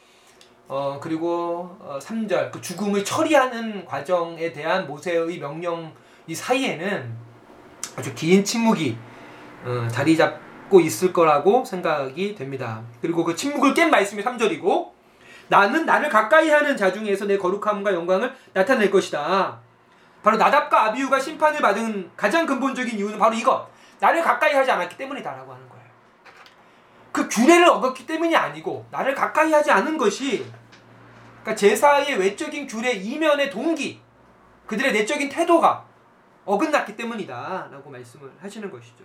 [0.69, 5.93] 어 그리고 어 3절 그 죽음을 처리하는 과정에 대한 모세의 명령
[6.27, 7.13] 이 사이에는
[7.97, 8.97] 아주 긴 침묵이
[9.65, 12.83] 어, 자리 잡고 있을 거라고 생각이 됩니다.
[13.03, 14.91] 그리고 그 침묵을 깬 말씀이 3절이고
[15.49, 19.59] 나는 나를 가까이 하는 자 중에서 내 거룩함과 영광을 나타낼 것이다.
[20.23, 23.69] 바로 나답과 아비유가 심판을 받은 가장 근본적인 이유는 바로 이것.
[24.01, 25.85] 나를 가까이 하지 않았기 때문이다라고 하는 거예요.
[27.13, 30.47] 그 규례를 어겼기 때문이 아니고 나를 가까이 하지 않은 것이
[31.43, 34.01] 그러니까 제사의 외적인 규례 이면의 동기,
[34.67, 35.85] 그들의 내적인 태도가
[36.45, 39.05] 어긋났기 때문이다라고 말씀을 하시는 것이죠.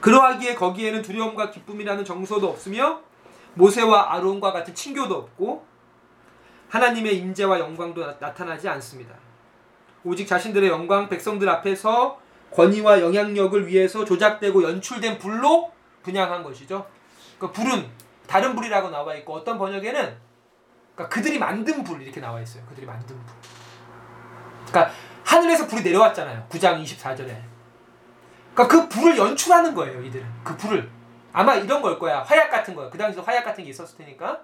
[0.00, 3.00] 그러하기에 거기에는 두려움과 기쁨이라는 정서도 없으며
[3.54, 5.64] 모세와 아론과 같은 친교도 없고
[6.68, 9.14] 하나님의 임재와 영광도 나, 타나지 않습니다.
[10.04, 12.21] 오직 자신들의 영광 백성들 앞에서
[12.54, 15.72] 권위와 영향력을 위해서 조작되고 연출된 불로
[16.02, 16.86] 분양한 것이죠.
[17.38, 17.88] 그 불은
[18.26, 20.16] 다른 불이라고 나와 있고 어떤 번역에는
[20.94, 22.64] 그러니까 그들이 만든 불 이렇게 나와 있어요.
[22.66, 23.34] 그들이 만든 불.
[24.66, 26.46] 그러니까 하늘에서 불이 내려왔잖아요.
[26.48, 27.36] 9장 24절에.
[28.54, 30.26] 그러니까 그 불을 연출하는 거예요, 이들은.
[30.44, 30.90] 그 불을.
[31.32, 32.20] 아마 이런 걸 거야.
[32.22, 32.90] 화약 같은 거야.
[32.90, 34.40] 그 당시에 화약 같은 게 있었을 테니까.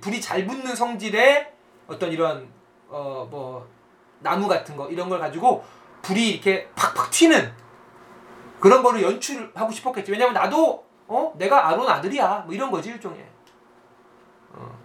[0.00, 1.52] 불이 잘 붙는 성질의
[1.86, 2.48] 어떤 이런
[2.88, 3.68] 어 뭐
[4.20, 5.64] 나무 같은 거 이런 걸 가지고
[6.06, 7.52] 불이 이렇게 팍팍 튀는
[8.60, 10.12] 그런 거를 연출하고 싶었겠지.
[10.12, 12.44] 왜냐면 나도 어 내가 아론 아들이야.
[12.46, 13.26] 뭐 이런 거지 일종의.
[14.52, 14.78] 어.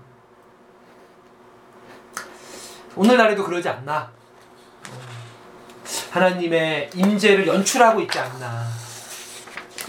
[2.95, 4.11] 오늘날에도 그러지 않나.
[4.89, 5.02] 어.
[6.11, 8.65] 하나님의 임재를 연출하고 있지 않나.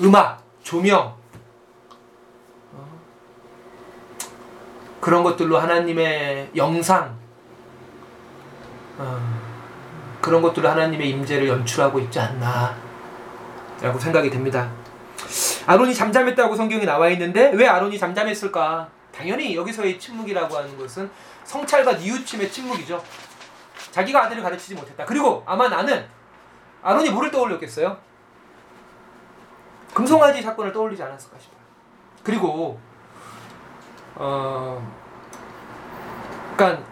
[0.02, 1.16] 음악, 조명,
[2.72, 3.00] 어.
[5.00, 7.18] 그런 것들로 하나님의 영상,
[8.98, 9.51] 어.
[10.22, 12.74] 그런 것들로 하나님의 임재를 연출하고 있지 않나.
[13.82, 14.70] 라고 생각이 됩니다.
[15.66, 18.88] 아론이 잠잠했다고 성경에 나와 있는데 왜 아론이 잠잠했을까?
[19.12, 21.10] 당연히 여기서의 침묵이라고 하는 것은
[21.44, 23.02] 성찰과 뉘우침의 침묵이죠.
[23.90, 25.04] 자기가 아들을 가르치지 못했다.
[25.04, 26.06] 그리고 아마 나는
[26.82, 27.98] 아론이 뭐를 떠올렸겠어요?
[29.92, 31.60] 금송아지 사건을 떠올리지 않았을까 싶어요.
[32.22, 32.78] 그리고
[34.14, 34.94] 어,
[36.56, 36.91] 그러니까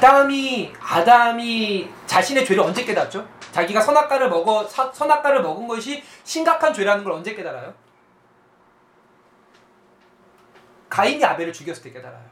[0.00, 3.28] 아담이 아담이 자신의 죄를 언제 깨닫죠?
[3.52, 7.74] 자기가 선악과를 먹어 사, 선악과를 먹은 것이 심각한 죄라는 걸 언제 깨달아요?
[10.88, 12.24] 가인이 아벨을 죽였을 때 깨달아요.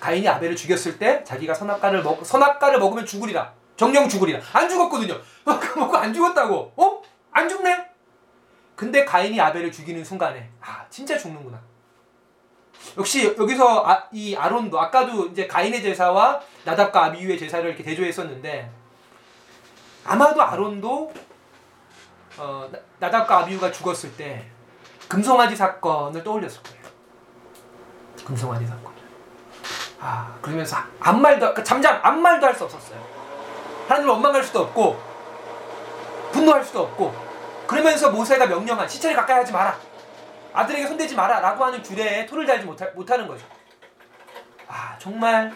[0.00, 3.52] 가인이 아벨을 죽였을 때 자기가 선악과를 먹 선악과를 먹으면 죽으리라.
[3.76, 4.40] 정령 죽으리라.
[4.52, 5.16] 안 죽었거든요.
[5.44, 6.72] 그 먹고 안 죽었다고.
[6.76, 7.02] 어?
[7.30, 7.86] 안 죽네?
[8.74, 11.67] 근데 가인이 아벨을 죽이는 순간에 아 진짜 죽는구나.
[12.96, 18.70] 역시 여기서 아, 이 아론도 아까도 이제 가인의 제사와 나답과 아비유의 제사를 이렇게 대조했었는데
[20.04, 21.12] 아마도 아론도
[22.38, 24.46] 어, 나답과 아비유가 죽었을 때
[25.08, 26.78] 금송아지 사건을 떠올렸을 거예요.
[28.24, 28.92] 금송아지 사건.
[30.00, 32.98] 아 그러면서 아무 말도 그러니까 잠잠 아무 말도 할 수 없었어요.
[33.88, 35.00] 하나님을 원망할 수도 없고
[36.32, 37.14] 분노할 수도 없고
[37.66, 39.76] 그러면서 모세가 명령한 시체를 가까이 하지 마라.
[40.52, 43.44] 아들에게 손대지 마라 라고 하는 규례에 토를 달지 못하, 못하는 거죠.
[44.66, 45.52] 아 정말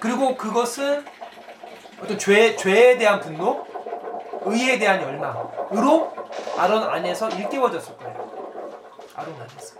[0.00, 1.04] 그리고 그것은
[2.00, 3.66] 어떤 죄, 죄에 대한 분노,
[4.42, 6.14] 의에 대한 열망으로
[6.58, 8.68] 아론 안에서 일깨워졌을 거예요.
[9.14, 9.76] 아론 안에서.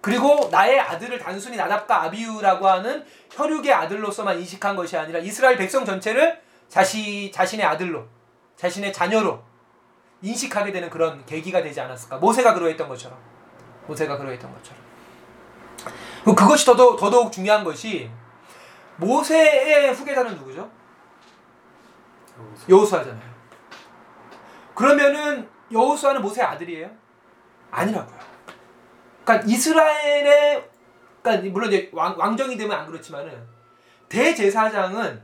[0.00, 6.40] 그리고 나의 아들을 단순히 나답과 아비유라고 하는 혈육의 아들로서만 인식한 것이 아니라 이스라엘 백성 전체를
[6.68, 8.06] 자시, 자신의 아들로,
[8.56, 9.42] 자신의 자녀로
[10.22, 12.18] 인식하게 되는 그런 계기가 되지 않았을까.
[12.18, 13.18] 모세가 그러했던 것처럼.
[13.86, 14.82] 모세가 그러했던 것처럼.
[16.24, 18.08] 그것이 더더욱, 더더욱 중요한 것이
[18.96, 20.70] 모세의 후계자는 누구죠?
[22.68, 23.32] 여호수아잖아요.
[24.74, 26.90] 그러면은 여호수아는 모세의 아들이에요?
[27.70, 28.18] 아니라고요.
[29.24, 30.70] 그러니까 이스라엘의
[31.22, 33.46] 그러니까 물론 이제 왕, 왕정이 되면 안 그렇지만은
[34.08, 35.22] 대제사장은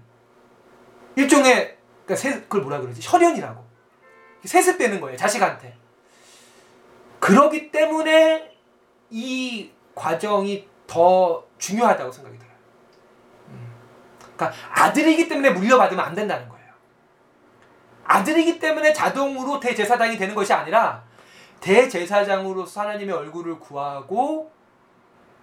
[1.17, 3.01] 일종의 그러니까 세, 그걸 뭐라 그러지?
[3.03, 3.68] 혈연이라고.
[4.45, 5.17] 세습 되는 거예요.
[5.17, 5.77] 자식한테.
[7.19, 8.57] 그러기 때문에
[9.11, 12.55] 이 과정이 더 중요하다고 생각이 들어요.
[13.49, 13.75] 음.
[14.37, 16.59] 그러니까 아들이기 때문에 물려받으면 안 된다는 거예요.
[18.05, 21.05] 아들이기 때문에 자동으로 대제사장이 되는 것이 아니라
[21.61, 24.51] 대제사장으로서 하나님의 얼굴을 구하고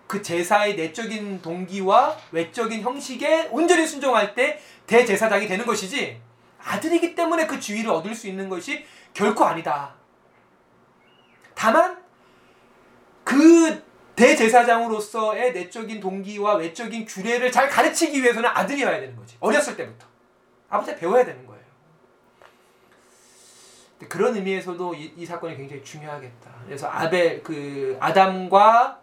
[0.08, 6.22] 그 제사의 내적인 동기와 외적인 형식에 온전히 순종할 때 대제사장이 되는 것이지
[6.66, 9.94] 아들이기 때문에 그 지위를 얻을 수 있는 것이 결코 아니다.
[11.54, 12.04] 다만
[13.24, 13.84] 그
[14.16, 19.38] 대제사장으로서의 내적인 동기와 외적인 규례를 잘 가르치기 위해서는 아들이어야 되는 거지.
[19.40, 20.08] 어렸을 때부터.
[20.70, 21.64] 아버지 배워야 되는 거예요.
[24.10, 26.52] 그런 의미에서도 이, 이, 사건이 굉장히 중요하겠다.
[26.66, 29.00] 그래서 아벨 그 아담과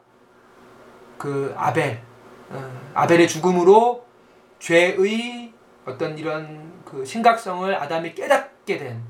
[1.19, 2.03] 그 아벨
[2.51, 4.07] 어, 아벨의 죽음으로
[4.59, 5.53] 죄의
[5.85, 9.03] 어떤 이런 그 심각성을 아담이 깨닫게 된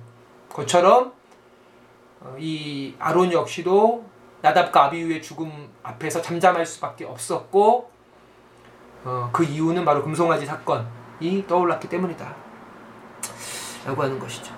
[0.48, 1.12] 것처럼
[2.20, 4.04] 어, 이 아론 역시도
[4.40, 7.90] 나답과 아비유의 죽음 앞에서 잠잠할 수밖에 없었고
[9.04, 12.36] 어, 그 이유는 바로 금송아지 사건이 떠올랐기 때문이다.
[13.84, 14.54] 라고 하는 것이죠.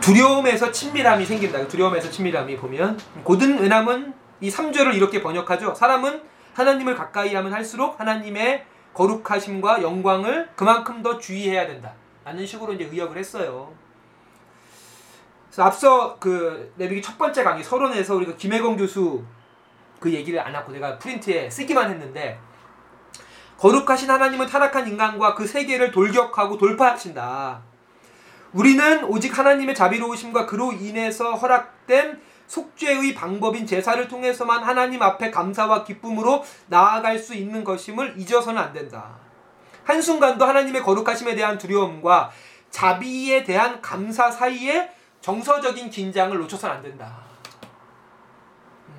[0.00, 1.68] 두려움에서 친밀함이 생긴다.
[1.68, 5.76] 두려움에서 친밀함이 보면 고든 외남은 이 3절을 이렇게 번역하죠.
[5.76, 6.20] 사람은
[6.54, 11.92] 하나님을 가까이 하면 할수록 하나님의 거룩하심과 영광을 그만큼 더 주의해야 된다.
[12.24, 13.72] 라는 식으로 이제 의역을 했어요.
[15.46, 19.22] 그래서 앞서 그 레비기 첫 번째 강의 서론에서 우리가 김혜건 교수
[20.00, 22.38] 그 얘기를 안 하고 내가 프린트에 쓰기만 했는데
[23.58, 27.62] 거룩하신 하나님은 타락한 인간과 그 세계를 돌격하고 돌파하신다.
[28.52, 32.20] 우리는 오직 하나님의 자비로우심과 그로 인해서 허락된
[32.52, 39.16] 속죄의 방법인 제사를 통해서만 하나님 앞에 감사와 기쁨으로 나아갈 수 있는 것임을 잊어서는 안 된다.
[39.84, 42.30] 한순간도 하나님의 거룩하심에 대한 두려움과
[42.68, 44.90] 자비에 대한 감사 사이에
[45.22, 47.22] 정서적인 긴장을 놓쳐서는 안 된다.
[48.88, 48.94] 음.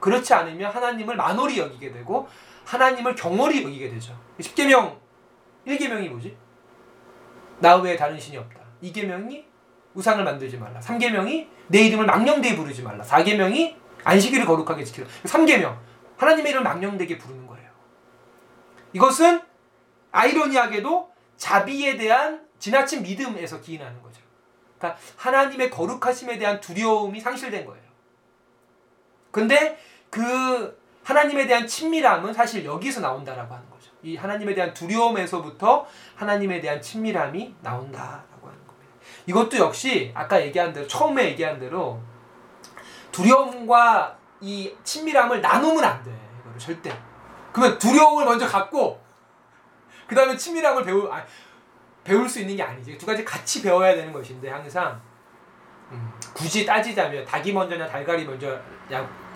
[0.00, 2.28] 그렇지 않으면 하나님을 만홀히 여기게 되고
[2.64, 4.18] 하나님을 경홀히 여기게 되죠.
[4.38, 4.96] 10계명
[5.66, 6.34] 1계명이 뭐지?
[7.58, 8.58] 나 외에 다른 신이 없다.
[8.82, 9.49] 2계명이
[9.94, 10.80] 우상을 만들지 말라.
[10.80, 13.04] 3계명이 내 이름을 망령되게 부르지 말라.
[13.04, 15.06] 4계명이 안식일을 거룩하게 지키라.
[15.24, 15.76] 3계명
[16.16, 17.70] 하나님의 이름을 망령되게 부르는 거예요.
[18.92, 19.40] 이것은
[20.12, 24.20] 아이러니하게도 자비에 대한 지나친 믿음에서 기인하는 거죠.
[24.78, 27.82] 그러니까 하나님의 거룩하심에 대한 두려움이 상실된 거예요.
[29.30, 29.78] 근데
[30.10, 33.90] 그 하나님에 대한 친밀함은 사실 여기서 나온다라고 하는 거죠.
[34.02, 38.24] 이 하나님에 대한 두려움에서부터 하나님에 대한 친밀함이 겁니다.
[39.30, 42.00] 이것도 역시 아까 얘기한 대로 처음에 얘기한 대로
[43.12, 46.10] 두려움과 이 친밀함을 나누면 안 돼.
[46.40, 46.92] 이거를 절대.
[47.52, 49.00] 그러면 두려움을 먼저 갖고
[50.08, 51.24] 그 다음에 친밀함을 배우 아,
[52.02, 52.98] 배울 수 있는 게 아니지.
[52.98, 55.00] 두 가지 같이 배워야 되는 것인데 항상
[55.92, 58.58] 음, 굳이 따지자면 닭이 먼저냐 달걀이 먼저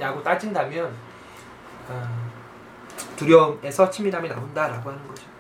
[0.00, 0.92] 야구 따진다면
[1.88, 2.30] 어,
[3.16, 5.34] 두려움에서 친밀함이 나온다라고 하는 거죠.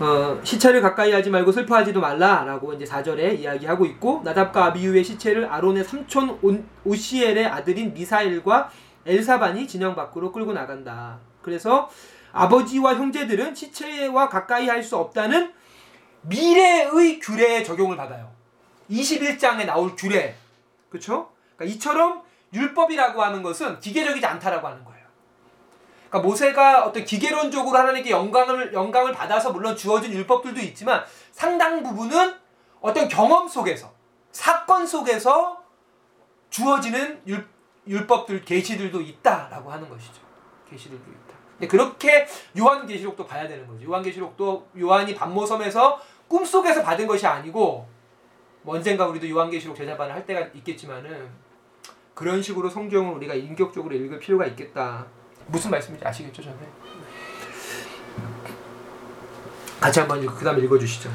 [0.00, 5.84] 어, 시체를 가까이 하지 말고 슬퍼하지도 말라라고 이제 4절에 이야기하고 있고 나답과 아비유의 시체를 아론의
[5.84, 6.38] 삼촌
[6.84, 8.70] 오시엘의 아들인 미사엘과
[9.06, 11.18] 엘사반이 진영 밖으로 끌고 나간다.
[11.42, 11.88] 그래서
[12.32, 15.52] 아버지와 형제들은 시체와 가까이 할 수 없다는
[16.22, 18.30] 미래의 규례에 적용을 받아요.
[18.90, 20.34] 21장에 나올 규례.
[20.90, 21.30] 그렇죠?
[21.56, 22.22] 그러니까 이처럼
[22.52, 24.93] 율법이라고 하는 것은 기계적이지 않다라고 하는 거예요.
[26.14, 32.34] 그러니까 모세가 어떤 기계론적으로 하나님께 영광을 영광을 받아서 물론 주어진 율법들도 있지만 상당 부분은
[32.80, 33.92] 어떤 경험 속에서
[34.30, 35.60] 사건 속에서
[36.50, 37.44] 주어지는 율,
[37.88, 40.20] 율법들 계시들도 있다라고 하는 것이죠.
[40.70, 41.34] 계시들도 있다.
[41.58, 42.28] 근데 그렇게
[42.58, 43.84] 요한 계시록도 봐야 되는 거죠.
[43.86, 47.88] 요한 계시록도 요한이 반모섬에서 꿈속에서 받은 것이 아니고
[48.62, 51.28] 뭐 언젠가 우리도 요한계시록 제자반을 할 때가 있겠지만은
[52.14, 55.06] 그런 식으로 성경을 우리가 인격적으로 읽을 필요가 있겠다.
[55.46, 56.58] 무슨 말씀인지 아시겠죠, 저는?
[59.80, 61.10] 같이 한번 그 다음에 읽어주시죠.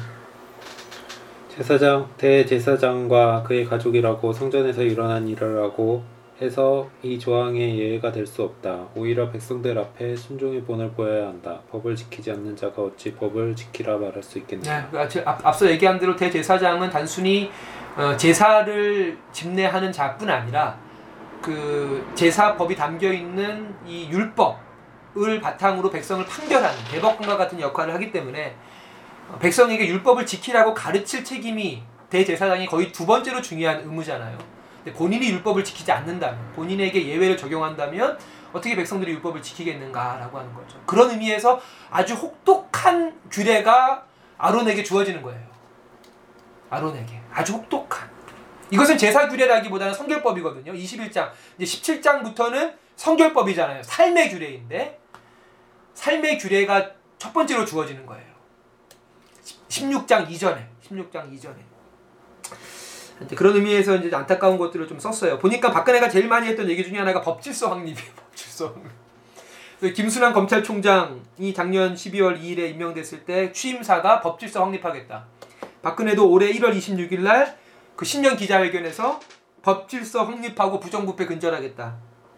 [1.48, 6.02] 제사장 대제사장과 그의 가족이라고 성전에서 일어난 일이라고
[6.40, 8.86] 해서 이 조항의 예외가 될 수 없다.
[8.94, 11.60] 오히려 백성들 앞에 순종의 본을 보여야 한다.
[11.70, 14.88] 법을 지키지 않는 자가 어찌 법을 지키라 말할 수 있겠냐.
[14.90, 17.50] 네, 앞, 앞서 얘기한 대로 대제사장은 단순히
[17.96, 20.78] 어, 제사를 집례하는 자뿐 아니라
[21.42, 28.56] 그 제사법이 담겨 있는 이 율법을 바탕으로 백성을 판결하는 대법관과 같은 역할을 하기 때문에
[29.28, 34.36] 어, 백성에게 율법을 지키라고 가르칠 책임이 대제사장이 거의 두 번째로 중요한 의무잖아요.
[34.96, 38.18] 본인이 율법을 지키지 않는다면, 본인에게 예외를 적용한다면
[38.52, 40.80] 어떻게 백성들이 율법을 지키겠는가라고 하는 거죠.
[40.86, 41.60] 그런 의미에서
[41.90, 44.04] 아주 혹독한 규례가
[44.38, 45.40] 아론에게 주어지는 거예요.
[46.70, 48.09] 아론에게 아주 혹독한.
[48.70, 50.72] 이것은 제사 규례라기보다는 성결법이거든요.
[50.72, 51.30] 21장.
[51.58, 53.82] 이제 17장부터는 성결법이잖아요.
[53.82, 55.00] 삶의 규례인데
[55.94, 58.30] 삶의 규례가 첫 번째로 주어지는 거예요.
[59.68, 60.68] 16장 이전에.
[60.88, 61.56] 16장 이전에.
[63.36, 65.38] 그런 의미에서 이제 안타까운 것들을 좀 썼어요.
[65.38, 68.10] 보니까 박근혜가 제일 많이 했던 얘기 중에 하나가 법질서 확립이에요.
[68.16, 68.74] 법질서
[69.80, 69.94] 확립.
[69.94, 75.26] 김순환 검찰총장이 작년 12월 2일에 임명됐을 때 취임사가 법질서 확립하겠다.
[75.82, 77.58] 박근혜도 올해 1월 26일 날
[78.00, 79.20] 그 신년 기자회견에서
[79.60, 81.96] 법질서 확립하고 부정부패 근절하겠다.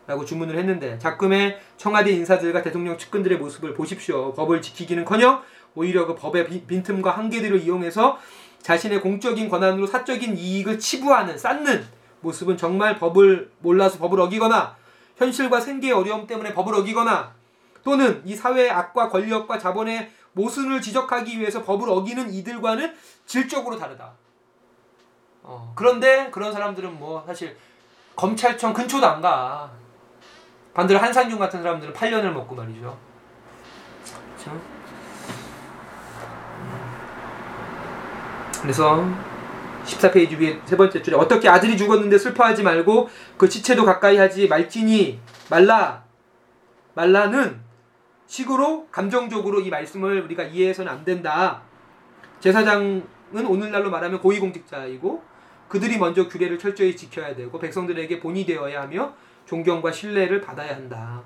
[0.09, 4.33] 라고 주문을 했는데 작금의 청와대 인사들과 대통령 측근들의 모습을 보십시오.
[4.33, 5.41] 법을 지키기는커녕
[5.77, 8.19] 오히려 그 법의 빈틈과 한계들을 이용해서
[8.61, 11.87] 자신의 공적인 권한으로 사적인 이익을 치부하는 쌓는
[12.23, 14.75] 모습은 정말 법을 몰라서 법을 어기거나
[15.15, 17.35] 현실과 생계의 어려움 때문에 법을 어기거나
[17.85, 22.93] 또는 이 사회의 악과 권력과 자본의 모순을 지적하기 위해서 법을 어기는 이들과는
[23.27, 24.22] 질적으로 다르다.
[25.43, 27.57] 어, 그런데 그런 사람들은 뭐 사실
[28.15, 29.71] 검찰청 근처도 안 가.
[30.75, 32.99] 반대로 한상균 같은 사람들은 8년을 먹고 말이죠.
[34.37, 34.61] 그렇죠?
[38.63, 39.05] 그래서
[39.85, 45.21] 14페이지 위에 세 번째 줄에 어떻게 아들이 죽었는데 슬퍼하지 말고 그 시체도 가까이 하지 말지니
[45.51, 46.05] 말라
[46.95, 47.61] 말라는
[48.27, 51.63] 식으로 감정적으로 이 말씀을 우리가 이해해서는 안 된다.
[52.41, 53.05] 제사장은
[53.47, 55.32] 오늘날로 말하면 고위공직자이고
[55.73, 59.15] 그들이 먼저 규례를 철저히 지켜야 되고 백성들에게 본이 되어야 하며
[59.47, 61.23] 존경과 신뢰를 받아야 한다.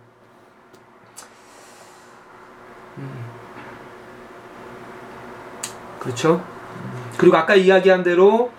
[2.97, 3.27] 음.
[5.99, 6.47] 그렇죠?
[7.19, 8.53] 그리고 아까 이야기한 대로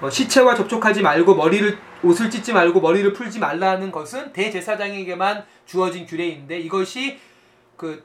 [0.00, 6.58] 어, 시체와 접촉하지 말고 머리를 옷을 찢지 말고 머리를 풀지 말라는 것은 대제사장에게만 주어진 규례인데
[6.58, 7.20] 이것이
[7.76, 8.02] 그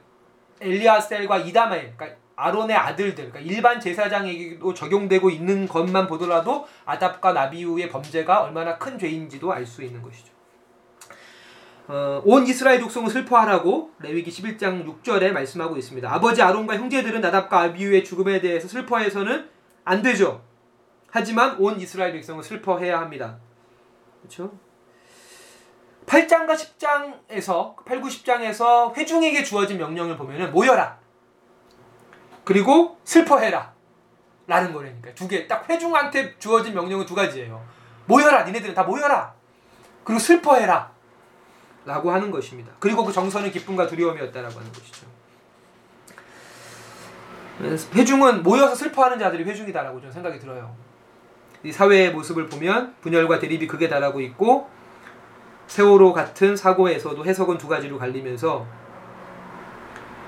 [0.60, 8.42] 엘리아셀과 이다마엘 그러니까 아론의 아들들 그러니까 일반 제사장에게도 적용되고 있는 것만 보더라도 아답과 나비우의 범죄가
[8.42, 10.36] 얼마나 큰 죄인지도 알 수 있는 것이죠.
[11.88, 16.12] 어, 온 이스라엘 족속은 슬퍼하라고 레위기 11장 6절에 말씀하고 있습니다.
[16.12, 19.48] 아버지 아론과 형제들은 나답과 아비유의 죽음에 대해서 슬퍼해서는
[19.84, 20.42] 안 되죠.
[21.10, 23.38] 하지만 온 이스라엘 백성은 슬퍼해야 합니다.
[24.20, 24.52] 그렇죠?
[26.06, 30.98] 8장과 10장에서 8, 9, 10장에서 회중에게 주어진 명령을 보면은 모여라.
[32.46, 33.72] 그리고 슬퍼해라.
[34.46, 35.12] 라는 거라니까.
[35.16, 35.48] 두 개.
[35.48, 37.60] 딱 회중한테 주어진 명령은 두 가지예요.
[38.06, 38.44] 모여라.
[38.44, 39.34] 니네들은 다 모여라.
[40.04, 40.92] 그리고 슬퍼해라.
[41.84, 42.70] 라고 하는 것입니다.
[42.78, 45.06] 그리고 그 정서는 기쁨과 두려움이었다라고 하는 것이죠.
[47.94, 50.72] 회중은 모여서 슬퍼하는 자들이 회중이다라고 저는 생각이 들어요.
[51.64, 54.70] 이 사회의 모습을 보면 분열과 대립이 극에 달하고 있고
[55.66, 58.64] 세월호 같은 사고에서도 해석은 두 가지로 갈리면서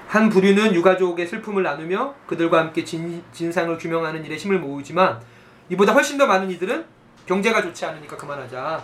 [0.09, 5.21] 한 부류는 유가족의 슬픔을 나누며 그들과 함께 진, 진상을 규명하는 일에 힘을 모으지만
[5.69, 6.87] 이보다 훨씬 더 많은 이들은
[7.27, 8.83] 경제가 좋지 않으니까 그만하자.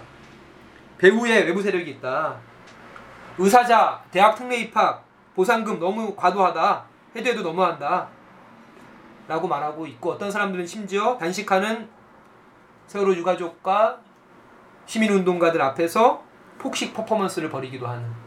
[0.98, 2.36] 배후에 외부 세력이 있다.
[3.38, 5.02] 의사자, 대학 특례 입학,
[5.34, 6.84] 보상금 너무 과도하다.
[7.16, 8.06] 해도 해도 너무한다.
[9.26, 11.88] 라고 말하고 있고 어떤 사람들은 심지어 단식하는
[12.86, 13.98] 세월호 유가족과
[14.84, 16.22] 시민운동가들 앞에서
[16.58, 18.23] 폭식 퍼포먼스를 벌이기도 하는?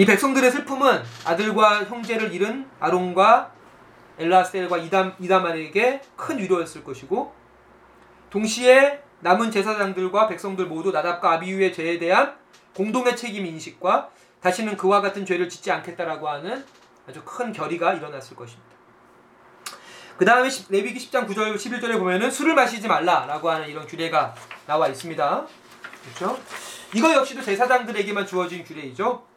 [0.00, 3.52] 이 백성들의 슬픔은 아들과 형제를 잃은 아론과
[4.18, 7.34] 엘라셀과 이담, 이다말에게 큰 위로였을 것이고
[8.30, 12.34] 동시에 남은 제사장들과 백성들 모두 나답과 아비유의 죄에 대한
[12.74, 14.08] 공동의 책임 인식과
[14.40, 16.64] 다시는 그와 같은 죄를 짓지 않겠다라고 하는
[17.06, 18.70] 아주 큰 결의가 일어났을 것입니다.
[20.16, 24.34] 그 다음에 레위기 10장 9절 11절에 보면은 술을 마시지 말라라고 하는 이런 규례가
[24.66, 25.46] 나와 있습니다.
[26.16, 26.40] 그렇죠?
[26.94, 29.28] 이거 역시도 제사장들에게만 주어진 규례이죠.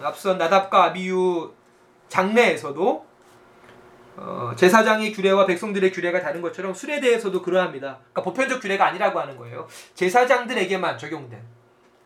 [0.00, 1.52] 앞선 나답과 아비유
[2.08, 3.06] 장례에서도
[4.16, 7.98] 어, 제사장의 규례와 백성들의 규례가 다른 것처럼 술에 대해서도 그러합니다.
[8.12, 9.66] 그러니까 보편적 규례가 아니라고 하는 거예요.
[9.94, 11.40] 제사장들에게만 적용된.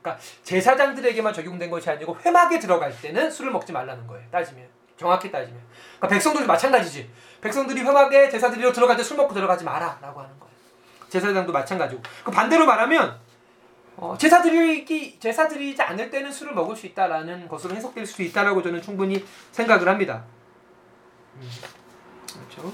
[0.01, 4.27] 그러니까 제사장들에게만 적용된 것이 아니고 회막에 들어갈 때는 술을 먹지 말라는 거예요.
[4.31, 4.67] 따지면
[4.97, 5.61] 정확히 따지면.
[5.99, 7.11] 그러니까 백성들도 마찬가지지.
[7.41, 10.55] 백성들이 회막에 제사드리러 들어갈 때 술 먹고 들어가지 마라라고 하는 거예요.
[11.11, 12.03] 제사장도 마찬가지고.
[12.25, 13.19] 그 반대로 말하면
[14.01, 18.63] 어, 제사 드리기 제사 드리지 않을 때는 술을 먹을 수 있다라는 것으로 해석될 수 있다라고
[18.63, 20.25] 저는 충분히 생각을 합니다.
[21.35, 21.49] 음,
[22.33, 22.73] 그렇죠.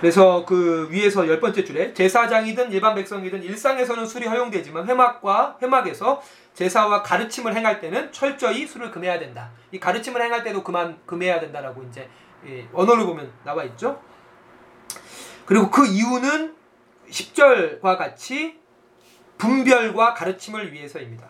[0.00, 6.22] 그래서 그 위에서 열 번째 줄에 제사장이든 일반 백성이든 일상에서는 술이 허용되지만 회막과 회막에서
[6.52, 9.50] 제사와 가르침을 행할 때는 철저히 술을 금해야 된다.
[9.72, 12.08] 이 가르침을 행할 때도 그만 금해야 된다라고 이제
[12.46, 14.00] 예, 언어를 보면 나와 있죠.
[15.46, 16.54] 그리고 그 이유는
[17.10, 18.58] 10절과 같이
[19.38, 21.28] 분별과 가르침을 위해서입니다.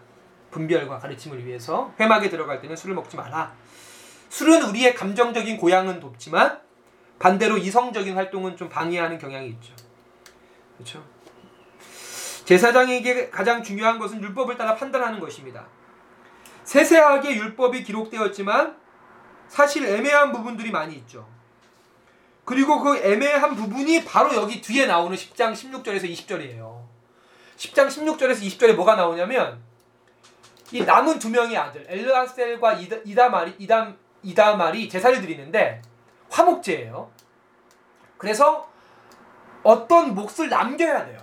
[0.50, 3.54] 분별과 가르침을 위해서 회막에 들어갈 때는 술을 먹지 마라.
[4.30, 6.60] 술은 우리의 감정적인 고향은 돕지만
[7.18, 9.74] 반대로 이성적인 활동은 좀 방해하는 경향이 있죠.
[10.76, 11.04] 그렇죠?
[12.44, 15.66] 제사장에게 가장 중요한 것은 율법을 따라 판단하는 것입니다.
[16.64, 18.76] 세세하게 율법이 기록되었지만
[19.48, 21.28] 사실 애매한 부분들이 많이 있죠.
[22.44, 26.77] 그리고 그 애매한 부분이 바로 여기 뒤에 나오는 10장 16절에서 20절이에요.
[27.58, 29.60] 10장 16절에서 20절에 뭐가 나오냐면
[30.70, 35.82] 이 남은 두 명의 아들 엘르아셀과 이다, 이다말이 이담 이다말이 제사를 드리는데
[36.30, 37.10] 화목제예요.
[38.16, 38.68] 그래서
[39.62, 41.18] 어떤 몫을 남겨야 돼요.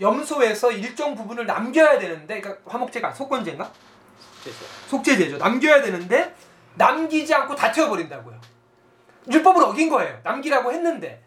[0.00, 3.70] 염소에서 일정 부분을 남겨야 되는데 그러니까 화목제가 속건제인가?
[4.88, 5.38] 속죄제죠.
[5.38, 6.34] 남겨야 되는데
[6.74, 8.40] 남기지 않고 다 태워버린다고요.
[9.30, 10.20] 율법을 어긴 거예요.
[10.22, 11.24] 남기라고 했는데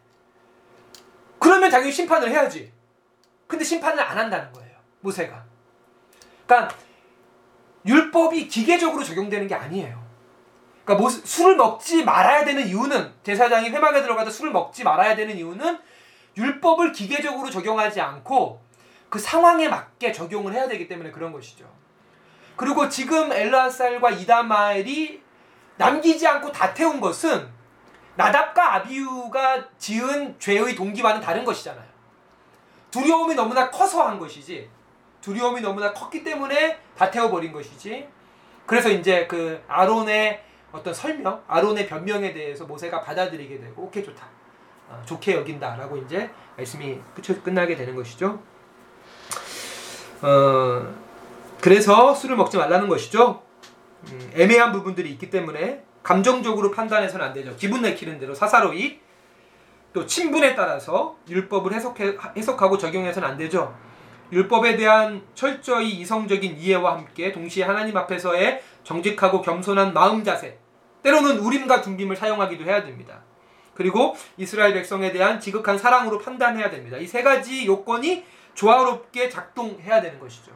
[1.39, 2.76] 그러면 당연히 심판을 해야지.
[3.47, 4.77] 근데 심판을 안 한다는 거예요.
[5.01, 5.43] 모세가.
[6.45, 6.75] 그러니까
[7.85, 10.05] 율법이 기계적으로 적용되는 게 아니에요.
[10.83, 15.79] 그러니까 뭐 술을 먹지 말아야 되는 이유는 제사장이 회막에 들어가서 술을 먹지 말아야 되는 이유는
[16.37, 18.61] 율법을 기계적으로 적용하지 않고
[19.09, 21.65] 그 상황에 맞게 적용을 해야 되기 때문에 그런 것이죠.
[22.55, 25.21] 그리고 지금 엘라살과 이다마엘이
[25.77, 27.47] 남기지 않고 다 태운 것은
[28.15, 31.86] 나답과 아비유가 지은 죄의 동기와는 다른 것이잖아요.
[32.91, 34.69] 두려움이 너무나 커서 한 것이지.
[35.21, 38.07] 두려움이 너무나 컸기 때문에 다 태워버린 것이지.
[38.65, 44.27] 그래서 이제 그 아론의 어떤 설명, 아론의 변명에 대해서 모세가 받아들이게 되고 오케이 좋다,
[44.89, 48.39] 어, 좋게 여긴다라고 이제 말씀이 끝 끝나게 되는 것이죠.
[50.21, 50.93] 어,
[51.61, 53.41] 그래서 술을 먹지 말라는 것이죠.
[54.11, 57.55] 음, 애매한 부분들이 있기 때문에 감정적으로 판단해서는 안 되죠.
[57.55, 58.99] 기분 내키는 대로 사사로이
[59.93, 63.75] 또 친분에 따라서 율법을 해석해, 해석하고 적용해서는 안 되죠.
[64.31, 70.59] 율법에 대한 철저히 이성적인 이해와 함께 동시에 하나님 앞에서의 정직하고 겸손한 마음 자세,
[71.03, 73.21] 때로는 우림과 둔김을 사용하기도 해야 됩니다.
[73.73, 76.97] 그리고 이스라엘 백성에 대한 지극한 사랑으로 판단해야 됩니다.
[76.97, 80.51] 이 세 가지 요건이 조화롭게 작동해야 되는 것이죠.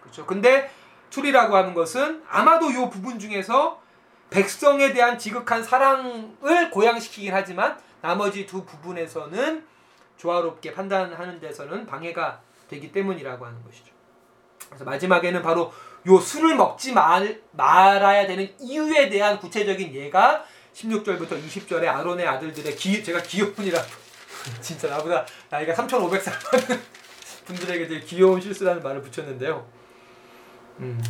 [0.00, 0.26] 그렇죠.
[0.26, 0.70] 근데
[1.10, 3.80] 투리라고 하는 것은 아마도 이 부분 중에서
[4.30, 9.64] 백성에 대한 지극한 사랑을 고양시키긴 하지만 나머지 두 부분에서는
[10.18, 13.92] 조화롭게 판단하는 데서는 방해가 되기 때문이라고 하는 것이죠.
[14.66, 15.72] 그래서 마지막에는 바로
[16.06, 23.04] 요 술을 먹지 말, 말아야 되는 이유에 대한 구체적인 예가 16절부터 20절에 아론의 아들들의 기,
[23.04, 23.78] 제가 귀여운이라
[24.60, 26.82] 진짜 나보다 나이가 3,500살 많은
[27.44, 29.66] 분들에게 되게 귀여운 실수라는 말을 붙였는데요.
[30.80, 31.02] 음.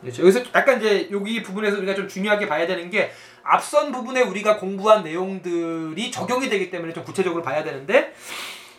[0.00, 0.22] 그렇죠.
[0.22, 5.02] 여기서 약간 이제 여기 부분에서 우리가 좀 중요하게 봐야 되는 게 앞선 부분에 우리가 공부한
[5.02, 8.14] 내용들이 적용이 되기 때문에 좀 구체적으로 봐야 되는데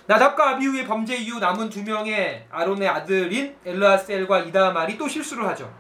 [0.05, 5.71] 나답과 아비후의 범죄 이후 남은 두 명의 아론의 아들인 엘르아셀과 이다말이 또 실수를 하죠.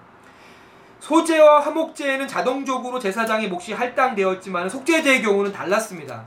[0.99, 6.23] 소재와 화목제에는 자동적으로 제사장의 몫이 할당되었지만 속죄제의 경우는 달랐습니다.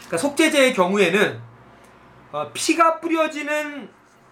[0.00, 1.40] 그러니까 속죄제의 경우에는
[2.32, 3.88] 어, 피가 뿌려지는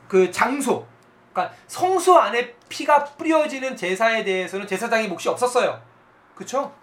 [0.07, 0.87] 그 장소,
[1.33, 5.81] 그러니까 성소 안에 피가 뿌려지는 제사에 대해서는 제사장의 몫이 없었어요.
[6.35, 6.75] 그렇죠?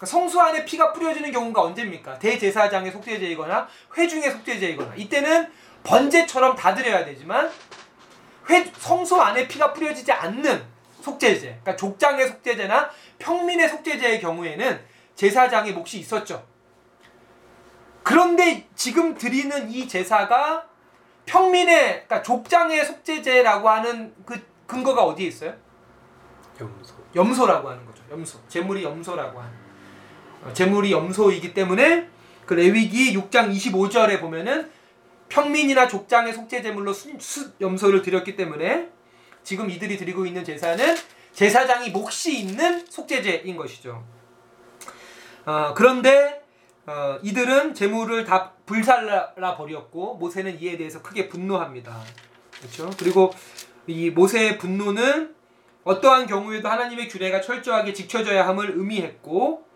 [0.00, 2.18] 그러니까 성소 안에 피가 뿌려지는 경우가 언제입니까?
[2.18, 5.52] 대제사장의 속죄제이거나 회중의 속죄제이거나 이때는
[5.84, 7.50] 번제처럼 다 드려야 되지만
[8.48, 10.64] 회, 성소 안에 피가 뿌려지지 않는
[11.02, 14.80] 속죄제, 그러니까 족장의 속죄제나 평민의 속죄제의 경우에는
[15.14, 16.46] 제사장의 몫이 있었죠.
[18.02, 20.66] 그런데 지금 드리는 이 제사가
[21.26, 25.54] 평민의, 그러니까 족장의 속죄제라고 하는 그 근거가 어디에 있어요?
[26.58, 26.94] 염소.
[27.14, 28.02] 염소라고 하는 거죠.
[28.10, 28.38] 염소.
[28.48, 29.59] 재물이 염소라고 하는.
[30.44, 32.08] 어, 재물이 염소이기 때문에
[32.46, 34.70] 그 레위기 6장 25절에 보면은
[35.28, 36.92] 평민이나 족장의 속죄 제물로
[37.60, 38.88] 염소를 드렸기 때문에
[39.44, 40.96] 지금 이들이 드리고 있는 제사는
[41.32, 44.04] 제사장이 몫이 있는 속죄제인 것이죠.
[45.46, 46.42] 어, 그런데
[46.86, 52.02] 어, 이들은 제물을 다 불살라 버렸고 모세는 이에 대해서 크게 분노합니다.
[52.58, 52.90] 그렇죠?
[52.98, 53.32] 그리고
[53.86, 55.34] 이 모세의 분노는
[55.84, 59.69] 어떠한 경우에도 하나님의 규례가 철저하게 지켜져야 함을 의미했고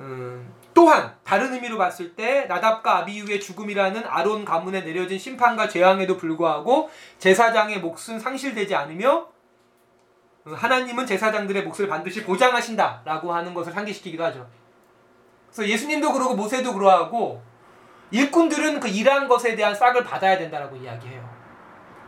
[0.00, 6.90] 음, 또한 다른 의미로 봤을 때 나답과 아비유의 죽음이라는 아론 가문에 내려진 심판과 재앙에도 불구하고
[7.18, 9.28] 제사장의 몫은 상실되지 않으며
[10.46, 14.48] 음, 하나님은 제사장들의 몫을 반드시 보장하신다라고 하는 것을 상기시키기도 하죠.
[15.48, 17.42] 그래서 예수님도 그러고 모세도 그러하고
[18.10, 21.28] 일꾼들은 그 일한 것에 대한 싹을 받아야 된다라고 이야기해요.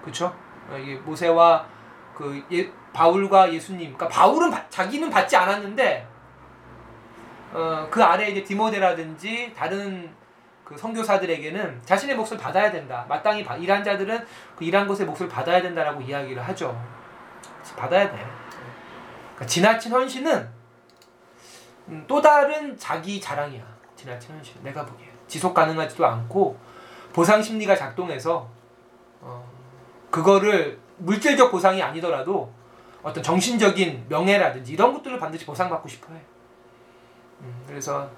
[0.01, 0.35] 그렇죠?
[0.81, 1.66] 이게 모세와
[2.14, 6.12] 그 예, 바울과 예수님, 그러니까 바울은 바, 자기는 받지 않았는데
[7.53, 10.11] 어, 그 아래 이제 디모데라든지 다른
[10.65, 13.05] 그 선교사들에게는 자신의 몫을 받아야 된다.
[13.09, 14.24] 마땅히 바, 일한 자들은
[14.57, 16.81] 그 일한 것의 몫을 받아야 된다라고 이야기를 하죠.
[17.77, 18.16] 받아야 돼.
[19.35, 20.49] 그러니까 지나친 헌신은
[21.89, 23.62] 음, 또 다른 자기 자랑이야.
[23.97, 24.62] 지나친 헌신.
[24.62, 26.59] 내가 보기에 지속 가능하지도 않고
[27.12, 28.49] 보상 심리가 작동해서
[29.20, 29.47] 어,
[30.11, 32.53] 그거를 물질적 보상이 아니더라도
[33.03, 36.20] 어떤 정신적인 명예라든지 이런 것들을 반드시 보상받고 싶어 해.
[37.43, 38.10] 음, 그래서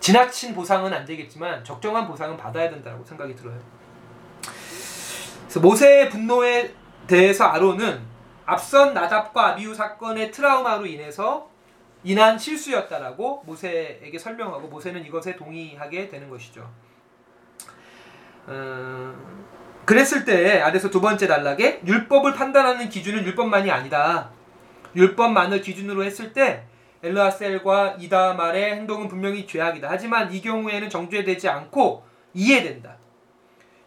[0.00, 3.58] 지나친 보상은 안 되겠지만 적정한 보상은 받아야 된다고 생각이 들어요.
[5.42, 6.74] 그래서 모세의 분노에
[7.06, 8.00] 대해서 아론은
[8.44, 11.48] 앞선 나답과 아비우 사건의 트라우마로 인해서
[12.04, 16.68] 인한 실수였다라고 모세에게 설명하고 모세는 이것에 동의하게 되는 것이죠.
[18.48, 19.46] 음,
[19.84, 24.30] 그랬을 때 아래서 두 번째 단락에 율법을 판단하는 기준은 율법만이 아니다.
[24.96, 26.64] 율법만을 기준으로 했을 때
[27.02, 29.88] 엘르아셀과 이다말의 행동은 분명히 죄악이다.
[29.90, 32.04] 하지만 이 경우에는 정죄되지 않고
[32.34, 32.96] 이해된다.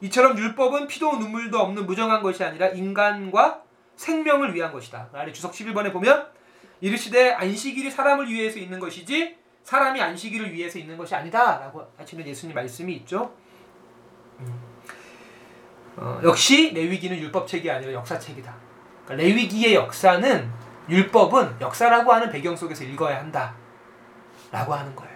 [0.02, 3.62] 이처럼 율법은 피도 눈물도 없는 무정한 것이 아니라 인간과
[3.96, 5.10] 생명을 위한 것이다.
[5.14, 6.28] 아래 주석 11번에 보면
[6.82, 12.94] 이르시되 안식일이 사람을 위해서 있는 것이지 사람이 안식일을 위해서 있는 것이 아니다라고 하시는 예수님 말씀이
[12.98, 13.34] 있죠.
[14.42, 14.76] 음.
[15.98, 18.54] 어, 역시 레위기는 율법책이 아니라 역사책이다.
[19.06, 23.54] 그러니까 레위기의 역사는 율법은 역사라고 하는 배경 속에서 읽어야 한다.
[24.52, 25.16] 라고 하는 거예요.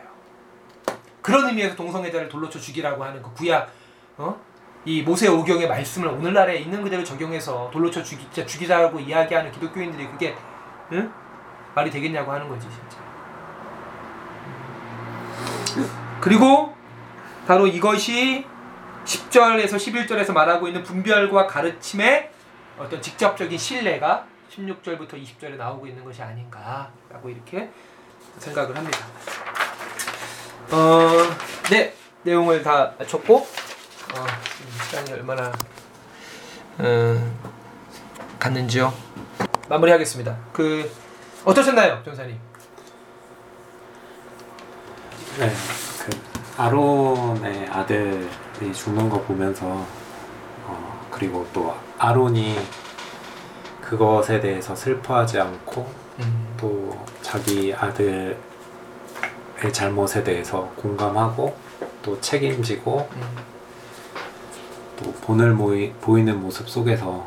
[1.21, 3.71] 그런 의미에서 동성애자를 돌로 쳐 죽이라고 하는 그 구약,
[4.17, 4.39] 어?
[4.85, 10.35] 이 모세 오경의 말씀을 오늘날에 있는 그대로 적용해서 돌로 쳐 죽이, 죽이자고 이야기하는 기독교인들이 그게,
[10.93, 11.11] 응?
[11.75, 12.97] 말이 되겠냐고 하는 거지, 진짜.
[16.19, 16.73] 그리고
[17.45, 18.45] 바로 이것이
[19.05, 22.31] 10절에서 11절에서 말하고 있는 분별과 가르침의
[22.77, 24.25] 어떤 직접적인 신뢰가
[24.59, 27.69] 16절부터 20절에 나오고 있는 것이 아닌가라고 이렇게
[28.37, 28.99] 생각을 합니다.
[30.71, 31.09] 어,
[31.71, 34.25] 네, 내용을 다 마쳤고 어,
[34.85, 35.51] 시간이 얼마나
[36.79, 37.39] 음,
[38.39, 38.93] 갔는지요.
[39.69, 40.35] 마무리하겠습니다.
[40.53, 40.91] 그
[41.45, 42.37] 어떠셨나요, 전사님?
[45.39, 45.49] 네,
[45.99, 46.09] 그
[46.57, 49.65] 아론의 아들이 죽는 거 보면서
[50.65, 52.57] 어, 그리고 또 아론이
[53.89, 56.55] 그것에 대해서 슬퍼하지 않고 음.
[56.59, 58.37] 또 자기 아들의
[59.71, 61.55] 잘못에 대해서 공감하고
[62.03, 63.21] 또 책임지고 음.
[64.95, 67.25] 또 본을 모이, 보이는 모습 속에서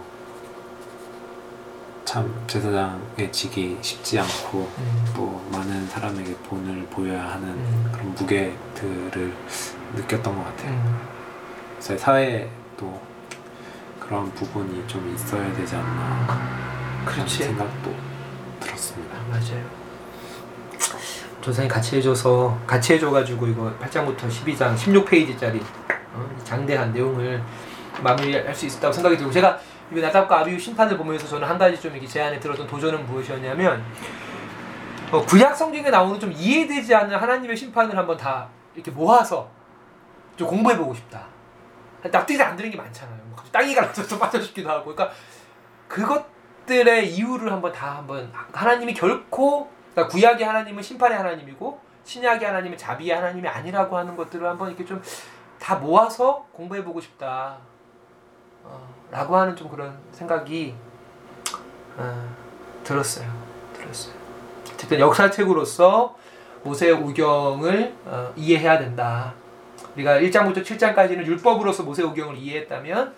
[2.05, 5.13] 참 제사장에 지기 쉽지 않고 음.
[5.17, 7.91] 또 많은 사람에게 본을 보여야 하는 음.
[7.91, 9.35] 그런 무게들을
[9.97, 10.71] 느꼈던 것 같아요.
[10.71, 10.99] 음.
[11.81, 13.12] 제 사회에도
[14.13, 16.27] 그런 부분이 좀 있어야 되지 않나
[17.03, 17.27] 그런.
[17.27, 17.95] 생각도
[18.61, 19.17] 들었습니다.
[19.31, 19.65] 맞아요.
[21.41, 25.63] 조상이 같이 해줘서 같이 해줘가지고 이거 8장부터 12장 16페이지짜리
[26.13, 27.43] 어, 장대한 내용을
[28.03, 29.59] 마무리할 수 있었다고 생각이 들고 제가
[29.91, 33.83] 이 나답과 아비우 심판을 보면서 저는 한 가지 좀 이렇게 제안에 들었던 도전은 무엇이었냐면
[35.11, 39.49] 어, 구약 성경에 나오는 좀 이해되지 않는 하나님의 심판을 한번 다 이렇게 모아서
[40.37, 41.25] 좀 공부해 보고 싶다.
[42.03, 43.22] 납득이 안 되는 게 많잖아요.
[43.33, 45.17] 뭐 갑자기 땅이 갈라져서 빠져 죽기도 하고, 그러니까
[45.89, 53.15] 그것들의 이유를 한번 다 한번 하나님이 결코 그러니까 구약의 하나님은 심판의 하나님이고 신약의 하나님은 자비의
[53.15, 55.03] 하나님이 아니라고 하는 것들을 한번 이렇게 좀
[55.63, 57.57] 다 모아서 공부해 보고 싶다.
[58.65, 60.75] 어, 라고 하는 좀 그런 생각이
[61.97, 62.35] 어,
[62.83, 63.31] 들었어요.
[63.73, 64.13] 들었어요.
[64.73, 66.17] 어쨌든 역사책으로서
[66.65, 69.35] 모세의 우경을 어, 이해해야 된다.
[69.97, 73.15] 우리가 1장부터 7장까지는 율법으로서 모세 우경을 이해했다면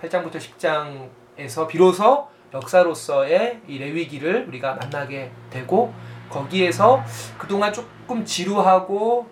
[0.00, 5.92] 8장부터 10장에서 비로소 역사로서의 이 레위기를 우리가 만나게 되고
[6.30, 7.02] 거기에서
[7.38, 9.28] 그동안 조금 지루하고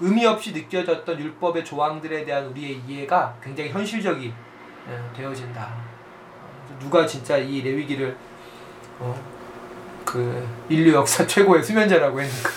[0.00, 4.32] 의미 없이 느껴졌던 율법의 조항들에 대한 우리의 이해가 굉장히 현실적이
[4.88, 5.62] 예, 되어진다.
[5.62, 8.16] 어, 누가 진짜 이 레위기를
[8.98, 9.18] 어,
[10.04, 12.48] 그 인류 역사 최고의 수면제라고 했는가?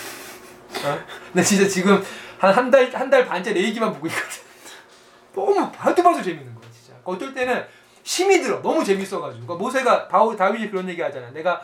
[0.84, 0.98] 어?
[1.32, 2.02] 나 진짜 지금
[2.40, 4.42] 한 한 달 한 달 반째 내 얘기만 보고 있거든.
[5.34, 6.98] 너무 봐도 봐도 재밌는 거야 진짜.
[7.04, 7.66] 어떨 때는
[8.02, 11.30] 힘이 들어 너무 재밌어가지고 그러니까 모세가 바울 다윗이 그런 얘기 하잖아.
[11.30, 11.62] 내가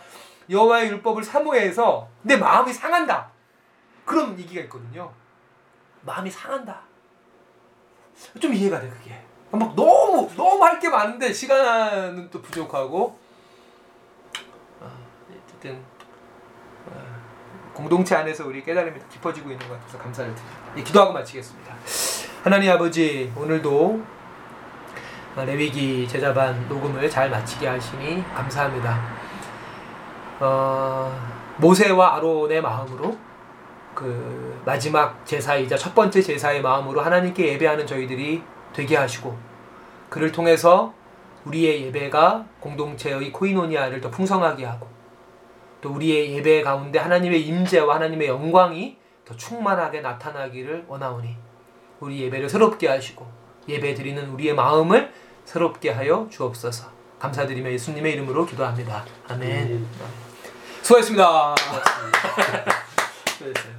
[0.50, 3.30] 여호와의 율법을 사모해서 내 마음이 상한다.
[4.04, 5.12] 그런 얘기가 있거든요.
[6.02, 6.82] 마음이 상한다.
[8.40, 9.20] 좀 이해가 돼 그게.
[9.50, 13.18] 막 너무 너무 할 게 많은데 시간은 또 부족하고.
[14.82, 14.90] 아,
[15.46, 15.82] 어쨌든
[16.90, 17.20] 아,
[17.76, 20.72] 공동체 안에서 우리 깨달음이 더 깊어지고 있는 것 같아서 감사를 드립니다.
[20.78, 21.74] 예, 기도하고 마치겠습니다.
[22.42, 24.02] 하나님 아버지 오늘도
[25.36, 28.98] 레위기 제자반 녹음을 잘 마치게 하시니 감사합니다.
[30.40, 31.14] 어,
[31.58, 33.18] 모세와 아론의 마음으로
[33.94, 38.42] 그 마지막 제사이자 첫 번째 제사의 마음으로 하나님께 예배하는 저희들이
[38.72, 39.36] 되게 하시고
[40.08, 40.94] 그를 통해서
[41.44, 44.95] 우리의 예배가 공동체의 코이노니아를 더 풍성하게 하고
[45.80, 51.36] 또 우리의 예배 가운데 하나님의 임재와 하나님의 영광이 더 충만하게 나타나기를 원하오니
[52.00, 53.26] 우리 예배를 새롭게 하시고
[53.68, 55.12] 예배 드리는 우리의 마음을
[55.44, 56.88] 새롭게 하여 주옵소서.
[57.18, 59.04] 감사드리며 예수님의 이름으로 기도합니다.
[59.28, 59.86] 아멘.
[60.82, 61.54] 수고하셨습니다.
[61.56, 63.72] 수고하셨어요.